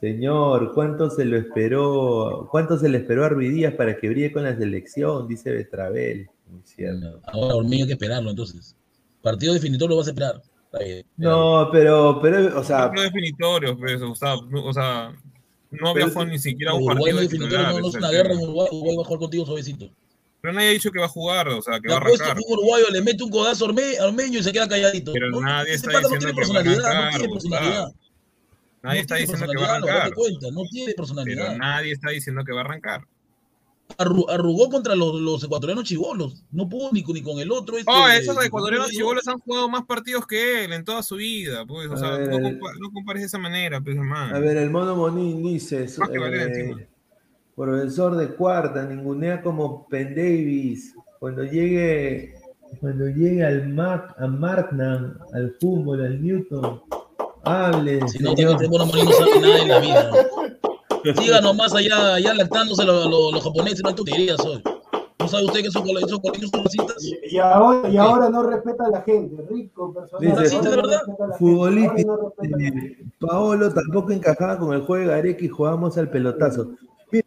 [0.00, 2.48] Señor, ¿cuánto se lo esperó?
[2.50, 5.26] ¿Cuánto se le esperó a Ruidías para que brille con la selección?
[5.26, 6.28] Dice Betravel.
[6.64, 7.20] Cierto.
[7.26, 8.74] Ahora Ormeño hay que esperarlo, entonces.
[9.22, 10.42] Partido definitorio lo vas a esperar.
[10.66, 11.06] Está bien.
[11.16, 14.36] No, pero, pero, o sea, No definitorio, pues, o sea,
[15.70, 18.08] no había jugado ni siquiera un Uruguay partido definitorio, titular, no, no es ese una
[18.08, 18.40] el guerra tema.
[18.40, 18.68] en Uruguay.
[18.72, 19.90] Uruguay va a jugar contigo suavecito.
[20.40, 22.36] Pero nadie ha dicho que va a jugar, o sea, que Le va a arrancar.
[22.36, 25.12] que un uruguayo le mete un codazo a Orme- a Ormeño y se queda calladito.
[25.12, 27.86] Pero No, nadie está no diciendo tiene que va a personalidad, no arrancar, tiene personalidad.
[28.82, 30.10] Nadie No está diciendo que va a personalidad, arrancar.
[30.10, 31.46] date cuenta, no tiene personalidad.
[31.48, 33.00] Pero nadie está diciendo que va a arrancar.
[33.98, 36.44] Arru- arrugó contra los, los ecuatorianos chivolos.
[36.50, 37.78] No pudo ni, con- ni con el otro.
[37.78, 41.16] Este, Oh, esos de- ecuatorianos chibolos han jugado más partidos que él en toda su
[41.16, 44.34] vida, pues, o sea, ver, no, compa- no compares de esa manera, pues, hermano.
[44.36, 46.86] A ver, el mono Monín dice, eh,
[47.54, 50.94] profesor de cuarta, ningunea como Penn Davis.
[51.18, 52.34] Cuando llegue,
[52.80, 56.82] cuando llegue al Mac, a Markman, al fútbol, al Newton,
[57.44, 60.10] hable, Si no, mono Morín no sabe nada en la vida.
[61.14, 64.62] Siga nomás allá, allá lactándose los, los, los japoneses, no hay tonterías hoy.
[65.18, 66.96] ¿No sabe usted que esos, cole- esos colegios son racistas?
[67.30, 69.42] Y ahora, y ahora no respeta a la gente.
[69.50, 70.42] Rico, personal.
[70.42, 74.82] Dice, ahora no respeta a la gente, futbolista, no eh, Paolo tampoco encajaba con el
[74.82, 76.72] juego de Gareca y jugábamos al pelotazo.
[77.10, 77.26] Mira,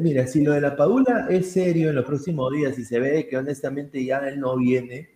[0.00, 3.26] mira, si lo de la Padula es serio en los próximos días y se ve
[3.28, 5.08] que honestamente ya él no viene,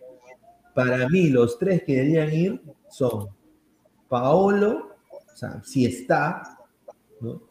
[0.75, 3.29] para mí los tres que deberían ir son
[4.09, 6.59] Paolo, o sea, si está,
[7.21, 7.43] ¿no?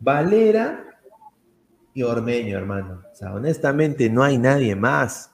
[0.00, 0.84] Valera
[1.94, 3.02] y Ormeño, hermano.
[3.12, 5.30] O sea, honestamente no hay nadie más.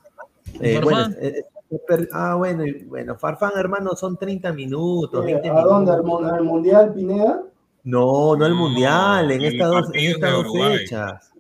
[0.60, 5.50] Eh, bueno, eh, eh, ah, bueno, y- bueno, Farfán, hermano, son 30 minutos, Eh, 20
[5.50, 5.92] ¿A dónde?
[5.92, 6.32] ¿Al, minutos.
[6.32, 7.42] al Mundial Pineda?
[7.84, 11.30] No, no el mundial, en en estas dos, en estas de dos fechas.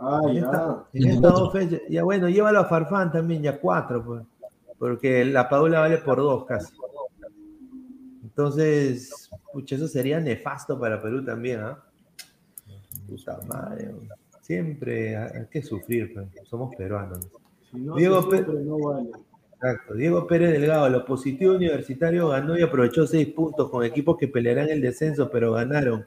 [0.00, 0.40] Ah, En, ya.
[0.40, 1.80] esta- en estas dos fechas.
[1.88, 4.22] Ya bueno, llévalo a Farfán también, ya cuatro, pues.
[4.78, 6.72] Porque la Paula vale por dos casi.
[8.22, 11.78] Entonces, pucha, eso sería nefasto para Perú también, ¿ah?
[13.10, 13.90] Puta madre,
[14.40, 16.28] siempre hay que sufrir, pues.
[16.48, 17.26] somos peruanos.
[17.70, 19.10] Si no Diego, sufre, no vale.
[19.54, 19.94] Exacto.
[19.94, 24.70] Diego Pérez Delgado, lo positivo universitario ganó y aprovechó seis puntos con equipos que pelearán
[24.70, 26.06] el descenso, pero ganaron.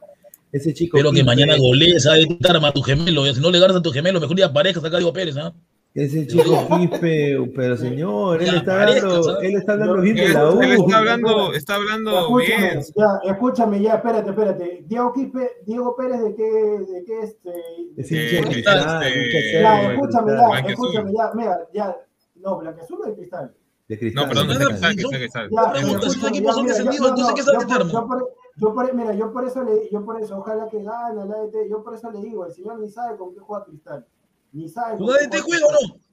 [0.51, 0.97] Ese chico.
[0.97, 3.25] Espero que mañana golee, sabe arma a tu gemelo.
[3.33, 5.53] Si no le ganas a tu gemelo, mejor ya parejas acá Diego Pérez, ¿ah?
[5.95, 10.61] Ese chico Quispe, pero señor, él está hablando, él está hablando Él- la U.
[10.63, 12.81] él está hablando, está hablando Escúchame, bien.
[12.95, 14.83] ya, escúchame, ya, espérate, espérate.
[14.87, 17.51] Diego, Quispe, Diego Pérez, ¿de qué, de qué este?
[17.95, 20.51] Es Eh, hincha este, cristal, hincha Ya, escúchame, cristal.
[20.63, 21.97] ya, escúchame, ya, mira, ya.
[22.37, 23.53] No, Blanqueazul o de cristal.
[23.87, 24.23] De cristal.
[24.23, 24.95] No, perdón, de cristal.
[24.95, 25.03] que.
[25.03, 26.97] Ya, pregunta, escúchame, ¿sus equipos son descendidos?
[26.97, 30.37] yo- Entonces, no, ¿qué está yo por- Mira, yo por eso le, yo por eso,
[30.39, 33.33] ojalá que gane la ADT, yo por eso le digo, el señor ni sabe con
[33.33, 34.05] qué juega Cristal.
[34.53, 36.03] Ni sabe ¿Tu con qué ADT juega juega o no?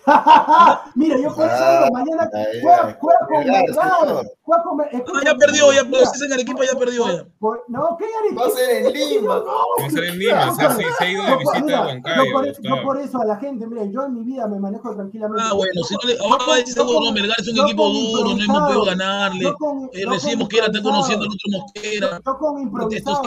[0.94, 2.30] Mira, yo por eso Ah, mañana
[2.62, 4.26] juega, juega con señor.
[4.42, 7.06] juega con Mel- Ah, escucha, ya perdió, ya, mira, pues, ese en Arequipa ya perdió
[7.06, 7.26] ya.
[7.38, 8.40] por- no, ¿qué Arequipa?
[8.42, 9.34] Va a ser en Lima.
[9.34, 9.44] No,
[9.78, 11.82] Va a ser en Lima, o sea, se, se ha ido de visita mira, a
[11.82, 12.32] yo Huancayo.
[12.46, 12.82] Gustavo.
[12.82, 15.42] por eso a la gente, mira, yo en mi vida me manejo tranquilamente.
[15.46, 17.48] Ah, bueno, si no le, ahora va a decir, yo no, con- no, Melgar es
[17.48, 19.54] un equipo duro, no hemos podido ganarle.
[19.92, 22.20] Eh, recién Mosquera está conociendo al otro Mosquera.
[22.24, 23.22] Yo con improvisado,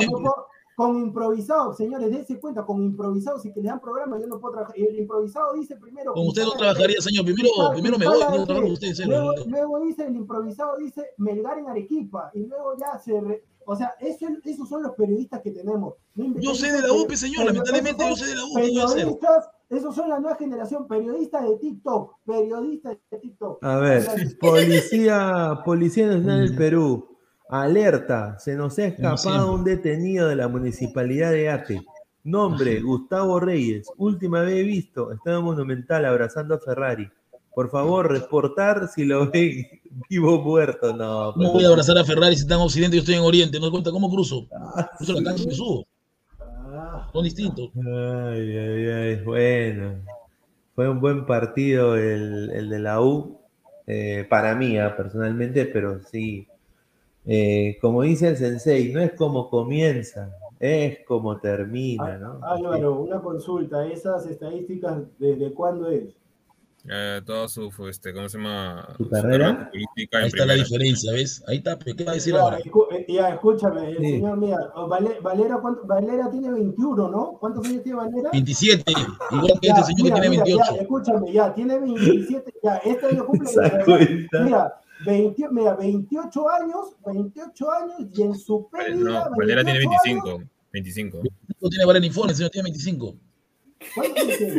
[0.76, 4.54] Con improvisado, señores, dense cuenta, con improvisado, si que le dan programa, yo no puedo
[4.54, 4.76] trabajar.
[4.78, 6.14] El improvisado dice primero.
[6.14, 7.26] Con usted no trabajaría, señor.
[7.26, 8.94] Primero, Cristal- primero me voy, no trabajo con usted.
[9.06, 13.22] Luego, luego dice el improvisado, dice Melgar en Arequipa, y luego ya se.
[13.22, 15.94] re- o sea, eso, esos son los periodistas que tenemos.
[16.16, 18.62] No Yo sé de la UPE, señor, lamentablemente yo sé de la UPE.
[18.62, 23.64] Periodistas, esos son la nueva generación, periodistas de TikTok, periodistas de TikTok.
[23.64, 24.06] A ver,
[24.42, 27.13] Policía, Policía Nacional del Perú,
[27.62, 31.86] alerta, se nos ha escapado un detenido de la municipalidad de Ate.
[32.24, 37.10] Nombre, Gustavo Reyes, última vez visto, está en Monumental abrazando a Ferrari.
[37.54, 39.68] Por favor, reportar si lo ven
[40.10, 40.96] vivo o muerto.
[40.96, 43.22] No, ¿Cómo voy a abrazar a Ferrari si está en Occidente y yo estoy en
[43.22, 43.60] Oriente?
[43.60, 44.48] ¿No cuenta cómo cruzo?
[44.98, 45.86] Cruzo la cancha y me subo.
[47.12, 47.70] Son distintos.
[47.76, 49.96] Ay, ay, ay, bueno.
[50.74, 53.38] Fue un buen partido el, el de la U,
[53.86, 56.48] eh, para mí, ah, personalmente, pero sí.
[57.26, 60.30] Eh, como dice el sensei, no es como comienza,
[60.60, 62.40] es como termina, ¿no?
[62.46, 66.16] Álvaro, una consulta, ¿esas estadísticas desde cuándo es?
[66.90, 68.86] Eh, toda su, este, ¿cómo se llama?
[68.98, 69.70] ¿Su carrera?
[69.72, 71.42] política Ahí está la diferencia, ¿ves?
[71.48, 72.58] Ahí está, pero ¿qué va a decir Ya, ahora?
[72.60, 74.04] eh, ya, escúchame, el Sí.
[74.12, 77.38] señor, mira, oh, Vale- Valera, ¿cuánto- Valera tiene 21, ¿no?
[77.40, 78.32] ¿Cuántos años tiene Valera?
[78.34, 78.92] 27,
[79.32, 80.76] igual que Ya, este señor mira, que tiene mira, 28.
[80.76, 83.50] Ya, escúchame, ya, tiene 27, ya, este año cumple.
[84.44, 84.74] Mira,
[85.06, 89.30] 20 mira, 28 años, 28 años y en su pérdida.
[89.30, 90.44] No, Valera tiene 28 25.
[90.72, 91.22] 25.
[91.62, 93.16] No tiene Valera el señor tiene 25.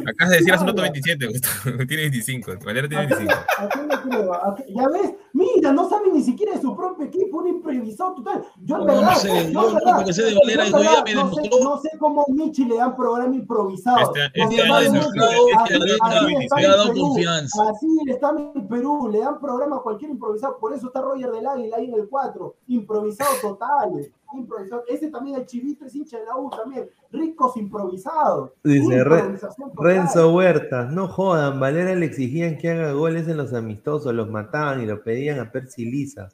[0.07, 0.93] Acabas de decir hace un rato Habla.
[0.93, 1.77] 27, Gustavo.
[1.89, 2.53] Tiene 25.
[2.65, 3.45] Valera tiene ¿A qué- 25.
[3.59, 4.35] a qué le creo?
[4.35, 8.15] ¿A qué- Ya ves, mira, no sabe ni siquiera de su propio equipo, un improvisado
[8.15, 8.45] total.
[8.63, 11.05] Yo en No, no verdad, sé, yo lo verdad, sé de Valera yo es verdad
[11.05, 13.99] me no sé, demostró- no sé cómo Michi le dan programa improvisado.
[14.15, 16.53] Este- este año normalmente demostró que así- Valera así tiene está 26.
[16.53, 17.63] en Me ha dado Perú, confianza.
[17.71, 21.47] Así está en Perú, le dan programa a cualquier improvisado, por eso está Roger del
[21.47, 23.91] Águila ahí en el 4, improvisado total.
[24.39, 24.85] Improvisado.
[24.89, 28.51] Ese también el chivito es hincha de la U también, ricos improvisados.
[28.63, 29.39] Dice Re-.
[29.77, 34.83] Renzo Huerta, no jodan, Valera le exigían que haga goles en los amistosos, los mataban
[34.83, 36.29] y lo pedían a Percy Lisa.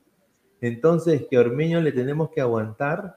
[0.61, 3.17] Entonces, que Ormeño le tenemos que aguantar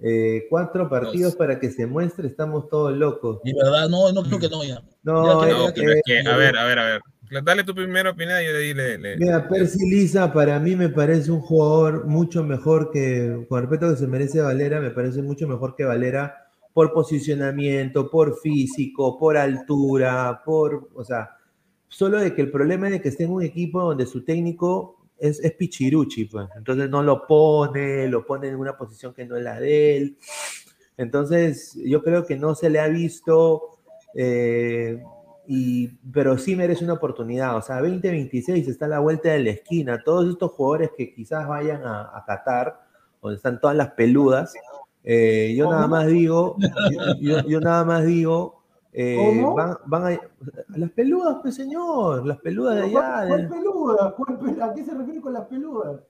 [0.00, 3.40] eh, cuatro partidos para que se muestre, estamos todos locos.
[3.44, 4.80] Y verdad, no, no creo que no ya.
[5.02, 7.00] No, Ya, No, que, eh, a ver, a ver, a ver.
[7.30, 11.30] Dale tu primera opinión y yo le le, Mira, Percy Lisa para mí me parece
[11.30, 15.74] un jugador mucho mejor que, con respeto que se merece Valera, me parece mucho mejor
[15.74, 16.34] que Valera
[16.72, 21.30] por posicionamiento, por físico, por altura, por, o sea,
[21.88, 25.08] solo de que el problema es de que esté en un equipo donde su técnico
[25.18, 29.36] es, es Pichiruchi, pues, entonces no lo pone, lo pone en una posición que no
[29.36, 30.18] es la de él,
[30.96, 33.80] entonces yo creo que no se le ha visto,
[34.14, 35.02] eh,
[35.50, 37.56] y, pero sí merece una oportunidad.
[37.56, 40.02] O sea, 2026 está a la vuelta de la esquina.
[40.04, 42.80] Todos estos jugadores que quizás vayan a, a Qatar,
[43.22, 44.52] donde están todas las peludas,
[45.04, 46.56] eh, yo nada más digo,
[46.90, 48.62] yo, yo- yo nada más digo,
[48.92, 50.20] eh, van, van a,
[50.76, 54.14] las peludas, pues señor, las peludas de allá, ¿Cuál, peluda?
[54.16, 56.00] ¿Cuál pe- ¿A qué se refiere con las peludas?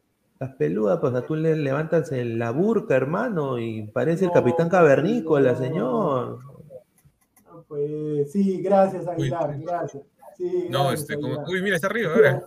[0.41, 4.69] las peludas, pues a tú le levantas el- la burca, hermano, y parece el capitán
[4.69, 5.59] cavernícola, no.
[5.59, 6.39] señor.
[7.69, 10.03] Pues sí, gracias Aguilar, gracias.
[10.37, 12.43] Sí, No, gracias, este, como, uy, mira, está arriba ahora.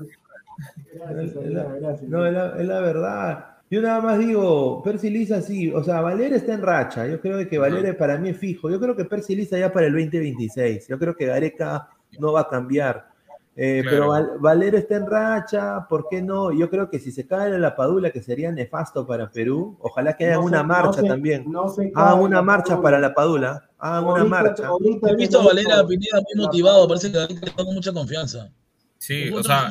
[0.93, 2.10] Gracias, Aguilar, gracias.
[2.10, 3.45] No, es la, es la verdad.
[3.72, 7.07] Yo nada más digo, Percy Lisa sí, o sea, Valera está en racha.
[7.07, 8.69] Yo creo que Valera para mí es fijo.
[8.69, 10.89] Yo creo que Percy Lisa ya para el 2026.
[10.89, 11.88] Yo creo que Gareca
[12.19, 13.10] no va a cambiar.
[13.55, 13.97] Eh, Claro.
[13.97, 16.51] Pero Val- Valera está en racha, ¿por qué no?
[16.53, 20.15] Yo creo que si se cae en la padula, que sería nefasto para Perú, ojalá
[20.15, 21.51] que haya No una se- marcha no también.
[21.51, 22.81] no Hagan cae una marcha Padula.
[22.83, 23.69] para la padula.
[23.77, 24.69] Hagan una marcha.
[25.09, 25.85] He visto a Valera.
[25.85, 28.49] Pineda muy motivado, parece que Valera está con mucha confianza.
[28.97, 29.69] Sí, o sea,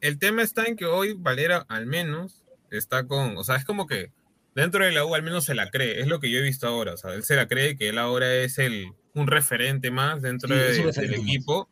[0.00, 3.86] el tema está en que hoy Valera al menos está con, o sea, es como
[3.86, 4.12] que
[4.54, 6.66] dentro de la U al menos se la cree, es lo que yo he visto
[6.68, 10.20] ahora, o sea, él se la cree que él ahora es el un referente más
[10.22, 10.98] dentro Sí, de- del más.
[10.98, 11.68] equipo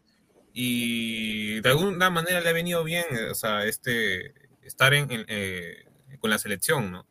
[0.55, 4.33] y de alguna manera le ha venido bien, eh, o sea, este
[4.63, 5.85] estar en, eh,
[6.21, 7.07] con la selección, ¿no?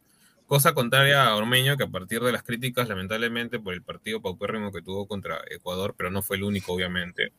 [0.48, 4.72] Cosa contraria a Ormeño, que a partir de las críticas, lamentablemente, por el partido paupérrimo
[4.72, 7.34] que tuvo contra Ecuador, pero no fue el único, obviamente,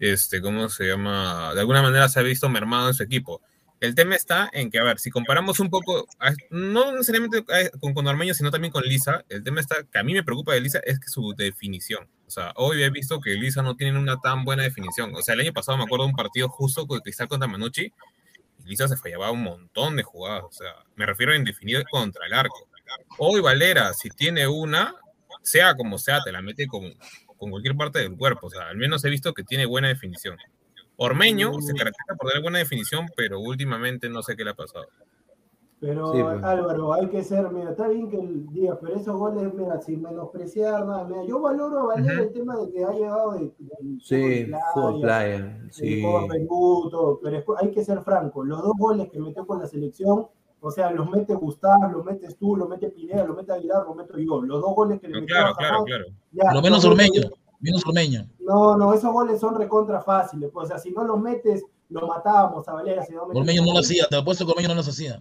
[0.00, 1.54] este, ¿cómo se llama?
[1.54, 3.40] De alguna manera se ha visto mermado en su equipo.
[3.80, 6.06] El tema está en que, a ver, si comparamos un poco,
[6.50, 10.14] no necesariamente a- con, con sino también con Lisa, el tema está que a mí
[10.14, 12.08] me preocupa de Lisa es que su definición.
[12.26, 15.14] O sea, hoy he visto que Lisa no tiene una tan buena definición.
[15.14, 17.92] O sea, el año pasado me acuerdo de un partido justo con Cristal contra Manucci,
[18.64, 20.44] y Lisa se fallaba un montón de jugadas.
[20.44, 22.68] O sea, me refiero a indefinido contra el arco.
[23.18, 24.94] Hoy Valera, si tiene una,
[25.42, 26.94] sea como sea, te la mete con,
[27.36, 28.46] con cualquier parte del cuerpo.
[28.46, 30.38] O sea, al menos he visto que tiene buena definición.
[30.96, 34.86] Ormeño se caracteriza por tener buena definición, pero últimamente no sé qué le ha pasado.
[35.78, 36.42] Pero Sí, pues.
[36.42, 40.00] Álvaro, hay que ser, mira, está bien que el diga, pero esos goles, mira, sin
[40.00, 44.00] menospreciar nada, mira, yo valoro a Valera el tema de que ha llegado de, del
[44.02, 46.02] Sí, fútbol playa, Sí.
[46.02, 50.26] Todo, pero hay que ser franco, los dos goles que metió con la selección,
[50.60, 53.94] o sea, los mete Gustavo, los metes tú, los mete Pineda, los mete Aguilar, los
[53.96, 56.04] meto yo, los dos goles que le No, metió claro, a claro, Jamás, claro.
[56.32, 57.20] ya, Lo menos los Ormeño.
[57.60, 58.26] Menos Ormeño.
[58.40, 62.06] No, no, esos goles son recontra fáciles, pues, o sea, si no los metes, lo
[62.06, 64.06] matábamos a Valera, si no metes Ormeño no lo goles, hacía.
[64.08, 65.20] Te apuesto que Ormeño no los hacía.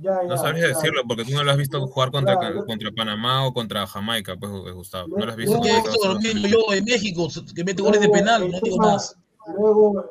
[0.00, 0.68] ya, No ya, sabría ya.
[0.68, 2.64] decirlo porque tú no lo has visto jugar contra, Claro.
[2.64, 5.08] contra Panamá o contra Jamaica, pues, Gustavo.
[5.08, 5.52] No lo has visto.
[5.58, 7.28] Luego- ¿Qué he contra visto todas Ormeño las- yo en México?
[7.54, 9.16] Que mete goles de penal, no digo más.
[9.58, 10.04] Luego,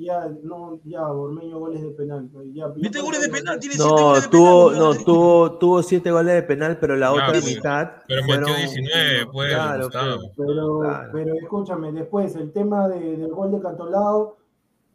[0.00, 2.28] ya, no, ya, Ormeño goles de penal.
[2.52, 4.82] Ya, Mete goles de penal, tiene siete No, goles de tuvo, penal.
[4.82, 7.90] no, tuvo, tuvo siete goles de penal, pero la otra mitad.
[8.08, 9.88] pero metió fueron- 19, pues, Claro.
[10.36, 11.10] Pero, Claro.
[11.12, 14.36] pero escúchame, después el tema de- del gol de Cantolao,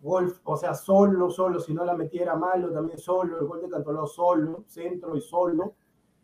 [0.01, 3.69] gol, o sea, solo, solo, si no la metiera malo, también solo, el gol de
[3.69, 5.73] Cantolao solo, centro y solo.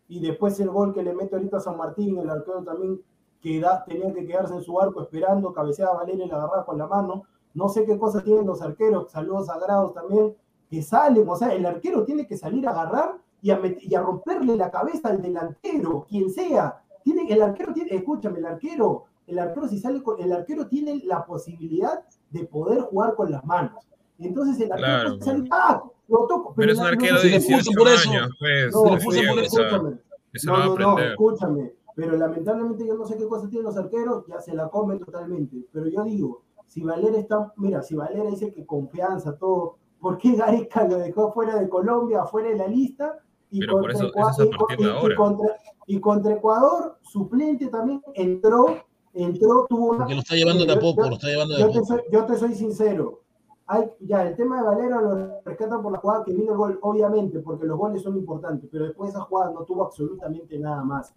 [0.07, 3.01] Y después el gol que le mete ahorita a San Martín, el arquero también
[3.41, 6.77] queda, tenía que quedarse en su arco esperando, cabeceaba a Valeria y la agarraba con
[6.77, 7.23] la mano.
[7.53, 10.35] No sé qué cosa tienen los arqueros, saludos sagrados también,
[10.69, 14.01] que salen, o sea, el arquero tiene que salir a agarrar y a, y a
[14.01, 16.81] romperle la cabeza al delantero, quien sea.
[17.03, 21.01] Tiene, el arquero tiene, escúchame, el arquero, el arquero si sale con, el arquero tiene
[21.05, 23.85] la posibilidad de poder jugar con las manos.
[24.19, 25.83] Entonces el arquero Claro, puede salir, ¡ah!
[26.07, 26.53] Lo toco.
[26.55, 28.73] Pero es el un arquero- de Si le 18 expulsan por eso, años, pues.
[28.73, 29.97] no, es por eso, escúchame.
[30.33, 31.73] eso No, no no, escúchame.
[31.95, 35.57] Pero lamentablemente yo no sé qué cosa tienen los arqueros, ya se la comen totalmente.
[35.71, 40.35] Pero yo digo, si Valera está, mira, si Valera dice que confianza, todo, ¿por qué
[40.35, 43.19] Gareca lo dejó fuera de Colombia, fuera de la lista?
[43.51, 44.47] Y Pero eso- eso y
[44.83, 48.65] y- y contra, y contra Ecuador, suplente también entró,
[49.13, 49.97] entró, tuvo una.
[49.99, 51.71] Porque lo está llevando de a Yo- poco, yo- lo está llevando de yo a
[51.71, 53.19] te, soy, yo te soy sincero.
[53.67, 56.79] Hay, ya, el tema de Valera lo rescatan por la jugada que vino el gol,
[56.81, 60.83] obviamente, porque los goles son importantes, pero después de esa jugada no tuvo absolutamente nada
[60.83, 61.13] más.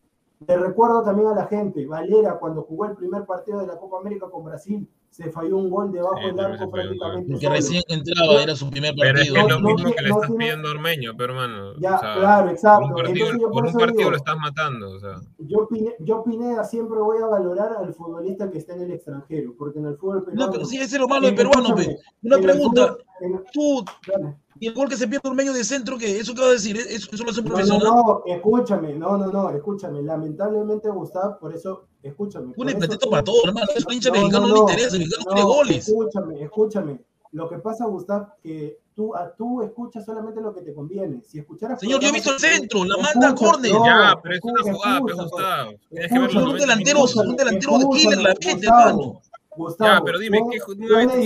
[0.46, 3.98] Le recuerdo también a la gente, Valera cuando jugó el primer partido de la Copa
[3.98, 8.42] América con Brasil, se falló un gol debajo Sí, del arco prácticamente Porque recién entraba,
[8.42, 9.34] era su primer Pero es partido.
[9.34, 11.32] que es lo No, no mismo que le no estás tiene- pidiendo a Ormeño, pero
[11.32, 11.72] hermano.
[11.78, 12.80] Ya, o sea, claro, exacto.
[12.82, 15.20] Por un partido, Entonces yo por por un partido digo- lo estás matando, o sea.
[15.38, 15.68] Yo,
[16.00, 19.86] yo Pineda siempre voy a valorar al futbolista que está en el extranjero, porque en
[19.86, 20.46] el fútbol peruano...
[20.46, 21.96] No, pero sí, ese es lo malo del peruano, pe.
[22.22, 22.96] Una pregunta.
[22.96, 24.36] fútbol- en- Tú, dale.
[24.60, 26.18] Y el gol que se pierde Ormeño de centro, ¿qué?
[26.18, 26.76] ¿Eso qué va a decir?
[26.76, 27.82] ¿Eso, eso lo hace un No, profesional?
[27.88, 30.02] no, no, escúchame, no, no, no, escúchame.
[30.02, 32.46] Lamentablemente, Gustavo, por eso, escúchame.
[32.48, 33.66] Un por tú- para todo, hermano.
[33.74, 34.96] Eso a hincha No, mexicano no, no, le interesa.
[34.96, 35.88] El mexicano no, quiere goles.
[35.88, 37.00] Escúchame, escúchame.
[37.32, 41.22] Lo que pasa, Gustavo, que tú, a, tú escuchas solamente lo que te conviene.
[41.22, 41.78] Si escucharas.
[41.80, 43.72] Señor, yo he visto el centro, la manda a córner.
[43.72, 45.72] no, ya, pero es una jugada, pues, Gustavo.
[45.90, 49.20] Que los Un 90 delantero, un delantero de killer, la Gustavo, hermano.
[49.56, 50.64] Gustavo, Ya, pero dime, ¿qué yo
[50.94, 51.16] una en vez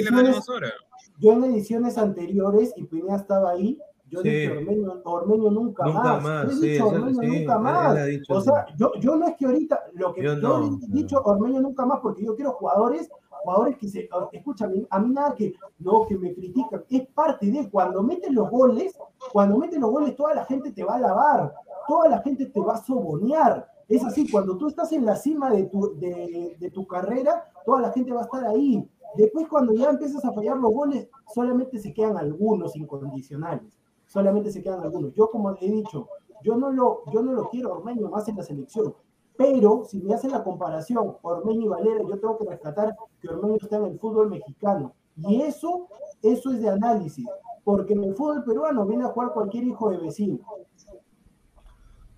[1.20, 3.78] Yo en ediciones anteriores, y Pineda estaba ahí,
[4.08, 4.28] yo Sí.
[4.28, 6.22] dije Ormeño, Ormeño nunca, Nunca más.
[6.24, 7.96] más, Yo he sí, dicho Ormeño sí, nunca más.
[8.30, 11.20] o sea, yo, yo no es que ahorita, lo que Yo yo, no, he dicho
[11.22, 13.08] Ormeño nunca más, porque yo quiero jugadores,
[13.44, 17.70] jugadores que se, escúchame, a mí nada que, no, que me critican, es parte de
[17.70, 18.98] cuando metes los goles,
[19.32, 21.54] cuando metes los goles, toda la gente te va a alabar,
[21.86, 23.68] toda la gente te va a sobonear.
[23.88, 27.80] Es así, cuando tú estás en la cima de tu, de, de tu carrera, toda
[27.80, 28.88] la gente va a estar ahí.
[29.16, 33.62] Después, cuando ya empiezas a fallar los goles, solamente se quedan algunos incondicionales.
[34.06, 35.14] Solamente se quedan algunos.
[35.14, 36.08] Yo, como he dicho,
[36.42, 38.94] yo no lo, yo no lo quiero Ormeño más en la selección.
[39.36, 43.56] Pero si me hacen la comparación Ormeño y Valera, yo tengo que rescatar que Ormeño
[43.60, 44.94] está en el fútbol mexicano.
[45.16, 45.88] Y eso,
[46.22, 47.26] eso es de análisis.
[47.64, 50.38] Porque en el fútbol peruano viene a jugar cualquier hijo de vecino.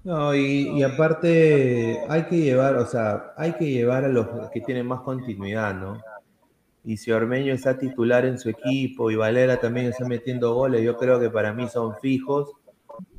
[0.04, 4.60] No, y, y aparte hay que llevar, o sea, hay que llevar a los que
[4.60, 6.00] tienen más continuidad, ¿no?
[6.84, 10.96] Y si Ormeño está titular en su equipo y Valera también está metiendo goles, yo
[10.96, 12.50] creo que para mí son fijos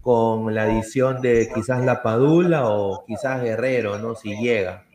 [0.02, 4.16] con la adición de quizás La Padula o quizás Guerrero, ¿no?
[4.16, 4.86] Si llega,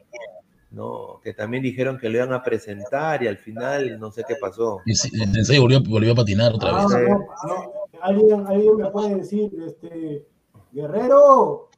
[0.70, 1.18] ¿no?
[1.24, 4.80] Que también dijeron que lo iban a presentar y al final no sé qué pasó.
[4.84, 7.08] Y sí, En serio, volvió, volvió a patinar otra Ah, vez.
[7.08, 7.72] no, no.
[8.02, 10.26] ¿Alguien, alguien me puede decir, este,
[10.72, 11.70] Guerrero,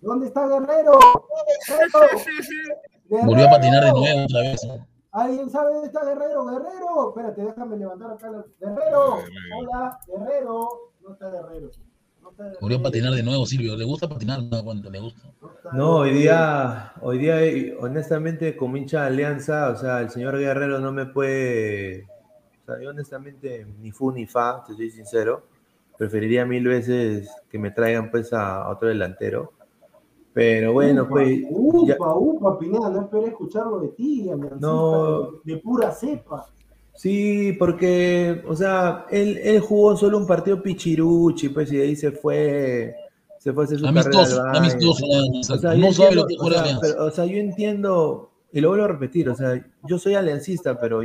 [0.00, 0.92] ¿dónde está Guerrero?
[1.68, 3.26] Guerrero.
[3.26, 4.64] Volvió a patinar de nuevo otra vez.
[4.64, 4.86] ¿no?
[5.16, 6.44] ¿Alguien sabe dónde está Guerrero?
[6.44, 8.30] Guerrero, espérate, déjame levantar acá.
[8.30, 9.14] la- Guerrero,
[9.58, 10.68] hola, Guerrero,
[11.02, 11.70] no está Guerrero.
[12.60, 13.76] Volvió a patinar de nuevo, Silvio.
[13.76, 14.42] ¿Le gusta patinar?
[14.42, 15.22] No, cuánto le gusta.
[15.72, 17.36] No, hoy día, hoy día,
[17.80, 22.02] honestamente, como hincha de Alianza, o sea, el señor Guerrero no me puede.
[22.62, 25.44] O sea, yo honestamente, ni fu ni fa, te soy sincero.
[25.96, 29.52] Preferiría mil veces que me traigan pues a otro delantero.
[30.36, 31.38] Pero bueno, upa, pues.
[31.48, 34.30] Upa, ya- upa, Pineda, no esperé escucharlo de ti,
[34.60, 35.30] No.
[35.42, 36.46] de, de pura cepa.
[36.92, 41.96] Sí, porque, o sea, él, él jugó solo un partido pichiruchi, pues, y de ahí
[41.96, 42.94] se fue,
[43.38, 45.06] se fue a hacer su Amistoso, carrera amistoso.
[45.54, 46.80] O sea, No yo sabe entiendo- lo que o juega sea, Alianza.
[46.82, 50.78] pero, o sea, yo entiendo, y lo vuelvo a repetir, o sea, yo soy aliancista,
[50.78, 51.00] pero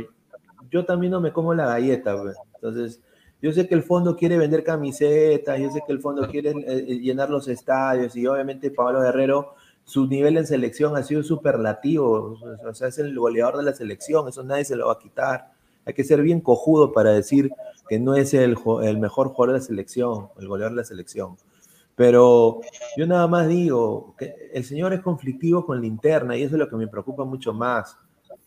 [0.70, 2.36] yo también no me como la galleta, pues.
[2.56, 3.00] Entonces,
[3.42, 6.64] yo sé que el fondo quiere vender camisetas, yo sé que el fondo quiere eh,
[6.66, 9.54] eh, llenar los estadios, y obviamente Pablo Guerrero,
[9.84, 14.28] su nivel en selección ha sido superlativo, o sea, es el goleador de la selección,
[14.28, 15.50] eso nadie se lo va a quitar.
[15.84, 17.50] Hay que ser bien cojudo para decir
[17.88, 20.84] que no es el, jo- el mejor jugador de la selección, el goleador de la
[20.84, 21.36] selección.
[21.96, 22.60] Pero
[22.96, 26.58] yo nada más digo que el señor es conflictivo con la interna y eso es
[26.60, 27.96] lo que me preocupa mucho más.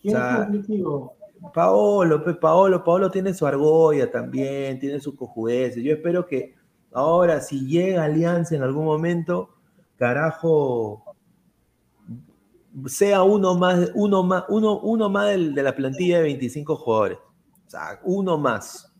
[0.02, 1.16] ¿Quién O sea, es conflictivo?
[1.54, 5.84] Paolo, pues Paolo, Paolo tiene su argolla también, tiene su cojudeces.
[5.84, 6.56] Yo espero que
[6.92, 9.50] ahora, si llega Alianza en algún momento,
[9.98, 11.04] carajo,
[12.88, 17.18] sea uno más, uno más, uno, uno más del- de la plantilla de 25 jugadores.
[17.68, 18.92] O sea, uno más.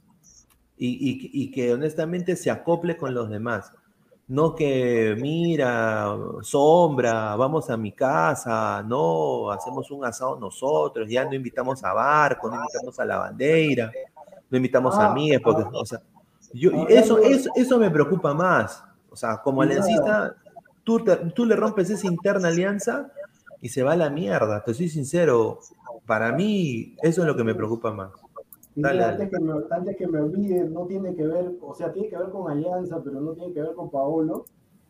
[0.78, 3.72] Y, y- y que honestamente se acople con los demás.
[4.28, 11.36] No que, mira, sombra, vamos a mi casa, no, hacemos un asado nosotros, ya no
[11.36, 13.92] invitamos a Barco, no invitamos a la bandera,
[14.50, 16.02] no invitamos a Ah, mí, porque, o sea,
[16.54, 18.84] yo, eso, eso, eso me preocupa más.
[19.12, 20.36] O sea, como aliancista,
[20.84, 23.12] tú, te- tú le rompes esa interna alianza
[23.62, 25.60] y se va a la mierda, te soy sincero.
[26.08, 28.25] Para mí, eso es lo que me preocupa más.
[28.76, 29.30] Mira, Dale, antes, dale.
[29.32, 32.30] que me, antes que me olvide, no tiene que ver, o sea, tiene que ver
[32.30, 34.46] con Alianza, pero no tiene que ver con Paolo.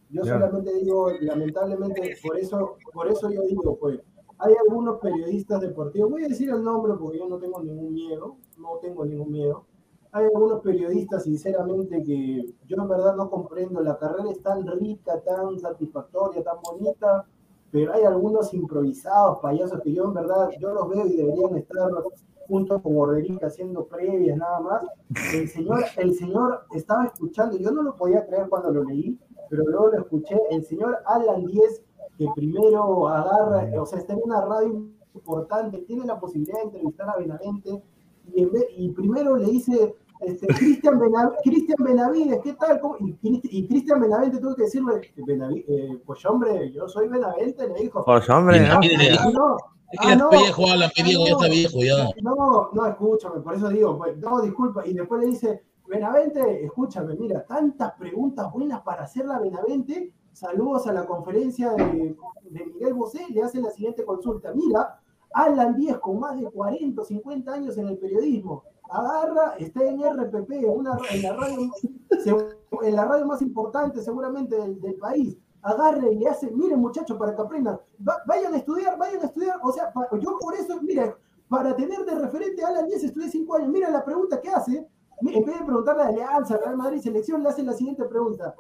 [0.10, 0.34] Yo Ya.
[0.34, 4.00] solamente digo, lamentablemente, por eso, por eso yo digo, pues,
[4.38, 8.38] hay algunos periodistas deportivos, voy a decir el nombre porque yo no tengo ningún miedo,
[8.58, 9.66] no tengo ningún miedo.
[10.12, 15.20] Hay algunos periodistas, sinceramente, que yo en verdad no comprendo, la carrera es tan rica,
[15.22, 17.26] tan satisfactoria, tan bonita,
[17.72, 21.90] pero hay algunos improvisados, payasos, que yo en verdad, yo los veo y deberían estar
[22.48, 24.84] junto con Orderica haciendo previas nada más.
[25.34, 29.18] El señor, el señor estaba escuchando, yo no lo podía creer cuando lo leí,
[29.50, 31.84] pero luego lo escuché, el señor Alan 10,
[32.18, 37.10] que primero agarra, o sea, está en una radio importante, tiene la posibilidad de entrevistar
[37.10, 37.82] a Benavente,
[38.34, 42.80] y, en vez- y primero le dice, este, Cristian Benav- Cristian Benavides, ¿qué tal?
[42.80, 42.96] ¿Cómo?
[43.00, 47.74] Y, y Cristian Benavente tuvo que decirle, "Benavi- eh, pues hombre, yo soy Benavente, le
[47.82, 48.04] dijo.
[48.06, 48.80] Pues, hombre, ¿no?
[49.34, 49.58] No,
[49.92, 51.38] Es que ah, no, viejo, Alan, que Diego ya no.
[51.38, 52.10] está viejo ya.
[52.22, 54.86] No, no, escúchame, por eso digo, pues, no, disculpa.
[54.86, 60.14] Y después le dice, Benavente, escúchame, mira, tantas preguntas buenas para hacerla Benavente.
[60.34, 62.16] Saludos a la conferencia de,
[62.50, 64.52] de Miguel Bosé, le hace la siguiente consulta.
[64.54, 65.00] Mira,
[65.34, 68.64] Alan Díez con más de 40 o 50 años en el periodismo.
[68.90, 71.72] Agarra, está en RPP, una, en, la radio,
[72.84, 75.38] en la radio más importante seguramente del, del país.
[75.68, 79.26] Agarre y le hace, miren muchachos, para que aprendan, va- vayan a estudiar, vayan a
[79.26, 79.60] estudiar.
[79.64, 81.18] O sea, pa- yo por eso, mira,
[81.50, 83.70] para tener de referente a Alan Díez estudié 5 años.
[83.70, 84.88] Mira la pregunta que hace.
[85.22, 88.54] En vez de preguntarle a Alianza, Real Madrid, selección, le hace la siguiente pregunta.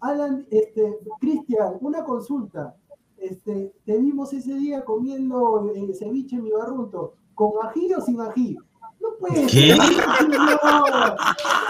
[0.00, 2.74] Alan, este, Cristian, una consulta.
[3.18, 7.14] Este, te vimos ese día comiendo eh, ceviche en mi barrunto.
[7.34, 8.56] ¿Con ají o sin ají?
[9.00, 9.48] No puede ¿Qué?
[9.48, 9.76] ser,
[10.18, 11.16] señor.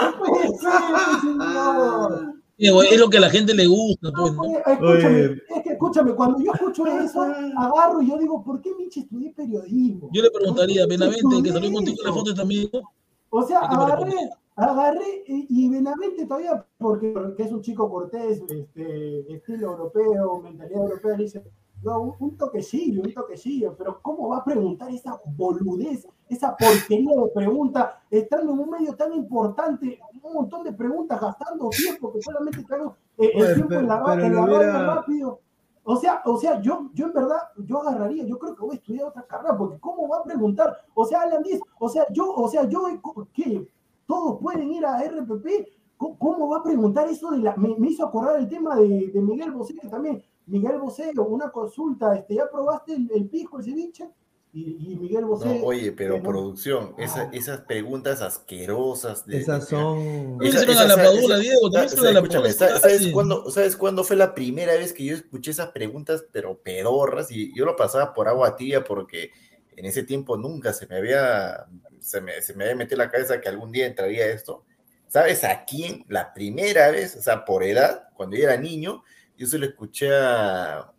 [0.01, 2.35] No puede ser, señor.
[2.59, 4.43] Diego, Es lo que a la gente le gusta, pues, ¿no?
[4.67, 5.43] Escúchame, Oye.
[5.57, 9.33] es que escúchame, cuando yo escucho eso, agarro y yo digo, ¿por qué Michi estudié
[9.33, 10.11] periodismo?
[10.13, 12.69] Yo le preguntaría a ¿Por qué Benavente, que salió contigo en la foto también.
[13.31, 14.13] O sea, ¿Qué me agarré,
[14.57, 20.83] agarré y, y Benavente todavía, porque, porque es un chico cortés, este, estilo europeo, mentalidad
[20.83, 21.45] europea, le dice,
[21.83, 27.15] no, un, un toquecillo, un toquecillo, pero ¿cómo va a preguntar esa boludez, esa porquería
[27.15, 32.21] de pregunta, estando en un medio tan importante, un montón de preguntas, gastando tiempo, que
[32.23, 35.41] solamente tengo eh, el tiempo en la, en la hubiera- rápido.
[35.91, 38.79] O sea, o sea, yo, yo en verdad, yo agarraría, yo creo que voy a
[38.79, 40.77] estudiar otra carrera, porque ¿cómo va a preguntar?
[40.95, 42.83] O sea, Alan dice, o sea, yo, o sea, yo,
[43.33, 43.67] ¿qué?
[44.07, 45.47] Todos pueden ir a RPP,
[45.97, 49.11] ¿cómo, cómo va a preguntar eso de la, me, me hizo acordar el tema de,
[49.15, 53.59] de Miguel Bosé, que también, Miguel Bosé, una consulta, este, ¿ya probaste el, el pisco,
[53.59, 54.09] el ceviche?
[54.53, 55.59] Y, y Miguel Bosé.
[55.59, 57.03] No, oye, pero eh, producción, Ah.
[57.05, 60.39] esa- esas preguntas asquerosas de, Esas son.
[60.41, 63.13] A la Padula, Diego, también hicieron a la escúchame, Padula, ¿sabes, sí.
[63.13, 67.31] cuándo, ¿sabes cuándo fue la primera vez que yo escuché esas preguntas, pero pedorras?
[67.31, 69.31] Y yo lo pasaba por agua tibia porque
[69.77, 71.67] en ese tiempo nunca se me había,
[72.01, 74.65] se me, se me había metido en la cabeza que algún día entraría esto.
[75.09, 76.05] ¿Sabes a quién?
[76.09, 79.05] La primera vez, o sea, por edad, cuando yo era niño,
[79.39, 80.93] yo se lo escuché a,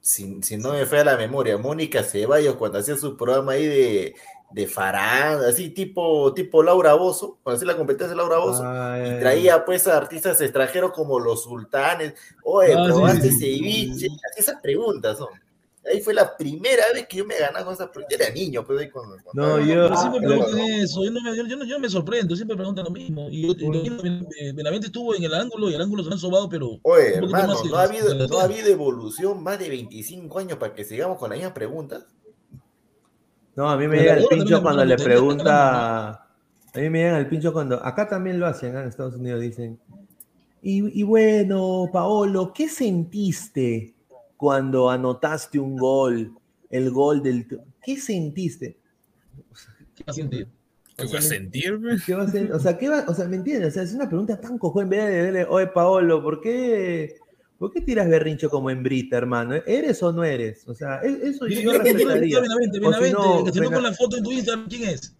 [0.00, 3.66] si, si no me fue a la memoria, Mónica Ceballos, cuando hacía su programa ahí
[3.66, 4.14] de,
[4.50, 9.18] de Farán, así tipo, tipo Laura Bozo, cuando hacía la competencia de Laura Bozo, y
[9.18, 15.28] traía pues a artistas extranjeros como los sultanes, oye, Ah, probaste ceviche, esas preguntas, ¿no?
[15.90, 18.64] Ahí fue la primera vez que yo me ganaba con esas preguntas, yo era niño,
[18.64, 21.56] pues ahí con, con- No, yo- Pero siempre preguntan eso, yo no, me, yo, yo
[21.56, 23.28] no, yo no me sorprendo, siempre preguntan lo mismo.
[23.30, 23.54] Y yo,
[24.54, 26.78] Benavente estuvo en el ángulo y el ángulo se lo han sobado, pero.
[26.82, 30.74] Oye, hermano, más ¿no ha, habido, ¿no ha habido evolución más de 25 años para
[30.74, 32.06] que sigamos con las mismas preguntas?
[33.56, 36.08] No, a mí me Pero llega el pincho cuando le pregunta.
[36.10, 37.76] A mí me llega el pincho cuando.
[37.84, 39.78] Acá también lo hacen, en Estados Unidos dicen.
[40.62, 43.93] Y, y bueno, Paolo, ¿qué sentiste
[44.44, 46.34] cuando anotaste un gol?
[46.68, 47.46] El gol del.
[47.82, 48.76] ¿Qué sentiste?
[49.96, 50.48] ¿Qué va a sentir?
[50.98, 51.80] ¿Qué va a sentir?
[52.04, 53.68] ¿Qué va a sen- O sea, ¿qué va- o sea, ¿me entiendes?
[53.68, 57.16] O sea, es una pregunta tan cojo en vez de decirle, oye, Paolo, ¿por qué,
[57.58, 59.54] ¿por qué tiras berrincho como hembrita, hermano?
[59.66, 60.68] ¿Eres o no eres?
[60.68, 62.40] O sea, e- eso yo respetaría.
[62.90, 65.16] Benavente, que se con la foto en tu Instagram, ¿quién es?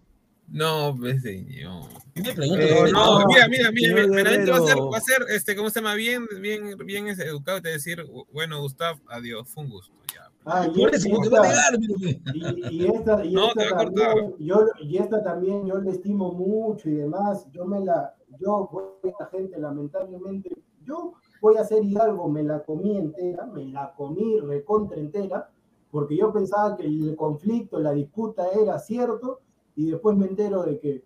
[0.49, 1.89] No, pues señor.
[2.15, 5.27] Me pregunto, Eh, no, Ah, mira, mira, mira, Benavente va a ser, va a ser,
[5.31, 5.95] este, ¿cómo se llama?
[5.95, 9.93] Bien, bien, bien es educado y te decir, bueno, Gustav, adiós, fue un gusto.
[10.15, 10.31] Ya.
[10.45, 14.35] Ah, y, Por eso, y porque va a esta- y, esta, y No, esta también,
[14.39, 17.47] yo, y esta también yo le estimo mucho y demás.
[17.51, 18.85] Yo me la, yo voy
[19.19, 20.51] a la gente, lamentablemente,
[20.85, 25.51] yo voy a ser hidalgo, me la comí entera, me la comí recontra entera,
[25.91, 29.41] porque yo pensaba que el conflicto, la disputa era cierto,
[29.75, 31.03] y después me entero de que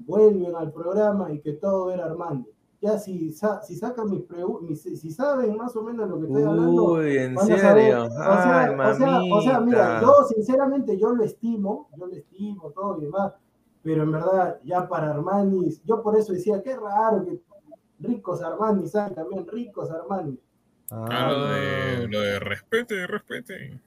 [0.00, 2.48] vuelven al programa y que todo era Armando.
[2.80, 6.42] Ya si, sa- si sacan mis preguntas, si saben más o menos lo que estoy
[6.42, 7.58] hablando, Uy, ¿en saber.
[7.58, 8.04] serio?
[8.04, 12.14] O sea, Ay, o sea, o sea, mira, yo sinceramente yo lo estimo, yo lo
[12.14, 13.32] estimo todo y demás,
[13.82, 17.40] pero en verdad ya para Armani, yo por eso decía, qué raro que
[18.00, 19.16] ricos Armani, ¿sabes?
[19.16, 20.38] También ricos Armani.
[20.90, 23.80] Ah, lo de, lo de respete, respete.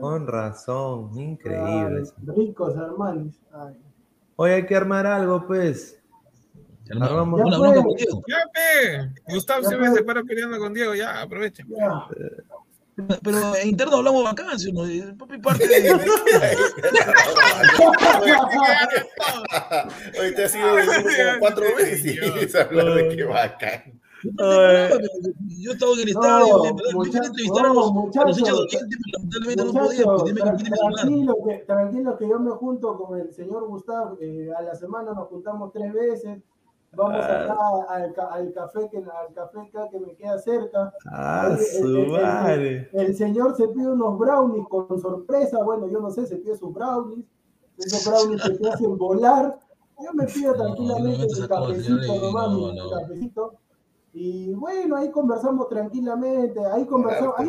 [0.00, 2.02] Con razón, increíble.
[2.04, 3.32] Ay, ricos Armani.
[3.52, 3.74] Ay.
[4.40, 5.98] Oye, hay que armar algo, pues.
[6.92, 7.40] Armamos.
[7.50, 7.74] Ya fue.
[8.28, 9.10] Ya, pe.
[9.34, 9.98] Gustavo Ya siempre fue.
[9.98, 11.66] se para peleando con Diego, ya, aprovechen.
[13.22, 14.82] Pero en interno hablamos vacancia, ¿no?
[15.16, 15.90] Por parte de.
[20.20, 20.82] Hoy te ha sido como
[21.40, 24.00] cuatro veces hablar de que bacán.
[24.22, 28.04] Yo estaba en el estadio, No, de verdad, yo mucha- quería entrevistar a los, no,
[28.06, 30.56] hinchas dolientes, pero lamentablemente no podía, que hablar.
[30.94, 35.12] tranquilo, que, tranquilo que yo me junto con el señor Gustavo, eh, a la semana
[35.12, 36.42] nos juntamos tres veces,
[36.96, 37.44] vamos Ah.
[37.44, 37.56] acá
[37.94, 40.92] al, al café que al café acá que me queda cerca.
[41.10, 42.88] Ah, el- su el- el- madre.
[42.92, 46.72] el señor se pide unos brownies con sorpresa, bueno, yo no sé, se pide sus
[46.72, 47.24] brownies,
[47.78, 49.58] esos brownies que te hacen volar.
[50.00, 52.90] Yo me pido tranquilamente metas mi a todos, cafecito, nomás, no, mi no.
[52.90, 53.54] cafecito.
[54.12, 57.34] Y bueno, ahí conversamos tranquilamente, ahí conversamos.
[57.36, 57.46] Ahí,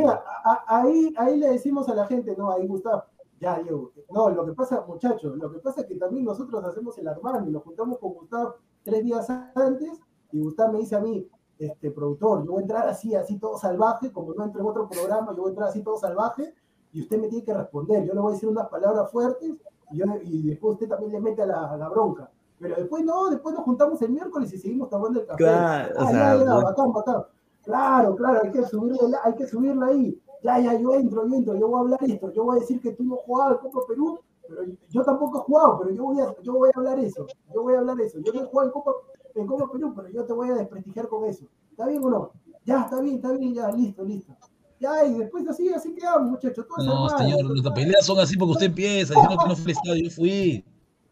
[0.00, 3.04] mira, a- ahí, ahí le decimos a la gente, no, ahí Gustavo,
[3.40, 6.98] ya Diego, no, lo que pasa, muchachos, lo que pasa es que también nosotros hacemos
[6.98, 10.00] el Armani, nos juntamos con Gustavo tres días antes
[10.32, 11.26] y Gustavo me dice a mí,
[11.58, 14.88] este productor, yo voy a entrar así, así todo salvaje, como no entro en otro
[14.88, 16.54] programa, yo voy a entrar así todo salvaje
[16.92, 19.54] y usted me tiene que responder, yo le voy a decir unas palabras fuertes
[19.90, 22.30] y, yo, y después usted también le mete a la, a la bronca.
[22.60, 25.44] Pero después no, después nos juntamos el miércoles y seguimos tomando el café.
[25.44, 27.22] Claro, o sea, ya, ya, vos- bacán, bacán.
[27.64, 30.20] Claro, claro, hay que subirle, la- hay que subirla ahí.
[30.42, 32.80] Ya, ya, yo entro, yo entro, yo voy a hablar esto, yo voy a decir
[32.80, 36.20] que tú no jugabas al Copa Perú, pero yo tampoco he jugado, pero yo voy
[36.20, 38.18] a, yo voy a hablar eso, yo voy a hablar eso.
[38.20, 38.92] Yo no he jugado en Copa,
[39.34, 41.44] en Copa Perú, pero yo te voy a desprestigiar con eso.
[41.70, 42.30] ¿Está bien o no?
[42.64, 44.32] Ya, está bien, está bien, ya, listo, listo.
[44.80, 46.64] Ya, y después así, así quedamos, muchachos.
[46.78, 50.04] No, señor, nuestras peleas son así porque usted empieza diciendo que no fue al estadio,
[50.04, 50.64] yo fui.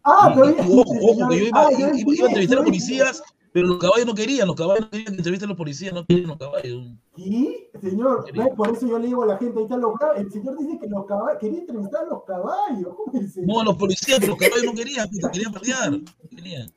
[0.08, 2.28] Ah, Y- y- y ojo, ojo, que yo iba, Ah, iba- yo iba- iba a
[2.28, 3.22] entrevistar a policías,
[3.52, 6.06] pero los caballos no querían, los caballos no querían que entrevisten a los policías, no
[6.06, 6.86] querían los caballos.
[7.16, 8.24] Sí, señor,
[8.56, 10.24] por eso yo le digo a la gente, ahí están los caballos.
[10.26, 12.94] El señor dice que los caballos, quería entrevistar a los caballos.
[12.96, 13.40] ¿Cómo es eso?
[13.46, 15.90] No, a los policías, pero los caballos no querían, querían pelear.
[15.92, 16.00] no
[16.30, 16.70] querían.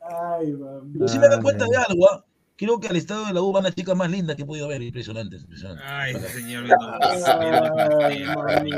[0.00, 0.92] Ay, mami.
[0.92, 2.22] Pero sí me da cuenta de algo, ¿ah?
[2.56, 4.68] Creo que al estado de la U van las chicas más lindas que he podido
[4.68, 5.42] ver, impresionantes.
[5.42, 5.84] impresionantes.
[5.88, 6.64] Ay, ese señor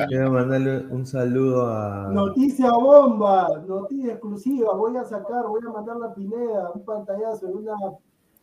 [0.09, 2.09] Quiero mandarle un saludo a.
[2.13, 4.75] Noticia bomba, noticia exclusiva.
[4.75, 7.75] Voy a sacar, voy a mandar a Pineda un pantallazo de una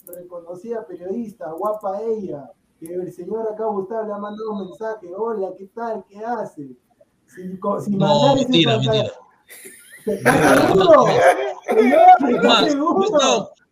[0.05, 5.07] reconocida periodista, guapa ella, que el señor acá Gustavo le ha mandado un mensaje.
[5.15, 6.03] Hola, ¿qué tal?
[6.09, 6.75] ¿Qué hace?
[7.27, 9.11] Sin, sin No, mentira, mentira.
[10.05, 11.05] ¿Estás seguro?
[11.69, 11.99] Señor,
[12.29, 12.93] ¿estás Más, seguro?
[12.95, 13.62] Gustavo, y no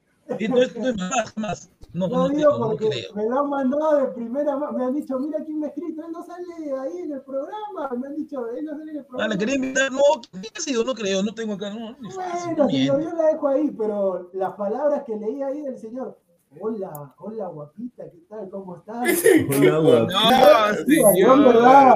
[0.49, 1.69] no es más, más.
[1.93, 3.13] No, Lo no digo no porque creo.
[3.15, 4.77] me lo han mandado de primera mano.
[4.77, 6.45] Me han dicho, mira quién me ha escrito, él no sale
[6.79, 7.89] ahí en el programa.
[7.99, 9.33] Me han dicho, él no sale en el Ah, programa.
[9.33, 10.83] le quería invitar, no, ¿quién ha sido?
[10.85, 11.91] No creo, no tengo acá, no.
[11.99, 16.17] no Bueno, señor, yo la dejo ahí, pero las palabras que leí ahí del señor.
[16.59, 18.49] Hola, hola guapita, ¿qué tal?
[18.49, 19.07] ¿Cómo estás?
[19.57, 20.19] Hola, guapita.
[20.77, 21.45] No, Mira, yo en señor.
[21.45, 21.95] verdad,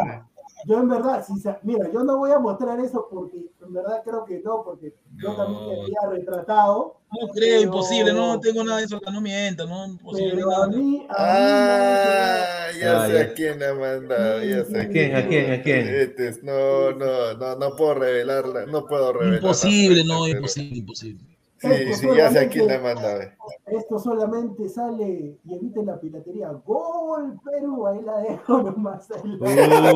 [0.66, 1.34] yo en verdad, si
[1.64, 5.34] mira, yo no voy a mostrar eso porque en verdad creo que no, porque yo
[5.34, 6.98] también me había retratado.
[7.12, 10.32] No creo, pero- imposible, no tengo nada de eso, no mienta, no, imposible.
[10.36, 14.82] Pero a mí, a mí Ah, ya sé a quién le ha mandado, ya sé
[14.82, 15.16] ¿A quién?
[15.16, 15.52] ¿A quién?
[15.54, 15.88] ¿A quién?
[15.88, 19.42] Este es- no, no, no, no puedo revelarla, no puedo revelar.
[19.42, 21.35] Imposible, no, imposible, imposible.
[21.58, 23.22] Sí, sí, ya sé a quién le ha mandado.
[23.68, 26.50] esto solamente sale y eviten la piratería.
[26.66, 29.08] Gol Perú, ahí la dejo nomás.
[29.12, 29.94] Ahí la Ah, la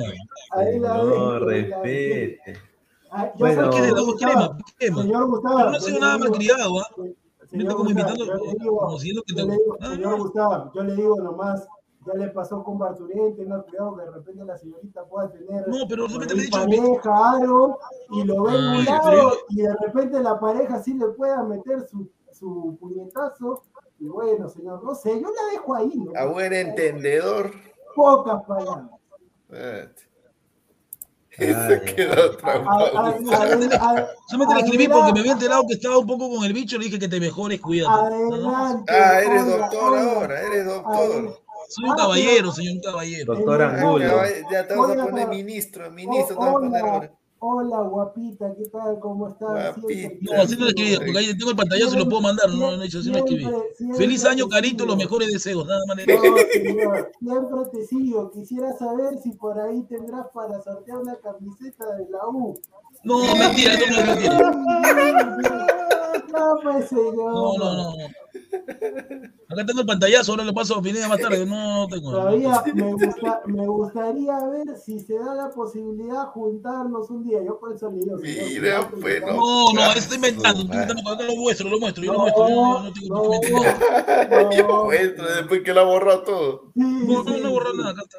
[0.79, 2.59] No, la respete.
[3.11, 3.73] Ah, yo Bueno.
[3.73, 4.03] sé ¿Qué de la
[5.03, 5.27] señor?
[5.29, 6.89] Gustavo, no le nada digo- malcriado, ¿ah?
[7.49, 7.67] Señor
[10.13, 10.17] Ah.
[10.19, 11.67] Gustavo, yo le digo nomás,
[12.09, 15.87] ya le pasó con Barturén, tenga cuidado que de repente la señorita pueda tener No,
[15.89, 17.79] pero le pareja, algo,
[18.11, 22.11] y lo ve Ay, lado, y de repente la pareja sí le pueda meter su,
[22.33, 23.63] su puñetazo,
[23.99, 26.13] y bueno, señor, no sé, yo la dejo ahí, ¿no?
[26.19, 27.51] A buen entendedor.
[27.95, 28.91] Pocas palabras.
[29.53, 29.89] Ah,
[31.39, 32.37] Se quedó
[34.27, 36.87] Solamente le escribí porque me había enterado que estaba un poco con el bicho, le
[36.87, 37.93] dije que te mejores, cuídate.
[37.93, 38.93] Adelante.
[38.93, 41.41] Ah, eres doctor ahora, eres doctor.
[41.69, 43.35] Soy un caballero, señor, un caballero.
[43.35, 44.05] Doctor Angulo.
[44.05, 45.35] Ya, ya te vas a poner no.
[45.35, 47.13] ministro, ministro te Oh, vas a poner hola, ahora.
[47.41, 48.99] hola, guapita, ¿qué tal?
[49.01, 49.77] ¿Cómo estás?
[49.77, 50.09] Guapita.
[50.23, 52.77] No, así no le escribí, porque ahí tengo el pantallazo y lo puedo mandar, no,
[52.77, 53.47] no dicho, así no escribí.
[53.97, 55.97] Feliz año, Carito, los mejores deseos, nada más.
[55.99, 56.23] le- No,
[56.53, 58.31] señor, siempre te sigo.
[58.31, 62.59] Quisiera saber si por ahí tendrás para sortear una camiseta de la U.
[63.05, 65.59] No, mentira, no es mentira.
[66.33, 67.17] No, pues, señor.
[67.17, 67.93] No, no, no.
[69.51, 71.45] Acá tengo el pantallazo, ahora le paso a Pineda más tarde.
[71.47, 72.11] No, no tengo.
[72.11, 77.43] Todavía me, gusta, me gustaría ver si se da la posibilidad juntarnos un día.
[77.43, 79.37] Yo por eso le digo, Mira, pues, cuidado.
[79.37, 82.55] No, no, estoy inventando, estoy inventando, acá lo muestro, lo muestro, yo lo muestro, yo
[82.55, 83.15] no, no tengo
[84.31, 84.85] no, no.
[84.85, 86.73] Muestra, después que la borró todo.
[86.75, 87.79] Sí, No, no, sí, no borro sí.
[87.79, 88.19] nada, acá está.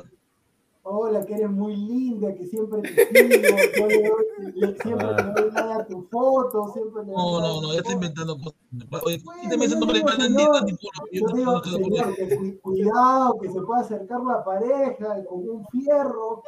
[0.83, 5.41] Hola, que eres muy linda, que siempre te sigo, yo le doy- le- siempre te
[5.41, 7.91] doy like a tu foto, siempre le No, no, no, ya foto.
[7.91, 9.03] inventando cosas.
[9.03, 10.65] Oye, quítame ese nombre de señor,
[11.11, 16.43] yo digo, señor, que cuidado, que se pueda acercar la pareja con un fierro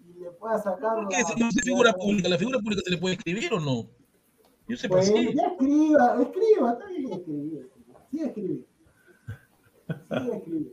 [0.00, 1.16] y le pueda sacar ¿Por qué?
[1.38, 3.86] No es figura pública, ¿la figura pública se le puede escribir o no?
[4.66, 5.30] Yo sé por Pues sí.
[5.34, 7.70] ya escriba, escriba, está bien escribir.
[8.10, 8.66] Sí, escribir.
[9.88, 10.72] Sí, escribir.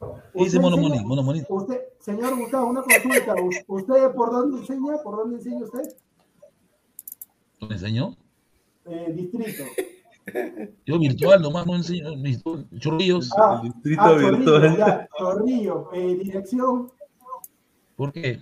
[0.00, 0.06] ¿Qué
[0.44, 1.04] dice Usted Mono enseña- Moni?
[1.08, 1.42] Mono Moni.
[1.48, 3.34] Usted, señor Gustavo, una consulta.
[3.42, 4.96] ¿Us- ¿Usted por dónde enseña?
[5.02, 5.96] ¿Por dónde enseña usted?
[7.60, 8.16] ¿Me enseñó?
[8.86, 9.64] Eh, distrito.
[10.86, 12.16] Yo virtual, nomás no enseño.
[12.16, 12.42] mis
[12.78, 13.30] Chorrillos.
[13.38, 14.76] Ah, Distrito ah, Chorrillo, virtual.
[14.78, 15.90] ya, Chorrillo.
[15.92, 16.90] Eh, dirección.
[17.96, 18.40] ¿Por qué?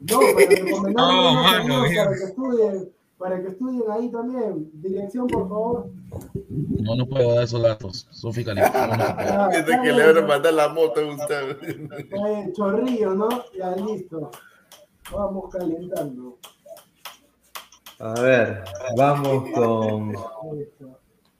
[0.00, 1.96] No, para recomendarle No, mano, bien.
[2.04, 4.70] para que estudien, para que estudien ahí también.
[4.74, 5.90] Dirección, por favor.
[6.48, 8.06] No, no puedo dar esos datos.
[8.10, 8.74] Son fiscalizados.
[8.98, 9.28] No, se puede.
[9.30, 11.50] Ah, Desde que le van a mandar la moto a Gustavo.
[11.50, 13.28] está bien, Chorrillo, ¿no?
[13.56, 14.30] Ya, listo.
[15.12, 16.38] Vamos calentando.
[17.98, 18.64] A ver,
[18.96, 20.14] vamos con.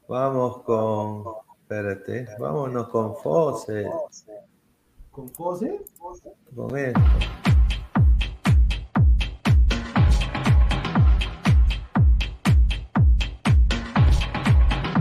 [0.09, 1.25] Vamos con.
[1.63, 3.91] Espérate, vámonos con Fose.
[5.11, 5.81] ¿Con José?
[6.55, 7.01] Con esto.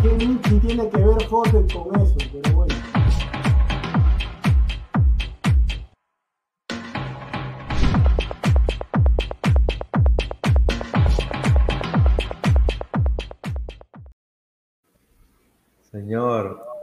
[0.06, 2.16] ¿Qué Michi tiene que ver José con eso?
[2.32, 2.76] Pero bueno.
[15.92, 16.75] Señor,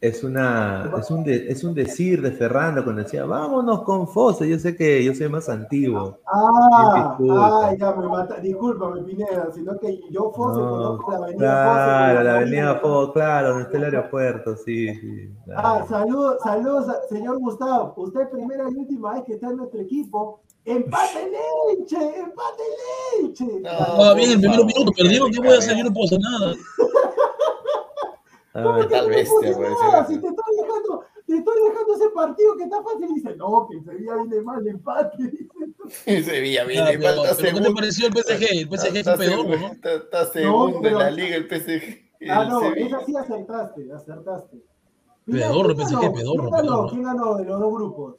[0.00, 4.48] es una, es un, de- es un decir de Ferrando cuando decía, vámonos con Fose.
[4.48, 6.18] Yo sé que yo soy más antiguo.
[6.26, 7.68] Ah, Disculpa.
[7.68, 8.36] ah, ya me mata.
[8.40, 12.24] Discúlpame, Pineda, sino que yo Fose No, conozco la avenida claro, Fose.
[12.24, 15.30] la avenida Fose, claro, donde está el aeropuerto, sí, sí.
[15.56, 17.94] Ah, saludos, saludos, señor Gustavo.
[17.96, 20.40] Usted primera y última vez que está en nuestro equipo.
[20.66, 21.30] ¡Empate
[21.78, 21.96] leche!
[21.96, 22.62] ¡Empate
[23.22, 23.62] leche!
[23.66, 25.30] Ah, bien, el primer minuto perdieron.
[25.30, 25.76] ¿Qué voy a hacer?
[25.76, 26.54] Yo no puedo hacer nada.
[28.62, 30.06] ¿Cómo que bestia, nada?
[30.06, 30.14] ser.
[30.16, 33.14] Si te estoy dejando, te estoy dejando ese partido que está fácil.
[33.14, 35.16] Dice, no, que Sevilla viene mal, empate.
[35.18, 36.22] Dice.
[36.24, 38.42] Sevilla Ah, viene, pero ¿Qué te pareció el PSG?
[38.52, 39.72] El PSG es ¿no?
[39.72, 42.06] está, está segundo en la liga el PSG.
[42.30, 44.56] Ah, no, esa sí acertaste, acertaste.
[45.26, 46.12] Pedorro, ¿quién PSG, ganó?
[46.14, 46.62] pedorro, ¿Quién ganó?
[46.62, 46.88] pedorro.
[46.88, 48.14] ¿Quién ganó de los dos grupos?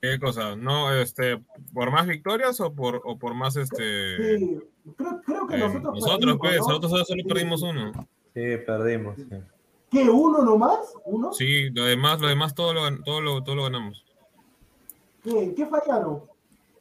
[0.00, 0.54] ¿Qué cosa?
[0.54, 1.42] No, este,
[1.74, 4.38] ¿por más victorias o por, o por más este?
[4.38, 4.58] Sí,
[4.96, 6.66] creo, creo que eh, nosotros nosotros, perdimos, pues, ¿no?
[6.68, 7.28] nosotros solo, solo Sí.
[7.28, 7.92] perdimos uno.
[8.34, 9.16] Sí, perdimos.
[9.16, 9.24] sí.
[9.90, 10.94] ¿Qué, uno nomás?
[11.04, 11.32] ¿Uno?
[11.32, 14.04] Sí, lo demás, lo demás todo lo, gan- todo lo, todo lo ganamos.
[15.22, 16.22] ¿Qué, ¿Qué fallaron?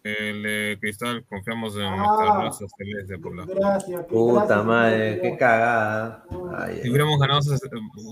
[0.03, 1.95] El de Cristal, confiamos en Ah.
[1.97, 3.45] nuestra raza celeste por la.
[3.45, 4.05] Gracias.
[4.05, 6.23] Puta gracias, madre, qué cagada.
[6.57, 7.39] Ay, Si hubiéramos ganado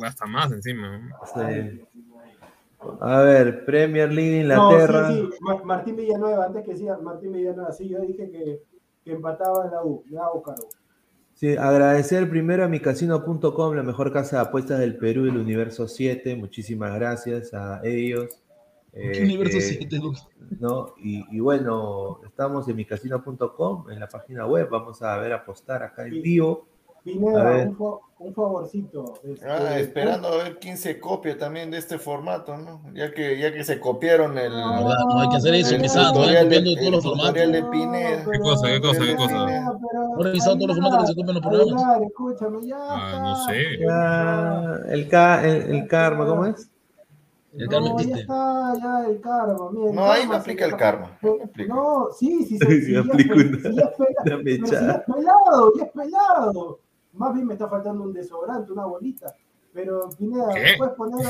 [0.05, 0.97] hasta más encima.
[0.97, 1.15] ¿no?
[1.33, 1.81] sí.
[3.01, 5.07] A ver, Premier League No, Inglaterra.
[5.09, 5.37] sí, sí.
[5.41, 8.61] Ma- Martín Villanueva, antes que siga, Martín Villanueva, sí, yo dije que,
[9.03, 10.67] que empataba en la U, le hago cargo.
[11.35, 15.87] Sí, agradecer primero a micasino.com, la mejor casa de apuestas del Perú y del Universo
[15.87, 16.35] 7.
[16.37, 18.39] Muchísimas gracias a ellos.
[18.93, 20.27] ¿Qué Eh, universo que- 7, Lucas?
[20.61, 20.93] ¿no?
[20.97, 24.69] Y, y bueno, estamos en micasino.com, en la página web.
[24.71, 26.67] Vamos a ver apostar acá en vivo.
[27.37, 27.71] A ver.
[28.17, 29.13] Un, fa- un favorcito.
[29.23, 32.81] este, Ah, esperando a ver quién se copia también de este formato, ¿no?
[32.93, 34.51] Ya que, ya que se copiaron el.
[34.51, 37.33] No hay que hacer eso, de- todos los formatos.
[37.51, 38.25] de Pineda.
[38.31, 38.67] ¿Qué cosa?
[38.67, 38.99] ¿Qué cosa?
[39.05, 39.35] ¿Qué cosa?
[39.35, 42.01] No he revisado todos los formatos que se copian los programas.
[42.01, 42.77] Escúchame, ya.
[42.79, 43.63] Ah, no sé.
[43.79, 46.69] Ya, el, ca- el, el karma, ¿cómo es?
[47.57, 49.69] El karma No, ya está, ya el karma.
[49.71, 51.17] mira, el No, ahí karma no se aplica el karma.
[51.67, 52.65] No, sí, sí, sí.
[52.67, 53.01] Sí, sí, sí, ya
[55.83, 56.79] es pelado.
[57.15, 59.33] Más bien me está faltando un desodorante, una bolita.
[59.73, 60.75] Pero, Pineda, ¿Qué?
[60.77, 61.25] puedes poner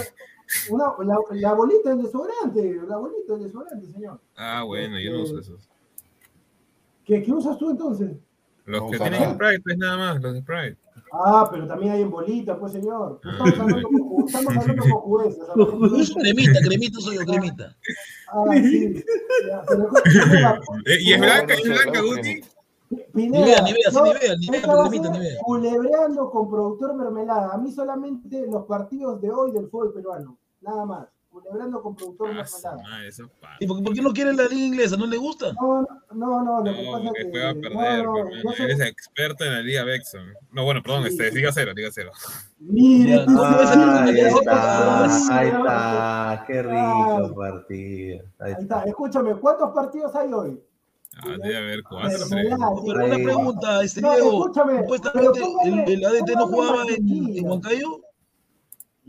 [0.70, 4.20] una, la, la bolita del desodorante, la bolita del desodorante, señor.
[4.36, 5.70] Ah, bueno, yo no uso esos.
[7.04, 8.12] ¿Qué, qué usas tú entonces?
[8.66, 9.34] Los No que tienen nada.
[9.34, 10.78] Sprite, pues nada más, los de Sprite.
[11.12, 13.20] Ah, pero también hay en bolita, pues, señor.
[13.24, 15.46] Estamos hablando con, estamos hablando con jueces.
[15.46, 16.14] ¿sabes?
[16.16, 17.76] Cremita, cremita soy yo, cremita.
[18.28, 19.04] Ah, sí.
[19.48, 21.54] Ya, pero, Pineda, Eh, ¿Y es blanca?
[21.54, 22.42] ¿Es blanca, Guti?
[23.14, 25.40] Pineda, sí, Nivea, Nivea, esta va a cremita, ser Nivea.
[25.44, 27.54] Culebreando con productor mermelada.
[27.54, 30.38] A mí solamente los partidos de hoy del fútbol peruano.
[30.62, 31.08] Nada más.
[31.30, 32.84] Culebreando con productor Ah, mermelada.
[32.90, 33.56] madre, eso pasa.
[33.60, 34.96] ¿Y por, por qué no quiere la liga inglesa?
[34.96, 35.52] ¿No le gusta?
[35.60, 37.44] No, no, no, lo que No, pasa porque es que.
[37.44, 40.22] a no, perder, no, soy- Eres experto en la Liga Bexon.
[40.54, 42.12] No, bueno, perdón, este, Liga Cero, Liga Cero.
[42.60, 45.04] Mire, Ah, Ahí que- está,
[45.40, 48.24] ahí está, qué rico partido.
[48.40, 48.62] Ahí Ahí está.
[48.78, 50.62] está, escúchame, ¿cuántos partidos hay hoy?
[51.18, 56.30] Ah, debe haber cuatro, Pero una pregunta, este No, Diego, escúchame, supuestamente el, el ADT
[56.36, 58.02] no jugaba en, en Huancayo.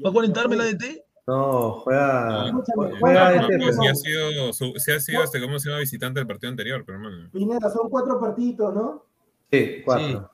[0.04, 0.84] ¿Va a conectarme el ADT?
[1.26, 2.52] No, juega.
[2.52, 5.80] No, sí ha sido, sí ha sido este, ¿cómo se llama?
[5.80, 7.28] Visitante del partido anterior, pero hermano.
[7.32, 9.04] Pineda, son cuatro partidos, ¿no?
[9.50, 10.30] Sí, cuatro.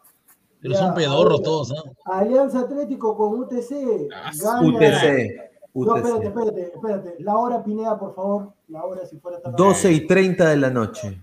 [0.60, 2.18] Pero Ya, son pedorros todos, ¿ah?
[2.18, 4.09] Alianza Atlético con UTC.
[4.14, 4.68] Ah, Gana.
[4.68, 5.52] UTC.
[5.74, 7.16] No, espérate, espérate, espérate.
[7.20, 8.52] La hora, Pineda, por favor.
[8.68, 11.18] La hora, si fuera tan 12 y 30 de la noche.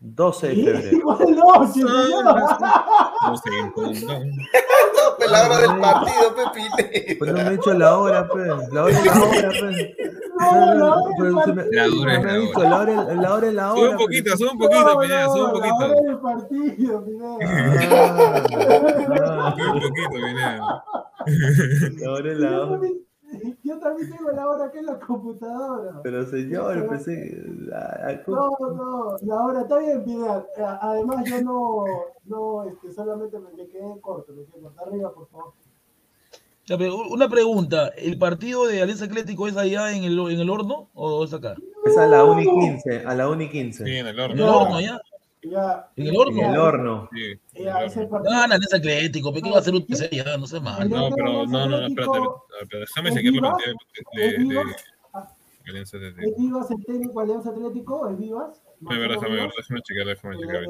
[0.00, 0.96] 12 de febrero.
[0.96, 2.24] igual noche, señor.
[2.24, 4.14] No sé, pues, no.
[5.18, 7.16] Pues la hora del partido, Pepine.
[7.18, 8.46] Pues no me he hecho la hora, pe.
[8.72, 9.96] La hora es la hora, pe.
[10.40, 11.92] No, la hora La es
[12.24, 12.68] la dicho, hora.
[12.70, 13.52] la hora es la hora.
[13.52, 15.84] la Sube un poquito, sube un poquito, No, Pineda, no, sube un La poquito.
[15.84, 17.36] hora del partido, Pineda.
[17.44, 18.42] Ah,
[19.20, 20.84] ah, Sube un poquito, Pineda.
[22.00, 22.88] La hora es la hora.
[23.62, 26.00] yo también tengo la hora acá en la computadora.
[26.02, 27.42] Pero señor, pensé.
[27.74, 30.04] ah, No, no, la hora está bien.
[30.08, 31.84] Eh, Además, yo no,
[32.24, 34.82] no, este, solamente me, me quedé corto, me quedé corto.
[34.86, 35.52] Arriba, por favor.
[36.66, 40.88] Pero una pregunta, ¿el partido de Alianza Atlético es allá en el, en el horno
[40.94, 41.56] o es acá?
[41.84, 43.06] Es a la 1 y 15.
[43.06, 43.84] A la 1 y 15.
[43.84, 44.56] Sí, en el ¿En el horno.
[44.60, 45.00] horno allá?
[45.42, 45.88] Ya.
[45.96, 46.42] ¿En el horno?
[46.42, 47.08] En el horno.
[47.12, 48.10] Sí, en el Ya, ese horno.
[48.10, 48.32] partido.
[48.32, 50.36] Gana Alianza Atlético, ¿pero qué va a hacer ya?
[50.36, 50.86] No sé más.
[50.88, 52.18] No, pero no, no, no, espérate,
[52.62, 53.72] espérate, déjame seguir la partida
[54.14, 54.84] de, ¿Es de, de Vivas?
[55.66, 56.40] Alianza ¿Es Atlético.
[56.42, 58.10] Vivas el técnico Alianza Atlético?
[58.10, 58.62] ¿Es Vivas?
[58.80, 60.64] Déjame ver, déjame ver, déjame checar, déjame checar.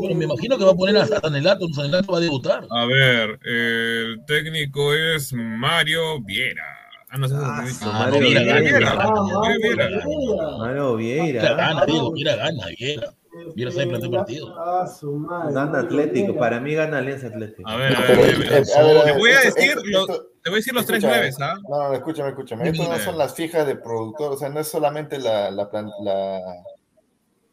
[0.00, 2.66] Bueno, me imagino que va a poner a Sanelato, Sanelato va a debutar.
[2.70, 6.64] A ver, el técnico es Mario Viera.
[7.10, 7.82] Ah, no sé si Ah, es.
[7.82, 8.60] Mario Viera, Vieira.
[8.78, 10.58] Viera, Ah, Mario Mario Viera.
[10.58, 11.84] Mano Viera gana,
[12.14, 13.14] Viera gana, Viera.
[13.54, 14.54] Viera sabe plantear Este, partido.
[14.58, 15.54] Ah, su madre.
[15.54, 16.36] Gana Atlético.
[16.36, 17.68] Para mí gana Alianza Atlético.
[17.68, 20.60] A ver, a ver, a Te voy a decir, esto- lo- esto- te voy a
[20.60, 21.54] decir los tres nueves, ¿ah?
[21.68, 22.68] No, no, escúchame, escúchame.
[22.68, 25.90] Esto no son las fijas de productor, o sea, no es solamente la, la, plan-
[26.02, 26.40] la,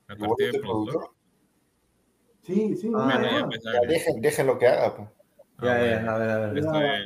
[0.08, 0.62] partida de de productor.
[0.62, 1.12] productor.
[2.42, 3.46] Sí, sí, Ah, mira, Bueno, ya ya.
[3.48, 3.88] pues, Ya, dale.
[3.88, 5.08] dejen, dejen lo que haga, pues.
[5.60, 6.06] Ah, Ya, bueno.
[6.06, 6.58] ya, a ver, a ver.
[6.58, 7.06] Está bien.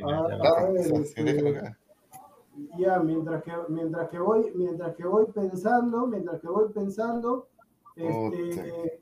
[2.78, 7.48] Ya, mientras que, mientras que voy, mientras que voy pensando, mientras que voy pensando,
[7.95, 9.02] este,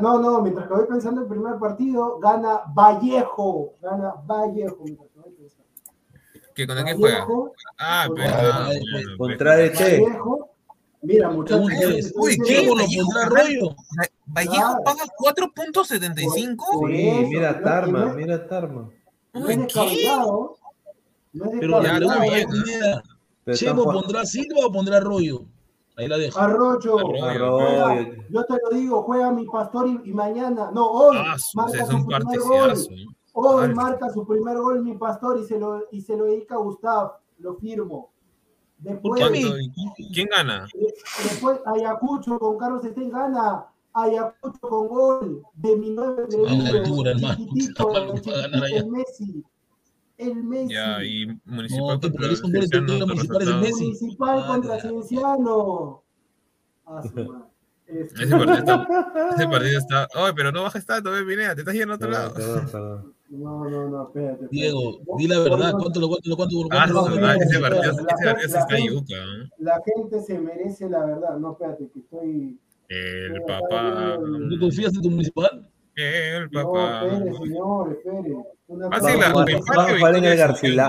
[0.00, 4.84] no, no, mientras que voy pensando el primer partido, gana Vallejo, gana Vallejo.
[4.84, 5.62] mientras que voy pensando.
[6.54, 7.18] ¿Qué, ¿Contra quién juega?
[7.20, 9.16] Vallejo, Ah, Contra- pero.
[9.18, 9.56] Contra.
[9.56, 9.80] DT.
[10.02, 10.50] Vallejo,
[11.02, 12.52] mira muchachos, Uy, ¿qué?
[12.60, 13.44] ¿Diego lo Vallejo, pondrá ¿verdad?
[13.46, 13.76] rollo?
[14.26, 14.84] Vallejo Claro.
[14.84, 16.64] paga 4.75.
[16.80, 18.90] Por Sí, mira no- Tarma, no- mira Tarma.
[19.34, 19.62] No Uy, es ¿qué?
[19.64, 20.56] descabellado,
[21.32, 21.52] no es
[23.44, 25.46] Pero ¿Chemo pondrá Silva o pondrá rollo?
[25.96, 26.38] Ahí la dejo.
[26.38, 28.12] Arroyo, Arroyo.
[28.30, 31.82] yo te lo digo, juega mi pastor y, y mañana, no, hoy Ah, su- marca
[31.82, 32.72] es su un primer gol.
[33.34, 36.58] Hoy marca su primer gol mi pastor y se lo, y se lo dedica a
[36.58, 38.10] Gustav, lo firmo.
[38.78, 39.58] Después, ¿Cuánto?
[39.58, 40.66] ¿Y ¿Quién gana?
[41.24, 43.66] después Ayacucho con Carlos Stein gana.
[43.94, 47.36] Ayacucho con gol de mi nueve A la altura, hermano.
[47.36, 49.44] chiquitito, chiquitito, Messi.
[50.22, 50.74] El Messi.
[50.74, 53.60] Ya, y No, Municipal contra Municipal.
[53.60, 53.84] Messi.
[53.84, 54.82] Municipal Ah, contra ya.
[54.82, 56.02] Cienciano.
[56.86, 57.02] Ah.
[57.86, 58.86] Este- Ese partido está.
[59.36, 60.08] Ese partido está.
[60.16, 62.32] Oye, pero no bajes tanto, ve, Pineda, te estás yendo a otro lado.
[62.32, 63.14] perdón, perdón.
[63.28, 64.32] No, no, no, espérate.
[64.44, 64.48] espérate.
[64.56, 65.72] Diego, di la verdad.
[65.78, 68.76] ¿Cuánto lo cuánto lo cuánto lo Ah, cuánto no, ese la partido, ese la está
[68.76, 69.14] gente- yuca.
[69.14, 69.48] ¿eh?
[69.58, 71.36] La gente se merece la verdad.
[71.38, 72.58] No, espérate, que estoy.
[72.88, 74.16] El papá.
[74.50, 75.68] ¿Tú confías en tu municipal?
[75.94, 77.06] El No, papá.
[77.06, 78.36] espere, señor, espere.
[78.68, 78.98] Una Ah.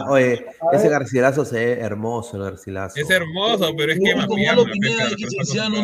[0.10, 0.92] Oye, ese ver.
[0.92, 2.98] Garcilaso se ve hermoso, el Garcilaso.
[3.00, 4.28] Es hermoso, pero es que pe,
[4.72, 5.16] Pineda, es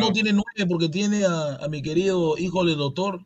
[0.00, 3.20] no tiene nueve porque tiene a, a mi querido hijo del doctor.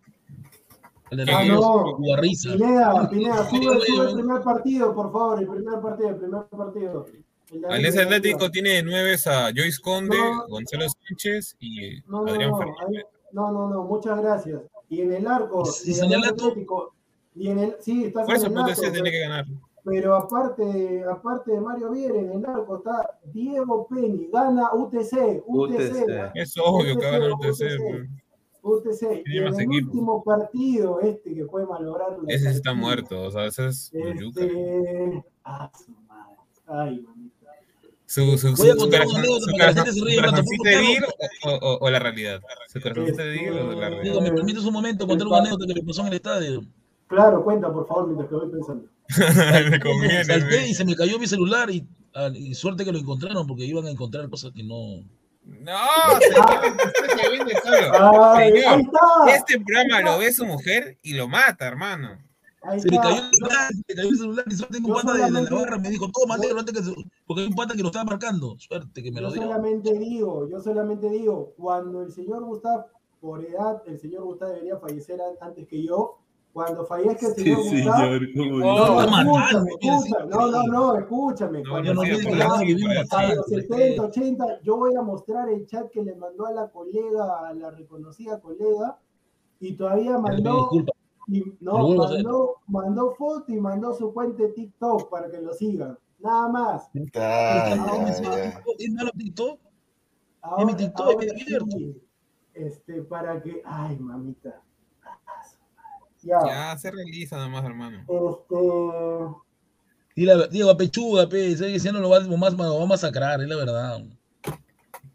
[1.10, 1.96] El de Ah, no.
[1.98, 2.20] Pineda,
[3.10, 5.40] Pineda, sube, sube el primer partido, por favor.
[5.40, 7.06] El primer partido, el primer partido.
[7.52, 10.48] El de Alianza Atlético tiene de nueve a Joyce Conde, No.
[10.48, 13.04] Gonzalo Sánchez y No, no, Adrián no, Fernández.
[13.30, 14.60] no, no, no, muchas gracias.
[14.94, 16.24] Y en el arco, ¿Y de Sanelato?
[16.26, 16.94] Alianza Atlético,
[17.34, 19.44] y en el, sí, está Por eso, Sanelato, pues ese tiene pero- que ganar.
[19.86, 25.90] Pero aparte, aparte de Mario Viera, en el arco está Diego Penny, gana UTC, UTC.
[26.04, 26.30] UTC.
[26.34, 28.08] Es obvio que va a ganar UTC, UTC.
[28.62, 29.22] UTC.
[29.26, 33.66] Y en el último partido, este que fue malograr Ese está muerto, o sea, ese
[33.66, 33.92] es.
[33.92, 35.22] Este.
[35.44, 36.36] Ah, su madre.
[36.66, 37.33] Ay, mamita.
[38.14, 40.70] Su, su, Voy a su, contar corazón, una anécdota su para que la corazón, gente
[40.72, 41.14] se un rato.
[41.44, 42.40] o, o- o la realidad.
[42.72, 44.20] Su corazoncito de o la realidad.
[44.20, 46.64] ¿me permites un momento contar una anécdota que me pasó en el estadio?
[47.08, 48.84] Claro, cuenta, por favor, mientras que voy pensando.
[49.70, 50.24] Me conviene.
[50.24, 51.84] Salté y se me cayó mi celular y,
[52.14, 55.02] ah, y suerte que lo encontraron porque iban a encontrar cosas que no.
[55.44, 55.76] No,
[56.20, 58.32] señor, usted se vende solo.
[58.34, 59.36] Ay, ahí Señor, está.
[59.36, 62.16] este programa lo ve su mujer y lo mata, hermano.
[62.80, 64.94] Se le cayó el celular, se le cayó el celular y suerte que un Yo
[64.94, 66.94] pata de, de la barra me dijo, toma, negro, antes que se...
[67.26, 68.56] porque hay un pata que lo estaba marcando.
[68.58, 69.42] Suerte que me Yo lo dio.
[69.42, 72.86] solamente digo, yo solamente digo, cuando el señor Gustav,
[73.20, 76.18] por edad, el señor Gustav debería fallecer an- antes que yo.
[76.52, 77.98] Cuando fallezca el Sí, señor Gustav.
[77.98, 78.28] señor.
[78.36, 80.30] ¿cómo No, escúchame, sí, escúchame.
[80.30, 81.62] No, no, no, escúchame.
[81.64, 82.10] No, Cuando no, sí,
[83.10, 86.68] a los 70, 80, yo voy a mostrar el chat que le mandó a la
[86.68, 88.98] colega, a la reconocida colega,
[89.58, 90.94] y todavía mandó, disculpas.
[91.28, 95.98] Y- no, mandó, mandó foto y mandó su cuenta de TikTok para que lo sigan.
[96.18, 96.90] Nada más.
[97.16, 98.52] Ah, ay, encima, ay.
[98.78, 99.60] ¿Es malo TikTok?
[100.42, 101.26] Ahora, mi TikTok, ahora
[101.70, 102.02] sí,
[102.54, 104.60] este, para que, ay, mamita.
[106.22, 107.98] Ya, Ya, se realiza nomás, hermano.
[108.08, 109.34] este,
[110.16, 112.86] Y la, Diego, a pechuga, pe, ese no lo va, a- más, lo va a
[112.86, 114.02] masacrar, es la verdad.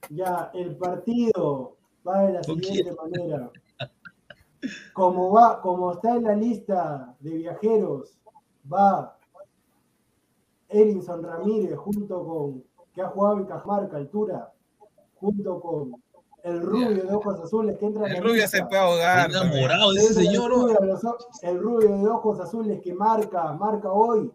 [0.09, 1.77] ya, el partido
[2.07, 3.51] va de la ¿Con siguiente manera.
[4.93, 8.17] Como va, como está en la lista de viajeros,
[8.71, 9.17] va
[10.67, 12.63] Erinson Ramírez junto con,
[12.93, 14.51] que ha jugado en Cajamarca, altura,
[15.19, 15.91] junto con
[16.43, 18.57] el rubio de ojos azules que entra en El la rubio lista.
[18.57, 19.29] se puede ahogar.
[19.31, 20.51] Enamorado de ese el señor.
[20.53, 20.67] o-
[21.41, 24.31] El rubio de ojos azules que marca, marca hoy.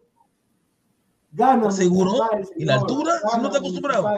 [1.33, 1.63] Gana.
[1.63, 2.13] ¿Estás seguro?
[2.57, 3.13] ¿Y la altura?
[3.31, 4.09] Si no está acostumbrado.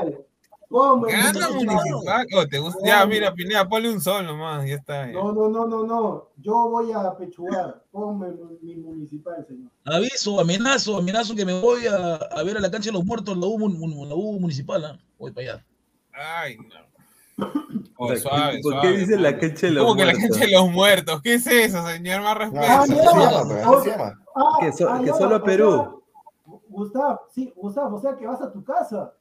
[0.68, 1.06] ¿Cómo?
[1.06, 2.26] Gana municipal.
[2.34, 2.80] Oh, ¿te gusta?
[2.84, 5.06] Ya, mira, Pineda, ponle un sol nomás, ya está.
[5.06, 5.12] ya.
[5.12, 6.28] No, no, no, no, no.
[6.36, 7.82] Yo voy a pechugar.
[7.90, 8.28] Ponme
[8.62, 9.70] mi municipal, señor.
[9.84, 13.36] Aviso, amenazo, amenazo que me voy a, a ver a la cancha de los muertos,
[13.36, 14.84] la U, la U municipal.
[14.84, 14.98] ¿ah?
[15.18, 15.64] Voy para allá.
[16.12, 17.44] Ay, no.
[17.98, 20.30] Oh, ¿Por suave, qué suave, dice la cancha de los ¿Cómo que la muertos?
[20.38, 21.22] cancha de los muertos?
[21.22, 22.20] ¿Qué es eso, señor?
[22.20, 22.66] Más No, respeto.
[22.68, 23.12] Ah, así se no.
[23.30, 24.20] llama, pero se llama.
[24.34, 25.72] Ah, Que so- ah, que ya, solo o Perú.
[25.72, 29.12] sea, Gustav, sí, Gustav, o sea que vas a tu casa.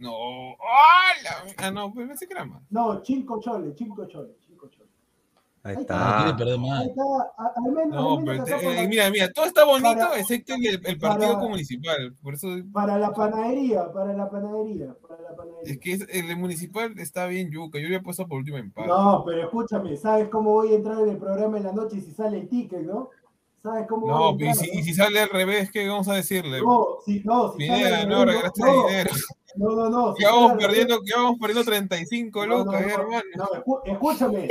[0.00, 0.12] No.
[0.52, 1.54] ¡Hola!
[1.58, 2.62] Ah, no, pues pensé que era más.
[2.70, 4.88] No, cinco choles, cinco choles, cinco choles.
[5.62, 5.80] Ahí Ah.
[5.82, 6.24] está.
[6.24, 7.02] Ahí está,
[7.56, 10.80] al menos, No, al menos pero eh, mira, mira, todo está bonito para- excepto el,
[10.86, 12.14] el partido para- municipal.
[12.22, 15.76] Por eso para la panadería, para la panadería, para la es panadería.
[15.80, 17.78] que es- el municipal está bien yuca.
[17.78, 18.88] Yo he puesto por último empate.
[18.88, 22.10] No, pero escúchame, ¿sabes cómo voy a entrar en el programa en la noche si
[22.12, 23.10] sale el ticket, no?
[23.62, 24.50] ¿Sabes cómo voy a No, entrar?
[24.52, 26.62] y si, y si sale al revés, ¿qué vamos a decirle?
[26.62, 29.10] No, si, no, si sale Pineda, al no, regalaste no, dinero.
[29.56, 30.14] No, no, no.
[30.14, 33.22] Que vamos perdiendo, que vamos perdiendo 35 No, no, lucas, no, hermano.
[33.84, 34.48] escúchame,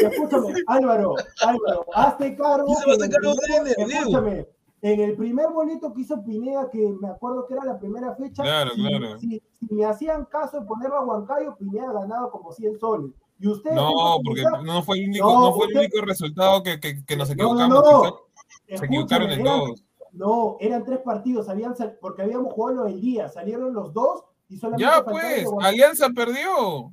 [0.00, 2.66] escúchame, Álvaro, Álvaro, hazte cargo.
[2.66, 3.90] ¿Quién se va a en el?
[3.92, 4.46] Escúchame,
[4.80, 8.42] en el primer boleto que hizo Pineda, que me acuerdo que era la primera fecha,
[8.42, 9.18] Claro, si, claro.
[9.18, 13.10] Si, si me hacían caso de ponerlo a Huancayo, Pineda ganaba como 100 soles.
[13.40, 16.62] Y usted No, porque no fue el único, No, no, fue el usted- único resultado
[16.62, 17.68] que, que, que nos No, equivocamos.
[17.68, 18.20] no, no.
[18.66, 19.84] quizá Se equivocaron en todos.
[20.12, 24.24] No, eran tres partidos, habían sal- porque habíamos jugado los del día, salieron los dos
[24.48, 26.92] y solamente Ya pues, Alianza perdió.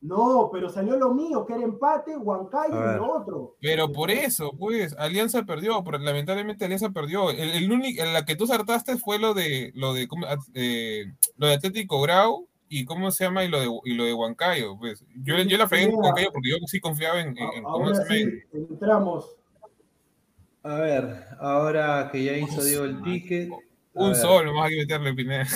[0.00, 3.56] No, pero salió lo mío, que era empate, Huancayo y lo otro.
[3.60, 7.30] Pero por eso, pues, Alianza perdió, pero lamentablemente Alianza perdió.
[7.30, 10.26] El, el único, la que tú acertaste fue lo de lo de ¿cómo?
[10.54, 11.04] eh,
[11.36, 14.76] lo de Atlético Grau y cómo se llama y lo de y lo de Huancayo,
[14.76, 15.04] pues.
[15.22, 15.94] Yo, yo la fregué en.
[15.94, 18.66] Huancayo porque yo sí confiaba en, en- en cómo Ahora se sí, llama.
[18.72, 19.36] entramos.
[20.64, 23.50] A ver, ahora que ya hizo Diego el ticket.
[23.94, 25.46] Un ver, sol, nomás hay que meterle, Pineda.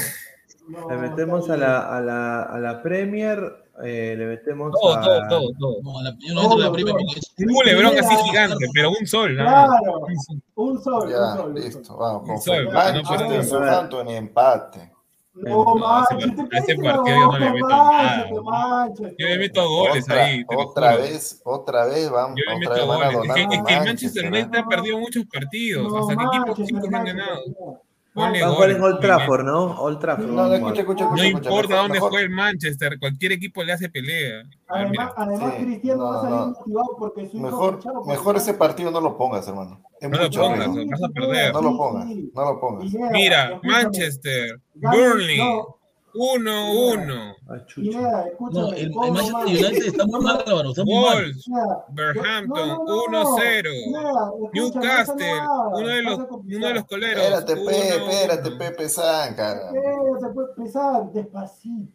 [0.90, 3.38] Le metemos a la, a la, a la Premier,
[3.84, 5.00] eh, le metemos Todo, a...
[5.02, 5.76] todo, todo, todo.
[5.82, 9.34] No, la- yo no entro en la Premier Un culebrón así gigante, pero un sol,
[9.36, 9.68] más.
[9.80, 10.00] Claro,
[10.56, 11.54] un sol, Ya, un sol.
[11.54, 12.22] listo, vamos.
[12.22, 13.44] Un Con sol, Manchester, no puede ser.
[13.44, 14.92] Southampton, empate.
[15.34, 18.26] No, No, manches, te ese partido yo no le meto nada.
[19.18, 20.42] Yo le meto goles Otra, ahí.
[20.56, 23.30] otra vez, otra vez vamos, Yo le otra meto vez van a goles.
[23.30, 24.26] Es que, es con que el Manchester.
[24.32, 25.92] United ha perdido muchos partidos.
[25.92, 27.42] No Hasta que equipos chicos no han ganado.
[28.16, 28.22] No.
[28.22, 29.64] Ponle Va a jugar en Old Trafford, ¿no?
[29.80, 30.26] Old Trafford.
[30.30, 31.26] No, no, escucha, escucha, No escucha.
[31.26, 34.42] escucha, importa mejor- dónde mejor- juegue el Manchester, cualquier equipo le hace pelea.
[34.68, 36.46] Además, además Sí, Cristiano no, va a salir no.
[36.48, 39.80] motivado porque su hijo Mejor, por mejor ese partido no lo pongas, hermano.
[40.00, 41.52] Es No lo pongas, vas a perder.
[41.52, 42.92] No lo pongas, no lo pongas.
[43.12, 43.60] Mira.
[43.62, 45.38] Manchester, Burnley,
[46.40, 47.36] no, 1-1.
[47.48, 47.90] Ah, chucha.
[47.90, 48.60] Pineda, escúchame.
[48.60, 49.46] No, el, el ¿cómo Manchester más?
[49.46, 51.34] United está muy mal, Álvaro, está muy mal.
[51.90, 53.62] Berhampton, no, no, no, 1-0.
[53.84, 55.40] Pineda, escúchame, Newcastle,
[55.74, 57.22] uno de los, uno de los coleros.
[57.24, 58.08] Espérate, Pepe, 1-1.
[58.10, 59.70] espérate, Pepe San, cara.
[59.70, 61.92] Eh, se puede empezar despacito.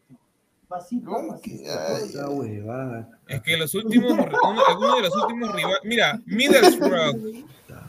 [0.68, 2.44] Pasito, pasito.
[3.28, 5.80] Es que los últimos, uno, alguno de los últimos rivales.
[5.84, 7.46] Mira, Middlesbrough,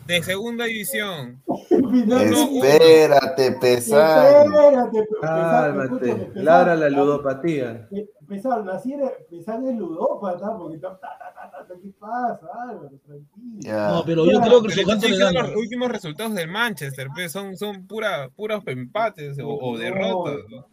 [0.07, 1.43] de segunda división.
[1.71, 4.47] Espérate, Pesan.
[4.47, 6.15] Espérate, pesar, Cálmate.
[6.15, 6.45] pesar.
[6.45, 7.89] Ladra la ludopatía.
[7.91, 12.41] Pe- Pesar, así era, pesar es ludópata, porque ta, ta, ta, ta, ta, ¿qué pasa,
[12.63, 12.89] Álvaro?
[13.05, 13.59] Tranquilo.
[13.59, 13.89] Ya.
[13.89, 17.31] No, pero yo creo que Pero Southampton estoy diciendo los últimos resultados del Manchester, pues,
[17.31, 20.37] son, son pura, puros empates o, o derrotas.
[20.51, 20.67] ¿no?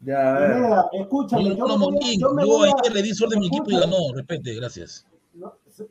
[0.00, 0.54] Ya, a ver.
[0.54, 3.48] Pineda, escúchame, Yo, yo, no, me yo me yo ayer le di suerte a mi
[3.48, 3.96] equipo y ganó.
[4.14, 5.04] Respete, gracias.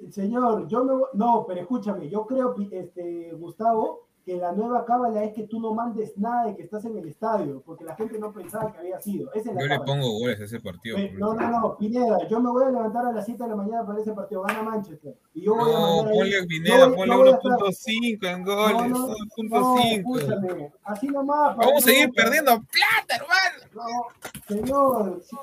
[0.10, 5.24] Señor, yo me voy- no, pero escúchame, yo creo, este, Gustavo, que la nueva cábala
[5.24, 8.20] es que tú no mandes nada de que estás en el estadio, porque la gente
[8.20, 9.32] no pensaba que había sido.
[9.32, 9.86] Esa es la Yo le cábala.
[9.86, 10.98] pongo goles a ese partido.
[11.18, 13.86] No, no, no, Pineda, yo me voy a levantar a las 7 de la mañana
[13.86, 15.16] para ese partido, gana Manchester.
[15.34, 17.52] Y yo voy a No, mandar ahí- ponle yo Pineda, ponle yo voy a estar-
[17.54, 19.60] 1.5 en goles, No, no, 1.5.
[19.62, 19.80] No,
[20.20, 21.56] escúchame, así nomás.
[21.56, 23.64] para Vamos a no- seguir perdiendo plata, hermano.
[23.78, 24.08] No,
[24.48, 25.22] señor.
[25.24, 25.38] sí,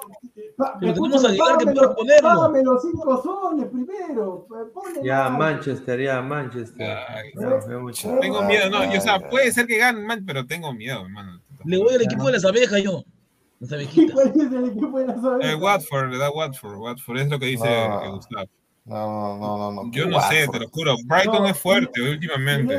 [0.58, 2.28] pa- Pero tenemos a Aguilar que los- ponerlo.
[2.28, 4.44] Págame los 5 soles primero.
[4.48, 5.38] pues, ponle Ya, más.
[5.38, 6.96] Manchester, ya, Manchester.
[7.08, 7.58] Ay, Ya.
[8.20, 11.40] Tengo miedo, no, yo, o sea, puede ser que gane, man, pero tengo miedo, hermano.
[11.64, 13.02] Le voy al equipo de las abejas yo.
[13.60, 14.14] Las ¿Y abejitas.
[14.14, 15.52] cuál es el equipo de las El abejas?
[15.52, 18.02] Eh, Watford, le da Watford, Watford es lo que dice No.
[18.04, 18.48] eh, Gustavo.
[18.86, 19.90] No, no, no, no.
[19.92, 20.94] Yo no sé, te lo juro.
[21.06, 22.78] Brighton No, es fuerte últimamente.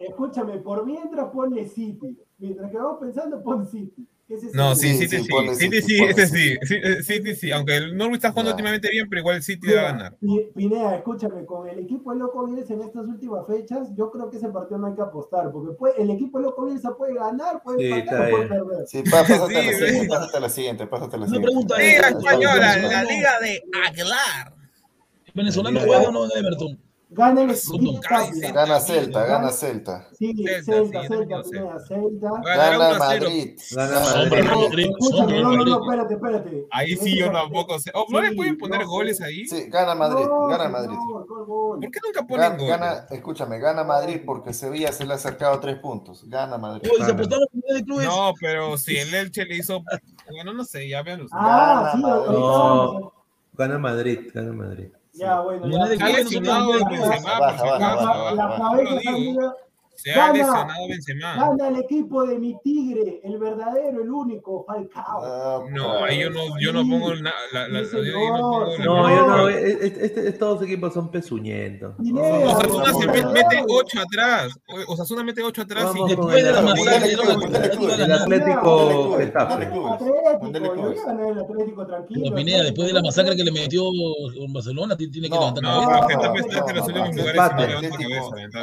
[0.00, 2.18] Escúchame, por mientras ponle City.
[2.38, 4.06] Mientras que vamos pensando, pon City.
[4.54, 6.56] No, el- sí, Sí, City sí, City sí, ese sí.
[6.64, 7.52] Sí, City sí.
[7.52, 8.54] Aunque el Norwich está jugando Ya.
[8.56, 10.16] últimamente bien, pero igual City va a ganar.
[10.16, 14.28] Pi- Pineda, escúchame, con el equipo de Loco Bielsa en estas últimas fechas, yo creo
[14.28, 17.14] que ese partido no hay que apostar, porque puede- el equipo de Loco Bielsa puede
[17.14, 18.86] ganar, puede Sí, empatar, puede perder.
[18.88, 20.08] Sí, pa- pásate, a la Sí, siguiente, ve.
[20.08, 21.50] pásate a la siguiente, pásate a la siguiente.
[21.78, 24.54] Liga Española, la liga de Aguilar.
[25.34, 26.78] ¿Venezolano juega o no en Everton?
[27.08, 27.54] Gana el
[28.02, 28.52] Tapia.
[28.52, 30.08] Gana Celta, gana Celta.
[30.12, 30.34] Sí,
[30.64, 32.30] Celta, Celta, Celta, Celta.
[32.44, 32.98] Gana 1 a 0.
[32.98, 33.58] Madrid.
[33.70, 34.90] Gana Madrid.
[34.90, 36.66] Escúchame, no, no, no, espérate, espérate.
[36.72, 37.92] Ahí sí yo tampoco sé.
[37.94, 39.46] Oh, ¿No le Sí, pueden poner no, goles ahí?
[39.46, 40.96] Sí, gana Madrid, No, gana Madrid.
[41.28, 42.70] ¿Por qué nunca ponen Gana, goles?
[42.80, 46.28] gana- escúchame, gana Madrid porque Sevilla se le ha acercado tres puntos.
[46.28, 46.90] Gana Madrid.
[48.04, 49.80] No, pero si el Elche le hizo.
[50.28, 51.40] Bueno, no sé, ya vean ustedes.
[51.40, 52.02] Ah, sí.
[53.56, 54.88] Gana Madrid, gana Madrid.
[55.16, 55.86] Ya, bueno, ya.
[55.86, 56.86] lesionado no
[59.96, 60.32] se ha Gana.
[60.34, 61.36] lesionado Benzema.
[61.36, 65.22] gana el equipo de mi tigre, el verdadero, el único, Falcao.
[65.24, 68.76] Ah, No, ahí yo no, yo no pongo la, la, Sí, la- yo no pongo
[68.76, 68.84] yo
[69.26, 69.48] no.
[69.48, 71.94] Este, este- todos los equipos son pezuñentos.
[71.98, 74.58] Osasuna se mete 8 atrás.
[74.86, 78.66] Osasuna mete 8 atrás y Después de la masacre, El no, Atlético el Atlético
[81.86, 82.34] tranquilo.
[82.34, 83.82] Pineda, después de la masacre que le metió
[84.52, 85.70] Barcelona, ti- tiene que No, levantar No,
[86.20, 86.64] cabeza.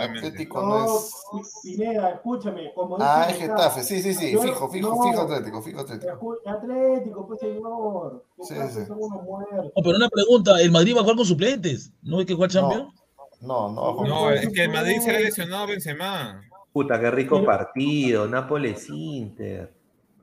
[0.04, 1.23] Atlético, es.
[1.64, 5.62] Pineda, escúchame, como Ah, es Getafe, sí, sí, sí, yo- fijo, fijo, no, fijo Atlético,
[5.62, 6.38] fijo Atlético.
[6.46, 8.26] Atlético, pues señor.
[8.42, 8.86] Sí, sí.
[8.86, 9.66] son unos muertos.
[9.76, 11.92] No, pero una pregunta, ¿el Madrid va a jugar con suplentes?
[12.02, 12.94] ¿No hay que jugar Champions?
[13.42, 14.06] No, no, no.
[14.06, 16.42] No, es que el Madrid se ha lesionado Benzema.
[16.72, 18.28] Puta, qué rico partido.
[18.28, 19.74] Nápoles Inter.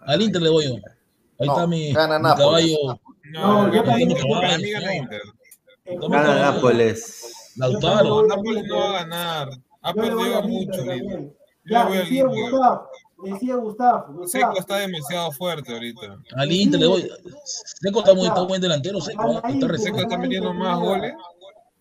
[0.00, 0.74] Al Inter le voy yo.
[1.38, 2.46] Ahí No, está mi, gana mi Nápoles.
[2.76, 3.00] caballo.
[3.32, 5.20] No, No, yo también- Inter, para mí gana Inter.
[5.84, 6.52] Eh, ¿Cómo Gana?
[6.52, 7.52] Nápoles.
[7.56, 8.26] Lautaro.
[8.26, 9.48] Nápoles no va a ganar.
[9.82, 10.80] Ha Yo le voy perdido al mucho.
[10.80, 11.20] Inter.
[11.20, 11.32] Yo
[11.64, 12.40] Ya, le voy al decía Inter.
[12.50, 12.88] Gustavo,
[13.24, 14.26] decía Gustavo.
[14.26, 16.18] Seco está demasiado fuerte ahorita.
[16.36, 17.10] Al Inter le doy.
[17.44, 19.32] Seco está muy está buen delantero, Seco.
[19.36, 19.94] Está Seco recién.
[19.96, 21.14] está metiendo más goles.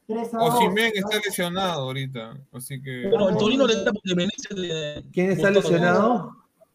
[0.08, 0.54] 3 a 2.
[0.56, 3.10] Osimhen está lesionado ahorita, así que...
[3.12, 6.32] Pero el Torino le da porque Venecia le- ¿Quién está lesionado?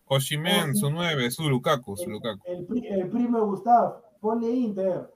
[0.07, 2.41] Osimhen, su 9, su Lukaku, su Lukaku.
[2.47, 4.03] El, el primo de Gustavo.
[4.21, 5.11] Ponle Inter.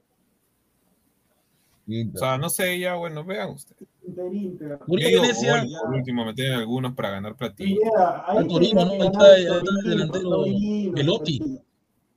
[2.13, 3.87] O sea, no sé, ya, bueno, vean ustedes.
[4.15, 7.79] Gol, por último, meter algunos para ganar platino.
[8.25, 8.91] Al Torino, ¿no?
[8.93, 11.59] Ahí está, el Torino, delantero Torino, Velotti.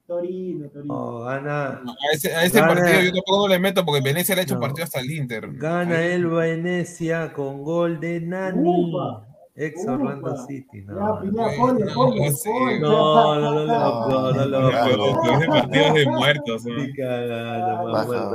[0.07, 0.95] Torino, Torino.
[0.95, 4.41] Oh, gana, A ese, a ese Gana- partido yo tampoco le meto porque Venecia le
[4.43, 4.61] ha hecho No.
[4.61, 5.49] partido hasta el Inter.
[5.55, 8.61] gana el Venecia con gol de Nani.
[8.69, 9.27] Upa.
[9.55, 9.93] Ex Upa.
[9.93, 10.85] Orlando City.
[10.87, 12.81] Ya, No, ponle, ponle, no ponle.
[12.81, 15.21] no, no, no, no, no, no, no, Pero- no.
[15.23, 16.63] pero ese partido es de muertos.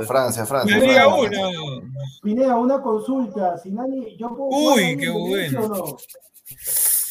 [0.06, 0.78] Francia, Francia.
[0.78, 1.48] Liga Francia.
[1.48, 1.80] 1.
[2.22, 3.58] Pineda, una consulta.
[3.58, 5.84] Si nadie, yo puedo Uy, qué bueno.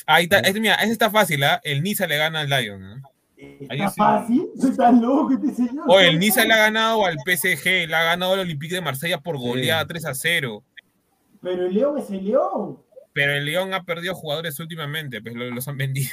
[0.06, 1.60] Ahí está, es, mira, ese está fácil, ¿ah?
[1.64, 2.80] El Niza le gana al Lion.
[2.82, 3.10] ¿no?
[3.36, 3.96] ¿Está sí.
[3.98, 4.48] fácil?
[4.72, 5.84] ¿Estás loco este señor?
[5.90, 9.20] O el Niza le ha ganado al PSG, le ha ganado al Olympique de Marsella
[9.20, 10.64] por goleada 3 a 0.
[11.42, 12.78] Pero el León es el León.
[13.18, 16.12] Pero el León ha perdido jugadores últimamente, pues lo- los han vendido.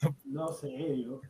[0.24, 0.68] No sé,
[1.02, 1.20] yo.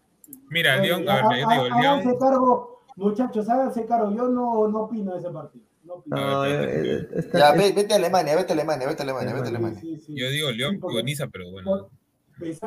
[0.50, 1.98] Mira, el Oye, León, a ver, yo digo, el há- León.
[2.00, 4.10] Háganse cargo, muchachos, háganse cargo.
[4.14, 5.64] Yo no, no opino de ese partido.
[5.84, 6.16] No opino.
[6.16, 9.46] No, eh, eh, Ya, es- vete a Alemania, vete a Alemania, vete a Alemania, vete
[9.46, 9.80] a Alemania.
[9.80, 10.12] Sí, sí.
[10.14, 11.88] Yo digo León, digo Niza, pero bueno.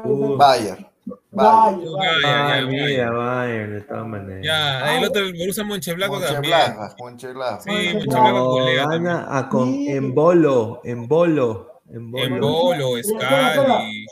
[0.05, 0.87] Uh, Bayern.
[1.31, 3.15] Bayern, Bayern.
[3.17, 3.73] Bayern.
[3.73, 4.45] de todas maneras.
[4.45, 6.53] Ya, el otro, el Borussia Mönchengladbach también.
[6.99, 7.61] Mönchengladbach.
[7.61, 7.69] Sí.
[7.69, 12.23] Mönchengladbach No, a con, en bolo, en bolo, en bolo.
[12.23, 13.03] En Bolo.
[13.03, 14.05] Scali.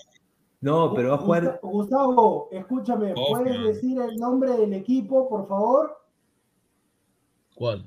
[0.61, 1.43] No, pero va a jugar.
[1.43, 3.63] Gusta- Gustavo, escúchame, ¿puedes Hoffman.
[3.67, 5.97] decir el nombre del equipo, por favor?
[7.55, 7.85] ¿Cuál?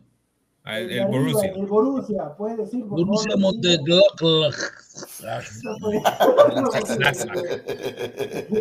[0.64, 1.52] El, de el arriba, Borussia.
[1.52, 3.36] El Borussia, ¿puedes decir, por Borussia?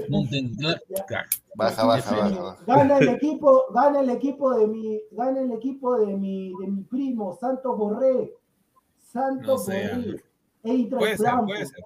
[0.10, 1.28] Mönchengladbach.
[1.58, 2.64] Baja, baja, baja, baja.
[2.68, 6.84] Gana el equipo, gana el equipo de mi, gana el equipo de mi, de mi
[6.84, 8.32] primo, Santos Borré.
[9.12, 10.22] Santos No sé,
[10.64, 11.80] Eintracht Puede ser, puede ser.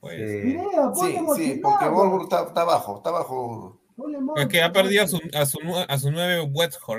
[0.00, 0.42] Puede ser.
[0.42, 0.48] Sí.
[0.58, 0.92] Pineda,
[1.36, 3.78] Sí, porque Wolfsburg está, está abajo, está abajo.
[3.96, 5.58] Ponle Es que ha perdido a su, a su,
[5.88, 6.10] a su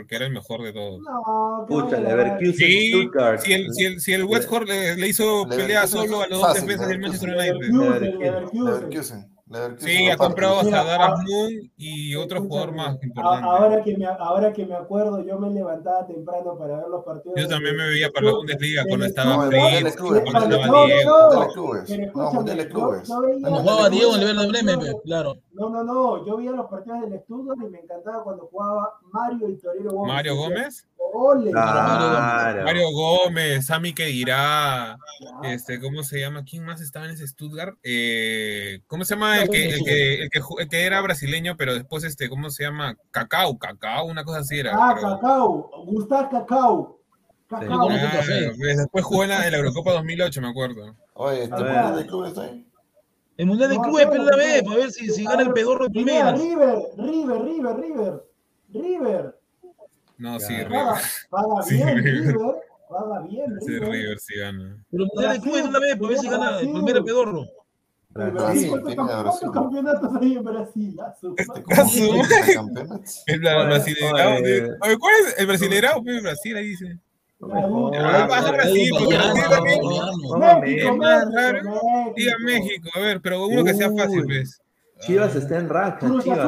[0.08, 1.02] que era el mejor de todos.
[1.02, 3.40] No, Pucha, Leverkusen, Sí, Stuttgart.
[3.42, 6.54] si el, si el, si el Westhor le, le hizo pelea solo a los dos
[6.54, 7.76] defensas del Manchester Leverkusen.
[7.76, 8.20] United.
[8.20, 9.33] Leverkusen, Leverkusen.
[9.78, 13.46] Sí, ha comprado a Sadar Moon y otro jugador más importante.
[13.48, 17.40] Ahora que, me, ahora que me acuerdo, yo me levantaba temprano para ver los partidos.
[17.40, 20.86] Yo también me veía para la Bundesliga de- cuando estaba Clubes, cuando no, estaba no,
[20.86, 21.20] Diego.
[21.32, 22.34] no,
[23.42, 25.36] Cuando jugaba Diego en el Bremen, claro.
[25.54, 29.50] No, no, no, yo veía los partidos del Stuttgart y me encantaba cuando jugaba Mario
[29.50, 30.14] y Torero Gómez.
[30.14, 31.52] Mario Gómez, Ole.
[31.52, 32.64] Claro.
[32.64, 34.98] Mario Gómez, Sami Kedirá,
[35.44, 36.44] este, ¿cómo se llama?
[36.44, 37.76] ¿Quién más estaba en ese Stuttgart?
[37.84, 41.56] Eh, ¿Cómo se llama el que, el que, el que, ju- el que era brasileño,
[41.58, 42.96] pero después, este, ¿cómo se llama?
[43.12, 44.72] Cacao, Cacao, una cosa así era.
[44.74, 45.12] Ah, creo.
[45.16, 47.00] Cacao, Gustav Cacao.
[47.48, 47.88] Cacao.
[47.92, 48.22] Ah,
[48.58, 50.96] pues después jugó en la, en la Eurocopa 2008, me acuerdo.
[51.14, 51.56] Oye, ¿este.
[51.56, 52.68] Mundial de Clubes está ahí?
[53.38, 55.90] El Mundial de No, Clubes, pero una vez, para ver si, si gana el pedorro
[55.90, 56.32] primera.
[56.34, 58.24] River, River, River, River.
[58.74, 59.40] River.
[60.18, 60.54] No, sí.
[60.54, 61.04] Paga, River.
[61.30, 62.36] paga Sí, bien, River.
[62.36, 63.90] Paga paga bien, Sí, River.
[63.90, 64.86] River sí gana.
[64.92, 67.44] Pero el Mundial de Clubes una vez, para ver si gana el primer pedorro.
[68.14, 69.50] Brasil, ¿cuántos, tiene a cuántos Brasil.
[69.54, 71.00] campeonatos hay en Brasil?
[71.02, 71.64] Ah, Este, madre.
[71.64, 72.84] ¿cómo Su se llama madre.
[72.94, 73.00] el?
[73.36, 74.34] El bra- brasileirao.
[74.36, 74.42] oye.
[74.62, 76.02] de- Oye, ¿cuál es el brasileirao?
[76.04, 77.00] Brasil, ahí dice.
[77.42, 79.80] Ah, baja Brasil, porque Brasil también.
[79.82, 80.96] No, México, México.
[80.98, 81.64] más México, raro.
[81.64, 82.14] México.
[82.16, 84.62] Diga México, a ver, pero uno que sea fácil, pues.
[85.02, 86.48] Chivas está en racha, Chivas.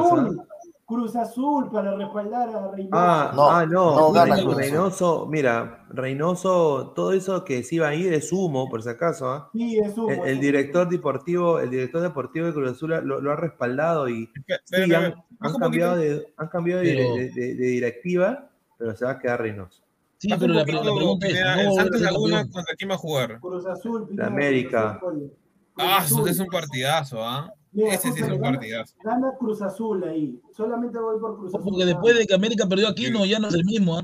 [0.88, 2.92] Cruz Azul para respaldar a Reynoso.
[2.94, 4.36] Ah, No, ah, no, no gana.
[4.36, 9.28] Reynoso, mira, Reynoso, todo eso que se iba a ir es humo, por si acaso,
[9.32, 9.50] ¿ah?
[9.52, 13.32] Sí, es un El, el director deportivo, el director deportivo de Cruz Azul lo, lo
[13.32, 14.30] ha respaldado y
[14.66, 15.16] sí, han,
[15.60, 19.42] cambiado de, han cambiado de, Pero- de- de- de directiva, pero se va a quedar
[19.42, 19.82] Reynoso.
[20.18, 22.96] Sí, pero la, la pregunta es, ¿no ¿El va a Santos Laguna contra quién va
[22.96, 23.40] a jugar?
[23.40, 24.08] Cruz Azul.
[24.08, 25.00] Pineda, América.
[25.00, 25.20] Cruz Azul,
[25.74, 27.52] Cruz Ah, eso es un partidazo, ¿ah?
[27.76, 28.96] Mira, Ese sí es un gana- partidazo.
[29.04, 30.40] Gana Cruz Azul ahí.
[30.56, 31.62] Solamente voy por Cruz Azul.
[31.70, 33.98] Porque después de que América perdió aquí, no, ya no es el mismo.
[33.98, 34.04] ¿ah?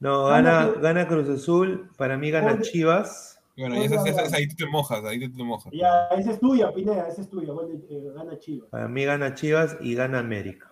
[0.00, 2.62] No, Gana gana, Cruz- gana Cruz Azul, para mí gana Oye.
[2.62, 3.38] Chivas.
[3.58, 5.70] Bueno, y esa- esa- esa- ahí tú te mojas, ahí tú te mojas.
[5.76, 7.52] Ya, esa es tuya, Pineda, esa es tuya.
[7.52, 8.70] De- eh, gana Chivas.
[8.70, 10.66] Para mí gana Chivas y gana América.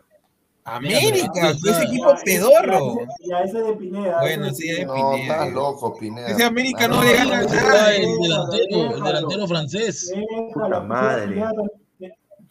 [0.64, 2.98] América, Ya, ese ya, equipo pedorro.
[3.26, 4.20] Ya, ese de Pineda.
[4.20, 4.94] Bueno, de sí, es Pineda.
[4.96, 6.28] No, estás loco, Pineda.
[6.28, 7.56] Ese América no No, le gana no, nada.
[7.56, 10.12] Está el delantero, el delantero francés.
[10.54, 11.28] Puta madre.
[11.28, 11.52] Pineda.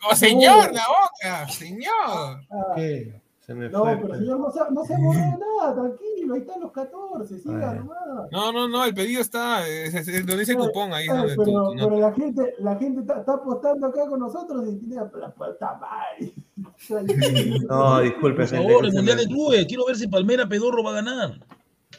[0.09, 1.47] ¡Oh, señor, la boca!
[1.49, 2.39] ¡Señor!
[2.75, 3.21] ¿Qué?
[3.39, 3.95] Se me No, fue.
[3.95, 4.19] pero pues.
[4.19, 7.97] señor, no se, no se nada, tranquilo, ahí están los 14, siga nomás.
[8.29, 11.43] No, no, no, el pedido está, es, es- es donde dice cupón, ahí Eh, tú,
[11.45, 15.09] pero, no- la gente, la gente está, está apostando acá con nosotros y tiene la
[15.31, 16.33] puta madre.
[17.69, 19.65] No, disculpe, Por favor, el Mundial de Clubes.
[19.65, 21.39] Quiero ver si Palmera Pedorro va a ganar.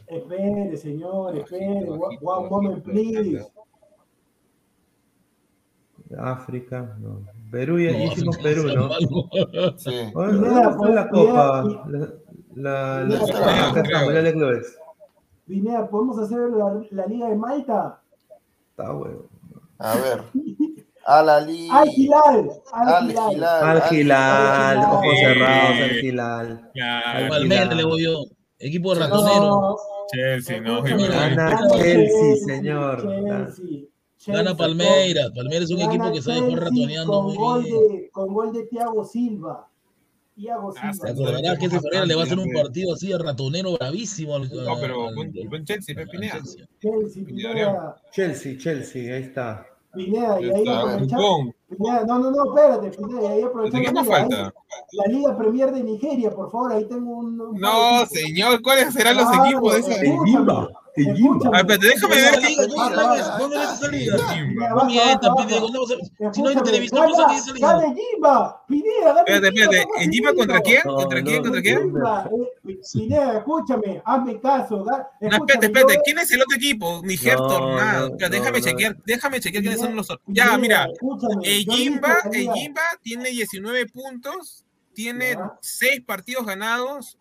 [0.07, 1.89] Espere, señor, espere.
[1.89, 3.47] One one moment, please.
[6.19, 7.21] África, no.
[7.51, 8.91] Perú y no, hicimos Perú, ¿no?
[9.79, 9.91] Sí.
[10.15, 11.65] Oh, bueno, no, fue la copa.
[12.55, 14.77] La, la, la, la, de clubes.
[15.91, 16.39] ¿podemos hacer
[16.91, 18.01] la, Liga de Malta?
[18.71, 19.23] Está bueno.
[19.79, 20.23] A ver.
[21.07, 21.69] Al Ali.
[21.71, 22.51] Al Gilal.
[22.73, 23.45] Al Gilal.
[23.45, 24.79] Al Gilal.
[24.79, 26.71] Ojos cerrados, Al Gilal.
[27.77, 28.25] Le voy yo.
[28.59, 29.77] Equipo ratonero.
[30.13, 30.85] Chelsea, no.
[30.85, 33.03] Chelsea, señor.
[33.03, 33.89] Chelsea.
[34.27, 35.31] Gana Palmeiras.
[35.35, 37.77] Palmeiras es un Gana equipo que sabe jugar Chelsea ratoneando con muy gol bien.
[37.89, 39.69] de, con gol de Thiago Silva.
[40.37, 41.11] Thiago Ah, Silva.
[41.11, 44.49] Acordarás que ese Ferreira le va a hacer un partido así a ratonero bravísimo al,
[44.49, 46.09] No, pero al- buen Chelsea, al.
[46.11, 46.67] Chelsea.
[46.81, 49.67] Chelsea, Pineda, Chelsea, Chelsea, ahí está.
[49.95, 51.55] Pineda, y ahí aprovechamos.
[51.69, 53.89] Pineda, no, no, no, espérate, Pineda, y ahí ¿De aprovechamos.
[53.91, 54.45] liga, falta?
[54.47, 54.53] ahí,
[54.93, 57.41] La Liga Premier de Nigeria, por favor, ahí tengo un.
[57.41, 60.03] un No, de- señor, ¿cuáles serán los equipos de esa?
[60.03, 61.63] escúchame, Jimba.
[61.63, 62.35] déjame ver.
[63.39, 64.17] ¿Dónde ves salida?
[64.75, 66.33] No mientas, Pineda.
[66.33, 67.73] Si no hay televisor, no sale salida.
[67.73, 68.65] Dale, Jimba.
[68.67, 69.87] Pineda, Espérate, espérate.
[69.99, 70.83] ¿En Jimba contra quién?
[70.83, 71.43] ¿Contra quién?
[71.43, 71.95] ¿Contra quién?
[72.93, 74.03] Pineda, escúchame.
[74.05, 74.85] Hazme caso.
[74.85, 76.01] No, espérate, espérate.
[76.05, 77.01] ¿Quién es el otro equipo?
[77.05, 78.11] Niger Tornado.
[78.31, 78.97] Déjame chequear.
[79.05, 80.25] Déjame chequear quiénes son los otros.
[80.27, 80.87] Ya, mira.
[80.87, 82.49] En eh, Jimba eh,
[83.03, 84.65] tiene 19 puntos.
[84.99, 87.17] Tiene 6 partidos ganados,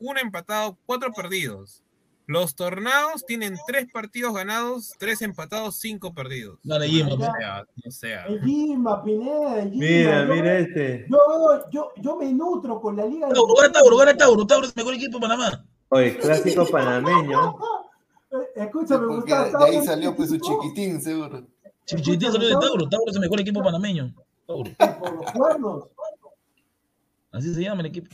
[0.00, 1.82] 1 empatado, 4 perdidos.
[2.26, 6.58] Los Tornados tienen 3 partidos ganados, 3 empatados, 5 perdidos.
[6.62, 8.24] Jimba, No sea, no sea.
[8.26, 9.76] El Jimba, Pineda, Jimba.
[9.76, 11.06] Mira, yo, mira este.
[11.08, 13.28] Yo, veo- yo, yo me nutro con la liga.
[13.28, 14.46] de- Tauro, gana Tauro, gana Tauro.
[14.46, 15.64] Tauro es el mejor equipo de Panamá.
[15.88, 17.56] Oye, clásico panameño.
[18.34, 19.66] Eh, Escúchame, Porque Gustavo.
[19.66, 21.46] de ahí salió pues su chiquitín, seguro.
[21.84, 22.88] Chiquitín salió de Tauro.
[22.88, 24.14] Tauro es el mejor equipo panameño.
[24.46, 24.70] Tauro.
[24.78, 25.84] Por los cuernos.
[27.30, 28.08] Así se llama el equipo.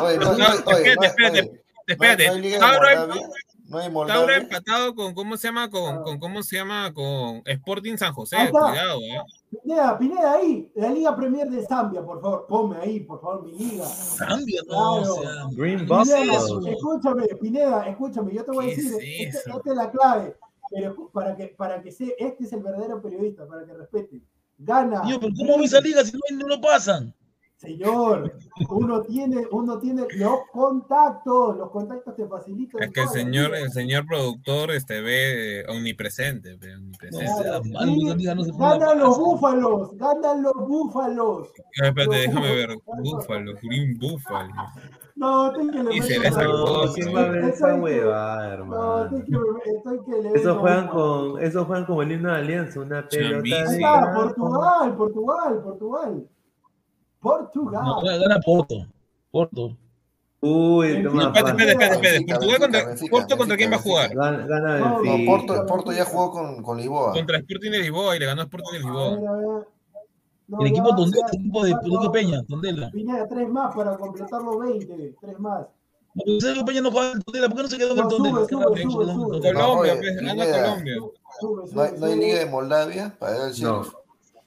[0.00, 2.26] Oye, no, No, no, oye, espérate, espérate, oye, espérate.
[2.28, 2.58] No, liga
[3.68, 3.86] no hay
[4.40, 5.68] empatado con, ¿cómo se llama?
[5.70, 6.92] Con, con ¿cómo se llama?
[6.94, 8.36] Con Sporting San José.
[8.50, 9.20] Cuidado, eh.
[9.62, 10.70] Pineda, Pineda, ahí.
[10.74, 12.46] La Liga Premier de Zambia, por favor.
[12.48, 13.84] Ponme ahí, por favor, mi liga.
[13.86, 15.14] Zambia, no, Claro.
[15.14, 15.32] o sea.
[15.52, 16.38] Green Pineda,
[16.70, 20.36] escúchame, Pineda, escúchame, yo te voy a ¿Qué decir, es este- esta es la clave,
[20.70, 24.20] pero para que, para que se, este es el verdadero periodista, para que respete.
[24.58, 25.02] Gana.
[25.02, 27.14] Tío, pero ¿cómo ves esa liga si no, no lo pasan?
[27.56, 28.36] Señor,
[28.68, 32.82] uno tiene, uno tiene los contactos, los contactos te facilitan.
[32.82, 36.56] Es que el señor, el señor productor este, ve omnipresente.
[36.56, 37.24] Ve omnipresente.
[38.98, 41.48] Los búfalos, ganan los búfalos.
[41.82, 44.52] Espérate, déjame ver, búfalo, Green Búfalo.
[45.14, 47.10] No, estoy que le Dice esa cosa.
[47.10, 47.34] No,
[49.04, 54.12] estoy que le Eso juegan con, eso juegan como el himno de Alianza, una pelota.
[54.14, 56.28] Portugal, Portugal, Portugal.
[57.26, 57.84] Portugal.
[57.84, 58.86] No, gana Porto.
[59.30, 59.76] Porto.
[60.40, 61.48] Uy, toma, Espérate, pa.
[61.50, 62.12] espérate, espérate, espérate.
[62.12, 64.14] Benfica, Portugal contra, Benfica, Porto contra quién va a jugar?
[64.14, 65.24] Gana, gana No, No.
[65.26, 67.12] Porto, Porto ya jugó con, con Lisboa.
[67.14, 69.16] Contra Sporting de Lisboa y le ganó a Sporting de A Lisboa.
[69.16, 69.68] ver, a ver.
[70.48, 72.12] No, El equipo Tondela, el equipo de no.
[72.12, 72.90] Peña, Tondela.
[72.92, 75.66] Pineda, tres más para completar los 20, tres más.
[76.24, 78.36] Enrique Peña no juega en Tondela, ¿por qué no se quedó en el Tondela?
[78.36, 79.30] sube, ¿Qué sube, raro, sube, se quedó en sube.
[79.32, 79.60] Tondela.
[79.60, 80.62] Colombia, pues.
[81.40, 81.96] Colombia.
[81.98, 83.82] No hay, liga de Moldavia para al No,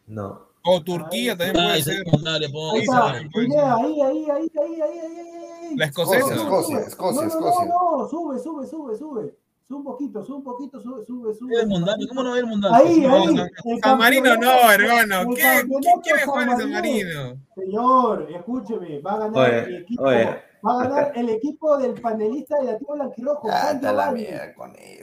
[0.07, 0.48] no.
[0.71, 2.03] O Turquía también puede ser.
[2.07, 6.35] Ahí, ahí, ahí, ahí, La escocesa.
[6.35, 7.65] Escocia, Escocia, Escocia.
[7.65, 9.35] No, sube, sube, sube, sube.
[9.67, 12.07] Sube un poquito, sube un poquito, sube, sube, sube.
[12.07, 12.73] ¿Cómo no ve el mundial?
[12.73, 13.79] Ahí, ahí.
[13.81, 15.33] San Marino no, hermano.
[15.35, 15.63] ¿Qué,
[16.03, 17.37] quiere jugar en San Marino?
[17.55, 20.03] Señor, escúcheme, va a ganar el equipo.
[20.03, 23.47] Va a ganar el equipo del panelista de la tía Blanquirrojo.
[23.49, 24.25] San Giovanni.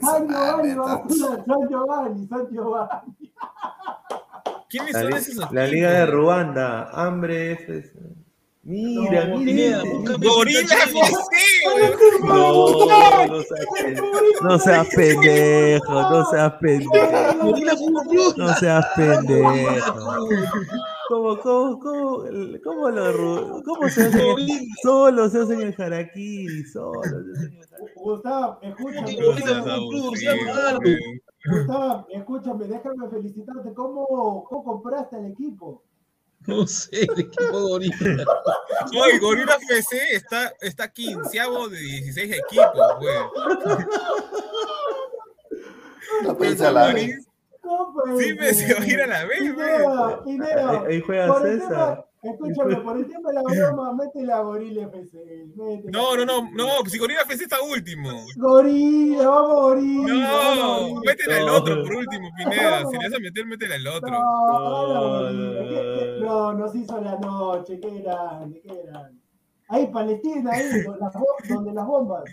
[0.01, 0.73] San Giovanni,
[1.45, 3.33] San Giovanni, San Giovanni.
[4.69, 6.05] ¿Quiénes La, son esos la Liga de?
[6.07, 7.93] Ruanda, Hambre FC.
[8.63, 9.81] Mira, No, mira.
[10.19, 10.61] Gorila.
[12.21, 12.65] No,
[13.37, 14.41] no seas pendejo.
[14.43, 16.91] No seas pendejo, no seas pendejo.
[17.43, 18.33] Gorila Fútbol Club.
[18.35, 20.27] No seas pendejo.
[21.07, 22.23] ¿Cómo, cómo, cómo,
[22.61, 24.21] cómo, lo, cómo se hace?
[24.83, 27.93] Solo se hacen el harakiri, solo se hacen el harakiri.
[27.95, 29.15] Gustavo, escúchame,
[31.47, 31.57] No.
[31.57, 33.73] Gustavo, escúchame, déjame felicitarte.
[33.73, 35.81] ¿Cómo, cómo compraste el equipo?
[36.45, 37.95] No sé, el equipo Gorila.
[39.03, 43.15] Oye, Gorila FC está, está quinceavo de 16 equipos, güey.
[46.23, 47.27] La pensa la vez.
[47.63, 50.39] No, pues, Sí, me se va a ir a la vez, güey.
[50.87, 52.06] Ahí- juega César.
[52.23, 55.45] Escúchame, por el tema de la broma, métele a Gorila FC.
[55.55, 55.91] métele.
[55.91, 58.09] No, no, no, no, si Gorila FC está último.
[58.35, 60.13] Gorila, vamos Gorila.
[60.13, 62.85] No, vamos, métele al otro por último, Pineda.
[62.89, 64.09] Si le vas a meter, métele al otro.
[64.09, 65.29] No,
[66.19, 69.19] no, nos hizo la noche, qué grande, qué grande.
[69.69, 72.23] Ahí, Palestina, ahí, donde las, bom- donde las bombas.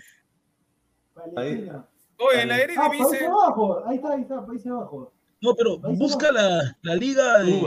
[1.13, 1.85] Palestina.
[2.17, 2.89] Oye, en la Ah, Eredivisie.
[3.09, 5.09] Países Bajos, ahí está, ahí está, Países Bajos.
[5.41, 7.61] No, pero busca la, la liga de,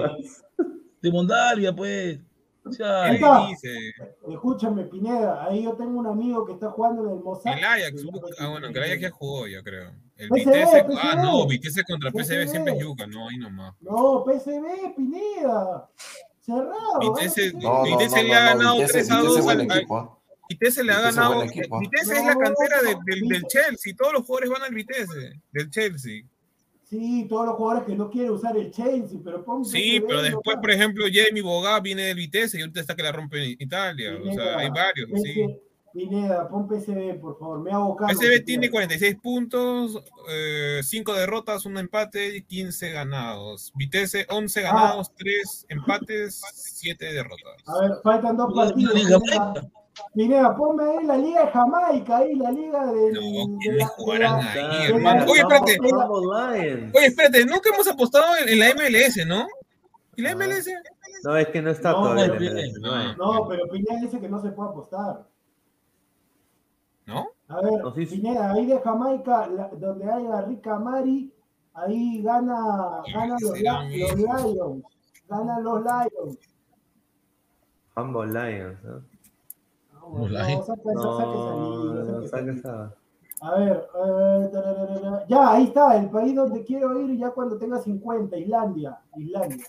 [1.03, 2.19] de Moldavia, pues.
[2.65, 3.39] O sea, está.
[3.45, 3.95] Eredivisie.
[4.31, 7.57] Escúchame, Pineda, ahí yo tengo un amigo que está jugando en el Mozart.
[7.59, 8.05] El Ajax.
[8.39, 9.91] Ah, bueno, que el Ajax ya jugó, yo creo.
[10.17, 10.85] El PSV, Vitesse.
[11.01, 12.49] Ah, no, Vitesse contra PSV PSV.
[12.51, 13.07] siempre es Yuca.
[13.07, 13.75] No, ahí nomás.
[13.81, 15.89] No, PSV, Pineda.
[16.41, 16.99] Cerrado.
[17.01, 17.53] Vitesse, ¿eh?
[17.55, 19.79] No, no, Vitesse no, le ha no, ganado Vitesse- 3 a Vitesse 2 buen al,
[19.79, 20.23] equipo.
[20.49, 21.41] Vitesse le ha Vitesse ganado.
[21.81, 23.95] Vitesse es la cantera de- del, del Chelsea.
[23.97, 26.23] Todos los jugadores van al Vitesse, del Chelsea.
[26.89, 30.71] Sí, todos los jugadores que no quieren usar el Chelsea, pero Sí, pero después, por
[30.71, 34.19] ejemplo, Jamie Bogá viene del Vitesse y ahorita está que la rompe en Italia.
[34.27, 35.41] O sea, hay varios, sí.
[35.43, 35.61] Ese-
[35.91, 37.61] Pineda, pon PSV, por favor.
[37.61, 37.97] Me hago.
[37.99, 38.45] PSV Pineda.
[38.45, 40.03] tiene 46 puntos,
[40.83, 43.73] 5 derrotas, un empate y 15 ganados.
[43.75, 44.73] Vitesse, 11 Ah.
[44.73, 47.63] ganados, 3 empates, 7 derrotas.
[47.67, 48.95] A ver, faltan dos partidos.
[50.15, 50.57] Pineda.
[50.57, 53.13] Ponme ahí la Liga de Jamaica, ahí la Liga del.
[53.15, 55.25] No, de ¿quiénes la- jugarán de la- ahí, de la- hermano?
[55.31, 55.73] Oye, espérate.
[55.73, 56.09] de la-
[56.99, 59.47] Oye, espérate, nunca hemos apostado en, en la MLS, ¿no?
[60.17, 60.69] ¿Y la MLS?
[61.25, 62.27] No, es que no está No, todavía.
[62.27, 63.17] no, la MLS, no hay.
[63.17, 65.27] No, pero Pineda dice que no se puede apostar.
[67.07, 67.29] ¿No?
[67.49, 68.17] A ver, No, sí, sí.
[68.17, 71.33] Pineda, ahí de Jamaica, la- donde hay a Rica Mari,
[71.75, 74.85] ahí gana, gana los, la- Lions.
[75.29, 76.39] Ganan los Lions.
[77.97, 79.03] Humble Lions, ¿no?
[80.13, 80.29] No,
[80.63, 82.95] saca, saca esa No, liga, no, saca esa saca esa.
[83.41, 88.37] A ver, eh, ya, ahí está, el país donde quiero ir ya cuando tenga 50,
[88.37, 88.99] Islandia.
[89.17, 89.65] Islandia.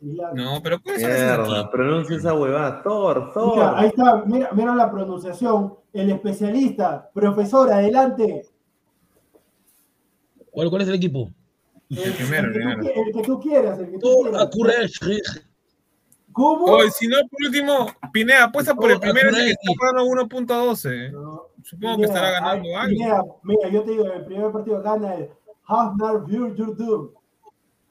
[0.00, 0.44] Islandia.
[0.44, 2.82] No, pero ¿cuáles son esos Mierda, pronuncia esa huevada.
[2.82, 3.54] Thor, Thor.
[3.56, 5.74] Mira, ahí está, mira, mira la pronunciación.
[5.92, 8.46] El especialista, profesor, adelante.
[10.50, 11.30] ¿Cuál, cuál es el equipo?
[11.90, 12.82] El, primero, el que, tú, primero.
[12.82, 14.50] qui- el que tú quieras, el que tú quieras.
[16.32, 16.64] ¿Cómo?
[16.66, 21.10] Oye, si no, por último, Pineda apuesta por el primero que está pagando 1.12.
[21.62, 22.90] Supongo que estará ganando ay, algo.
[22.98, 25.30] Mira, mira, yo te digo, el primer partido gana el
[25.66, 27.10] Hafnar Doom.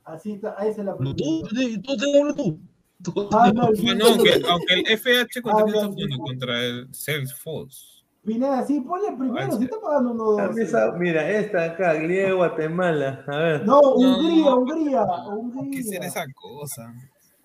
[0.04, 1.44] Así está, ahí se la No, tú,
[1.84, 2.60] tú, tú, tú.
[3.04, 3.64] Tú- Hafnar Ah, no,
[4.08, 8.02] aunque, aunque el FH contra jugando contra el Salesforce.
[8.24, 13.24] Pineda, sí, ponle el primero, si está pagando uno esa- Mira, esta acá, Glié, Guatemala.
[13.28, 13.66] A ver.
[13.66, 15.84] No, Hungría, Hungría, ¿Qué Hungría.
[15.84, 16.94] será esa cosa?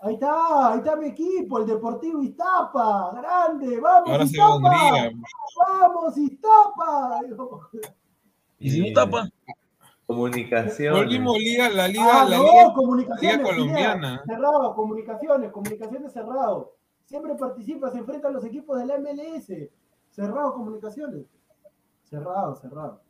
[0.07, 5.11] Ahí está, ahí está mi equipo, el Deportivo Iztapa, grande, vamos Ahora se va Iztapa,
[5.81, 7.21] vamos Iztapa.
[8.61, 9.29] Y si no tapa,
[10.07, 10.97] Comunicación.
[10.97, 14.23] Último, liga, la liga, Ah, la no, liga, comunicaciones, liga colombiana.
[14.25, 16.77] Cerrado, comunicaciones, comunicaciones cerrado.
[17.07, 19.71] Siempre participa, se enfrenta a los equipos de la MLS.
[20.11, 21.27] Cerrado, comunicaciones.
[22.05, 23.01] Cerrado, cerrado.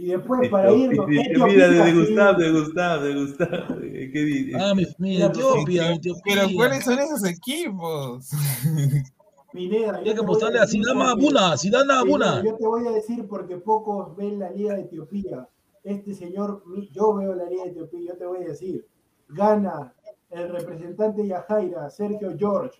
[0.00, 1.06] Y después para irnos.
[1.06, 1.92] Mira, Etiopía, de.
[1.92, 3.74] Gustavo, de Gustavo, de Gustavo.
[3.80, 4.58] ¿Qué dice?
[4.58, 6.22] ah, mi, mi Etiopía, Etiopía.
[6.24, 8.30] Pero ¿cuáles son esos equipos?
[9.52, 12.42] Pineda, Hay que apostarle a porque- Abuna, Sidana Abuna.
[12.42, 15.46] Yo te voy a decir porque pocos ven la Liga de Etiopía.
[15.84, 16.62] Este señor,
[16.92, 18.86] yo veo la Liga de Etiopía, yo te voy a decir,
[19.28, 19.92] gana
[20.30, 22.78] el representante Yajaira, Sergio George.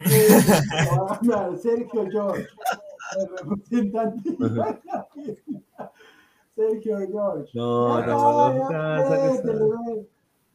[0.00, 2.46] Eh, Sergio George,
[3.18, 5.08] el representante Yajaira.
[6.58, 7.50] Sergio George.
[7.54, 10.04] No, no, no, está, no.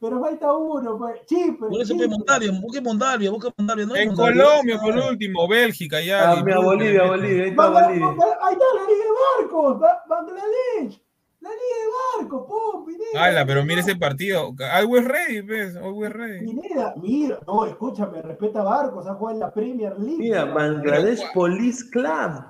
[0.00, 1.24] Pero falta uno, pues.
[1.24, 3.86] Chipre, Por eso, pues, Moldavia, busque Moldavia, busque Moldavia.
[3.86, 4.14] No hay En.
[4.14, 6.32] Colombia, por último, Bélgica, ya.
[6.32, 8.06] Ah, mira, Bolivia, Bolivia, ahí está Bangla- Bolivia.
[8.08, 11.00] Bangla- Ahí está la Liga de Barcos, Ba- Bangladesh.
[11.40, 13.24] La Liga de Barcos, pum, Pineda.
[13.24, 14.52] Ala, pero mira ese partido.
[14.72, 15.76] Always ready, pues.
[15.76, 16.40] Always ready.
[16.40, 20.18] Pineda, mira, no, escúchame, respeta a Barcos, ha jugado en la Premier League.
[20.18, 22.44] Mira, Bangladesh Police Club.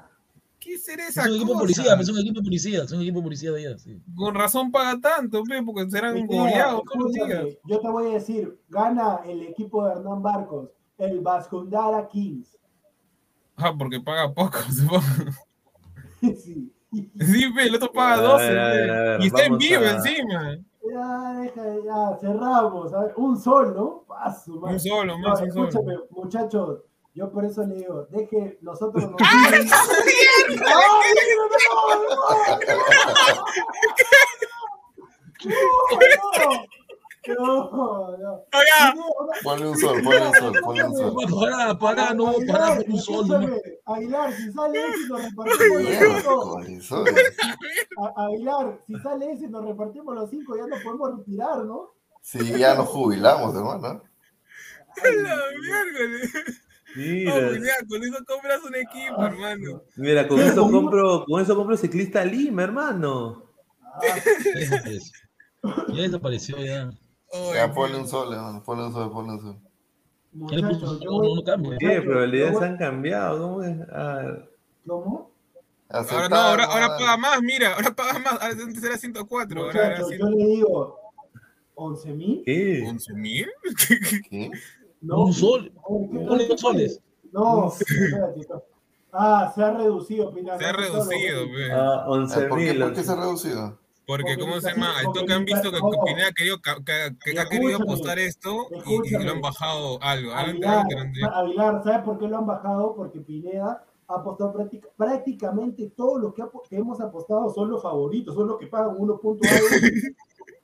[0.65, 3.53] ¿Qué será Es esa un equipo policía, es un equipo policía, es un equipo policía
[3.53, 4.03] de allá, sí.
[4.17, 7.59] Con razón paga tanto, porque serán goleados todos los escúchame, días.
[7.65, 12.57] yo te voy a decir, gana el equipo de Hernán Barcos, el Vascundara Kings.
[13.57, 15.03] Ah, porque paga poco, supongo.
[16.21, 16.71] sí.
[17.19, 18.91] Sí, pe, el otro paga A 12, ver, a ver, pe.
[18.93, 20.59] a ver, Y está en vivo a- encima.
[20.91, 22.93] Ya, deja, ya, cerramos.
[22.93, 24.05] a ver, un sol, ¿no?
[24.07, 24.75] Paso, man.
[24.75, 25.69] Un solo, No, más un solo.
[25.69, 26.81] escúchame, muchachos,
[27.15, 29.21] yo por eso le digo, deje nosotros nos.
[37.27, 38.45] ¡Ah, no, no, no.
[39.43, 41.15] Ponle un sol, ponle un sol, ponle un sol.
[41.41, 43.27] Pará, pará, no, Aguilar, pará con un sol.
[43.29, 43.39] no.
[43.95, 47.03] Aguilar, si sale ese y nos repartimos los cinco.
[47.99, 51.95] A- Aguilar, si sale ese y nos repartimos los cinco, ya nos podemos retirar, ¿no?
[52.21, 54.03] Sí, ya nos jubilamos, hermano.
[55.03, 56.63] La miércoles.
[56.95, 57.35] Mira.
[57.35, 59.83] Oh, mira, con eso compras un equipo, hermano.
[59.97, 63.51] Mira, con eso compro, con eso compro ciclista Lima, hermano.
[65.89, 66.91] Ya desapareció ya.
[67.55, 69.57] Ya ponle un sol, hermano, ponle un sol, ponle un sol.
[70.33, 71.77] Ya le puso- no, no cambia.
[71.79, 72.03] ¿Qué?
[72.03, 73.41] Probabilidades han cambiado.
[73.41, 73.77] ¿Cómo es?
[73.93, 74.39] Ah,
[74.87, 75.31] ¿Cómo?
[75.89, 78.33] Ahora no, ahora, ahora paga más, mira, ahora paga más.
[78.41, 80.19] Ahora antes era 104, ahora era Muchachos, 100.
[80.21, 80.99] yo le digo,
[81.77, 82.43] ¿11 mil?
[82.45, 82.83] ¿Qué?
[82.85, 83.49] ¿11 mil?
[84.29, 84.51] ¿Qué?
[85.05, 85.73] No, Un sol.
[85.83, 87.01] ¿cómo que- Ponle dos soles.
[87.33, 88.47] No, espérate.
[89.13, 90.59] Ah, se ha reducido, Pina.
[90.59, 91.53] Se ha reducido, ¿no?
[91.53, 91.73] pe.
[91.73, 92.83] Ah, 11 ¿Por qué, mil.
[92.83, 93.79] ¿Por qué se ha reducido?
[94.07, 94.99] Porque, ¿cómo se llama?
[94.99, 99.99] Al toque han visto que Pineda que ha querido apostar esto y, lo han bajado
[100.03, 100.33] algo.
[100.35, 102.95] Aguilar, ¿sabes por qué lo han bajado?
[102.97, 107.83] Porque Pineda ha apostado práctica- prácticamente todos los que, ha- que hemos apostado son los
[107.83, 109.67] favoritos, son los que pagan 1 punto algo.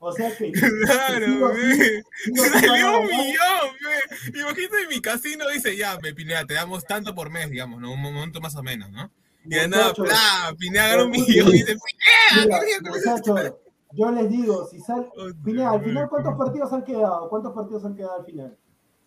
[0.02, 0.50] O sea que.
[0.86, 2.02] Claro, sí
[2.34, 4.40] Salió un millón, ve.
[4.40, 7.92] Imagínate mi casino dice, ya, me Pineda, te damos tanto por mes, digamos, ¿no?
[7.92, 9.10] Un monto más o menos, ¿no?
[9.44, 12.98] Y de nada, bla, Pineda gana un millón y dice, Mira, Pineda, ¿qué día con
[12.98, 13.54] eso?" muchachos,
[13.92, 15.06] yo les digo, si sale.
[15.18, 16.08] Ay, Pineda, al Dios final.
[16.08, 17.28] ¿cuántos partidos han quedado?
[17.28, 18.58] ¿Cuántos partidos han quedado al final?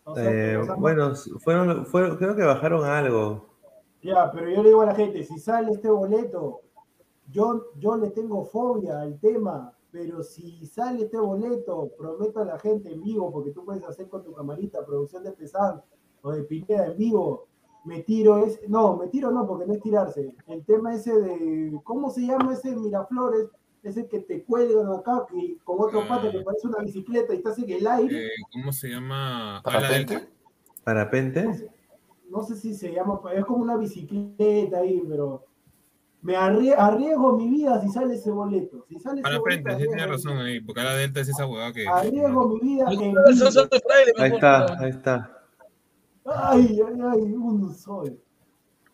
[0.04, 3.50] O sea, Eh, bueno, fueron, fueron, creo que bajaron algo.
[4.04, 6.62] Ya, pero yo le digo a la gente, si sale este boleto,
[7.32, 12.58] yo, yo le tengo fobia al tema, pero si sale este boleto, prometo a la
[12.58, 15.84] gente en vivo, porque tú puedes hacer con tu camarita producción de Pesan
[16.24, 17.48] o de Pineda en vivo,
[17.86, 20.36] me tiro es, no, me tiro no, porque no es tirarse.
[20.48, 23.50] El tema ese de, ¿cómo se llama ese Miraflores?
[23.84, 27.60] Ese que te cuelgan acá que, con otro pata que parece una bicicleta y estás
[27.60, 28.26] en el aire.
[28.26, 29.62] Eh, ¿Cómo se llama?
[29.64, 30.28] ¿Parapente?
[30.84, 31.70] ¿Parapente?
[32.32, 35.46] no sé si se llama, es como una bicicleta ahí, pero
[36.24, 38.86] me arrie- arriesgo mi vida si sale ese boleto.
[38.90, 41.30] Si sale ese Para boleto, frente, sí tiene arriesgo, razón ahí, porque ahora Delta es
[41.30, 41.88] esa huevada que.
[41.88, 43.16] arriesgo mi vida en.
[44.18, 45.40] Ahí está, ahí está.
[46.26, 48.18] Ay, ay, ay, un sol.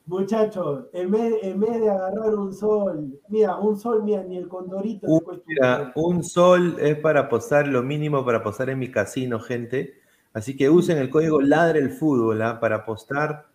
[0.07, 4.47] Muchachos, en vez, en vez de agarrar un sol, mira, un sol, mira, ni el
[4.47, 9.39] condorito Un, mira, un sol es para apostar lo mínimo para apostar en mi casino,
[9.39, 9.93] gente.
[10.33, 12.59] Así que usen el código Ladre el Fútbol ¿ah?
[12.59, 13.45] para apostar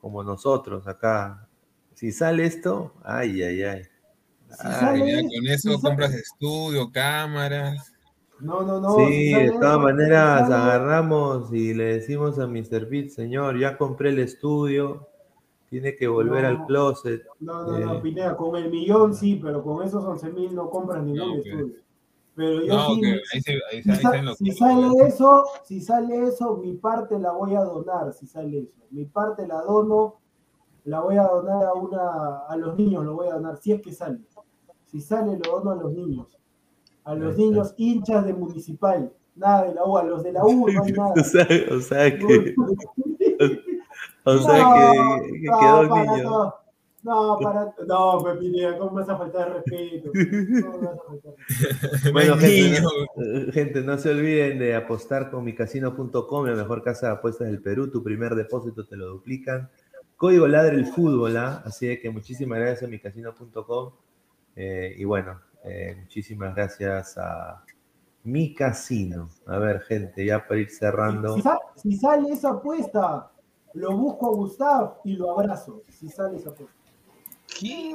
[0.00, 1.48] como nosotros acá.
[2.04, 3.82] Si sale esto, ay, ay, ay.
[4.58, 7.94] Ay, Ay, ya con eso compras estudio, cámaras.
[8.40, 8.94] No, no, no.
[8.94, 12.90] sí, si sale de todas maneras agarramos y le decimos a Mr.
[12.90, 15.08] Beat, señor, ya compré el estudio,
[15.70, 16.48] tiene que volver No.
[16.48, 17.22] al closet.
[17.40, 20.68] No, no, no, Eh, Pineda, con el millón sí, pero con esos 11 mil no
[20.68, 21.76] compras ningún No, estudio.
[22.36, 23.02] Pero yo No, sí,
[23.32, 27.60] ahí se, ahí sa- si sale eso, si sale eso, mi parte la voy a
[27.62, 28.84] donar, si sale eso.
[28.90, 30.20] Mi parte la dono,
[30.84, 33.80] la voy a donar a una, a los niños lo voy a donar, si es
[33.80, 34.20] que sale.
[34.86, 36.38] Si sale, lo dono a los niños.
[37.04, 39.12] A los niños hinchas de municipal.
[39.34, 41.14] Nada de la U, a los de la U no hay nada.
[41.16, 42.54] O sea, o sea que,
[44.24, 46.22] o sea No, que, que no, quedó el niño.
[46.22, 46.64] No,
[47.04, 50.10] no, para, no, Pepinea, ¿cómo me vas a faltar de respeto?
[50.62, 52.12] ¿Cómo vas a faltar de respeto?
[52.12, 52.90] Bueno, gente, no,
[53.22, 57.60] eh, gente, no se olviden de apostar con micasino.com, la mejor casa de apuestas del
[57.60, 57.90] Perú.
[57.90, 59.70] Tu primer depósito te lo duplican.
[60.24, 61.62] Código Ladre el Fútbol, ¿ah?
[61.66, 63.92] así que muchísimas gracias a micasino.com.
[64.56, 67.62] Eh, y bueno, eh, muchísimas gracias a
[68.22, 69.28] mi casino.
[69.44, 71.34] A ver, gente, ya para ir cerrando.
[71.34, 73.32] Si, sa- si sale esa apuesta,
[73.74, 75.82] lo busco a Gustav y lo abrazo.
[75.90, 76.74] Si sale esa apuesta.
[77.60, 77.92] ¿Qué?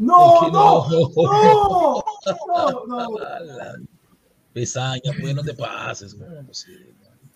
[0.00, 0.88] ¡No, Es que no!
[0.90, 2.02] no.
[2.48, 2.86] ¡No!
[2.88, 3.06] ¡No!
[3.06, 3.08] no.
[4.52, 6.16] Pesaña, pues no te pases.
[6.16, 6.66] ¿cómo es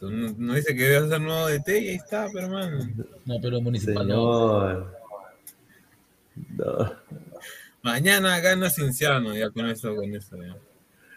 [0.05, 2.79] Tú No, no dice que debes hacer nuevo DT y ahí está, pero hermano.
[3.25, 4.61] No, pero municipal no.
[4.61, 4.97] Señor.
[6.57, 6.93] No.
[7.83, 10.37] Mañana gana Cinciano, ya con eso, con eso.
[10.43, 10.57] Ya.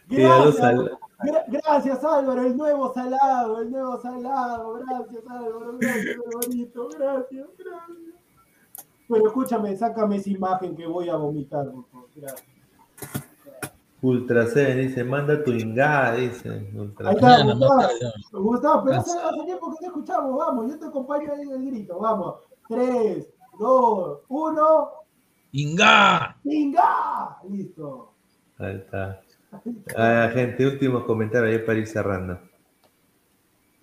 [0.09, 4.73] Gracias, sal- gra- gracias Álvaro, el nuevo salado, el nuevo salado.
[4.85, 8.15] Gracias Álvaro, gracias hermanito, gracias, gracias.
[9.09, 12.09] Pero escúchame, sácame esa imagen que voy a vomitar, por favor.
[12.15, 12.43] Gracias.
[14.01, 16.71] Ultra Seven dice, manda tu ingá, dice.
[16.75, 17.75] Ultra Ahí está, Gustavo.
[17.75, 18.13] mañana.
[18.31, 21.99] Gustavo, pero hace, tiempo que te escuchamos, vamos, yo te acompaño ahí en el grito,
[21.99, 22.35] vamos.
[22.69, 23.27] 3,
[23.59, 24.89] 2, 1,
[25.53, 26.37] ¡Inga!
[26.43, 27.37] ¡Venga!
[27.49, 28.11] Listo.
[28.59, 29.21] Ahí está.
[29.95, 32.39] Ah, gente, últimos comentarios ahí para ir cerrando.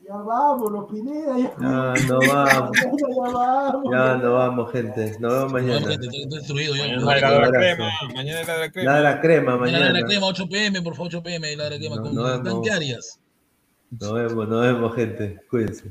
[0.06, 1.38] Ya vámonos, Pineda.
[1.38, 2.76] Ya, No, no vamos.
[2.76, 3.84] ya vamos.
[3.92, 5.16] Ya no vamos, gente.
[5.18, 5.80] Nos vemos mañana.
[5.86, 7.52] Mañana la abrazo.
[7.52, 8.84] crema, mañana era la crema.
[8.90, 10.06] Nada de la crema Mañana la mañana.
[10.06, 12.22] crema, 8 pm, por favor, 8 pm, la crema No, con no.
[13.90, 15.40] Nos vemos, nos vemos, gente.
[15.50, 15.90] Cuídense.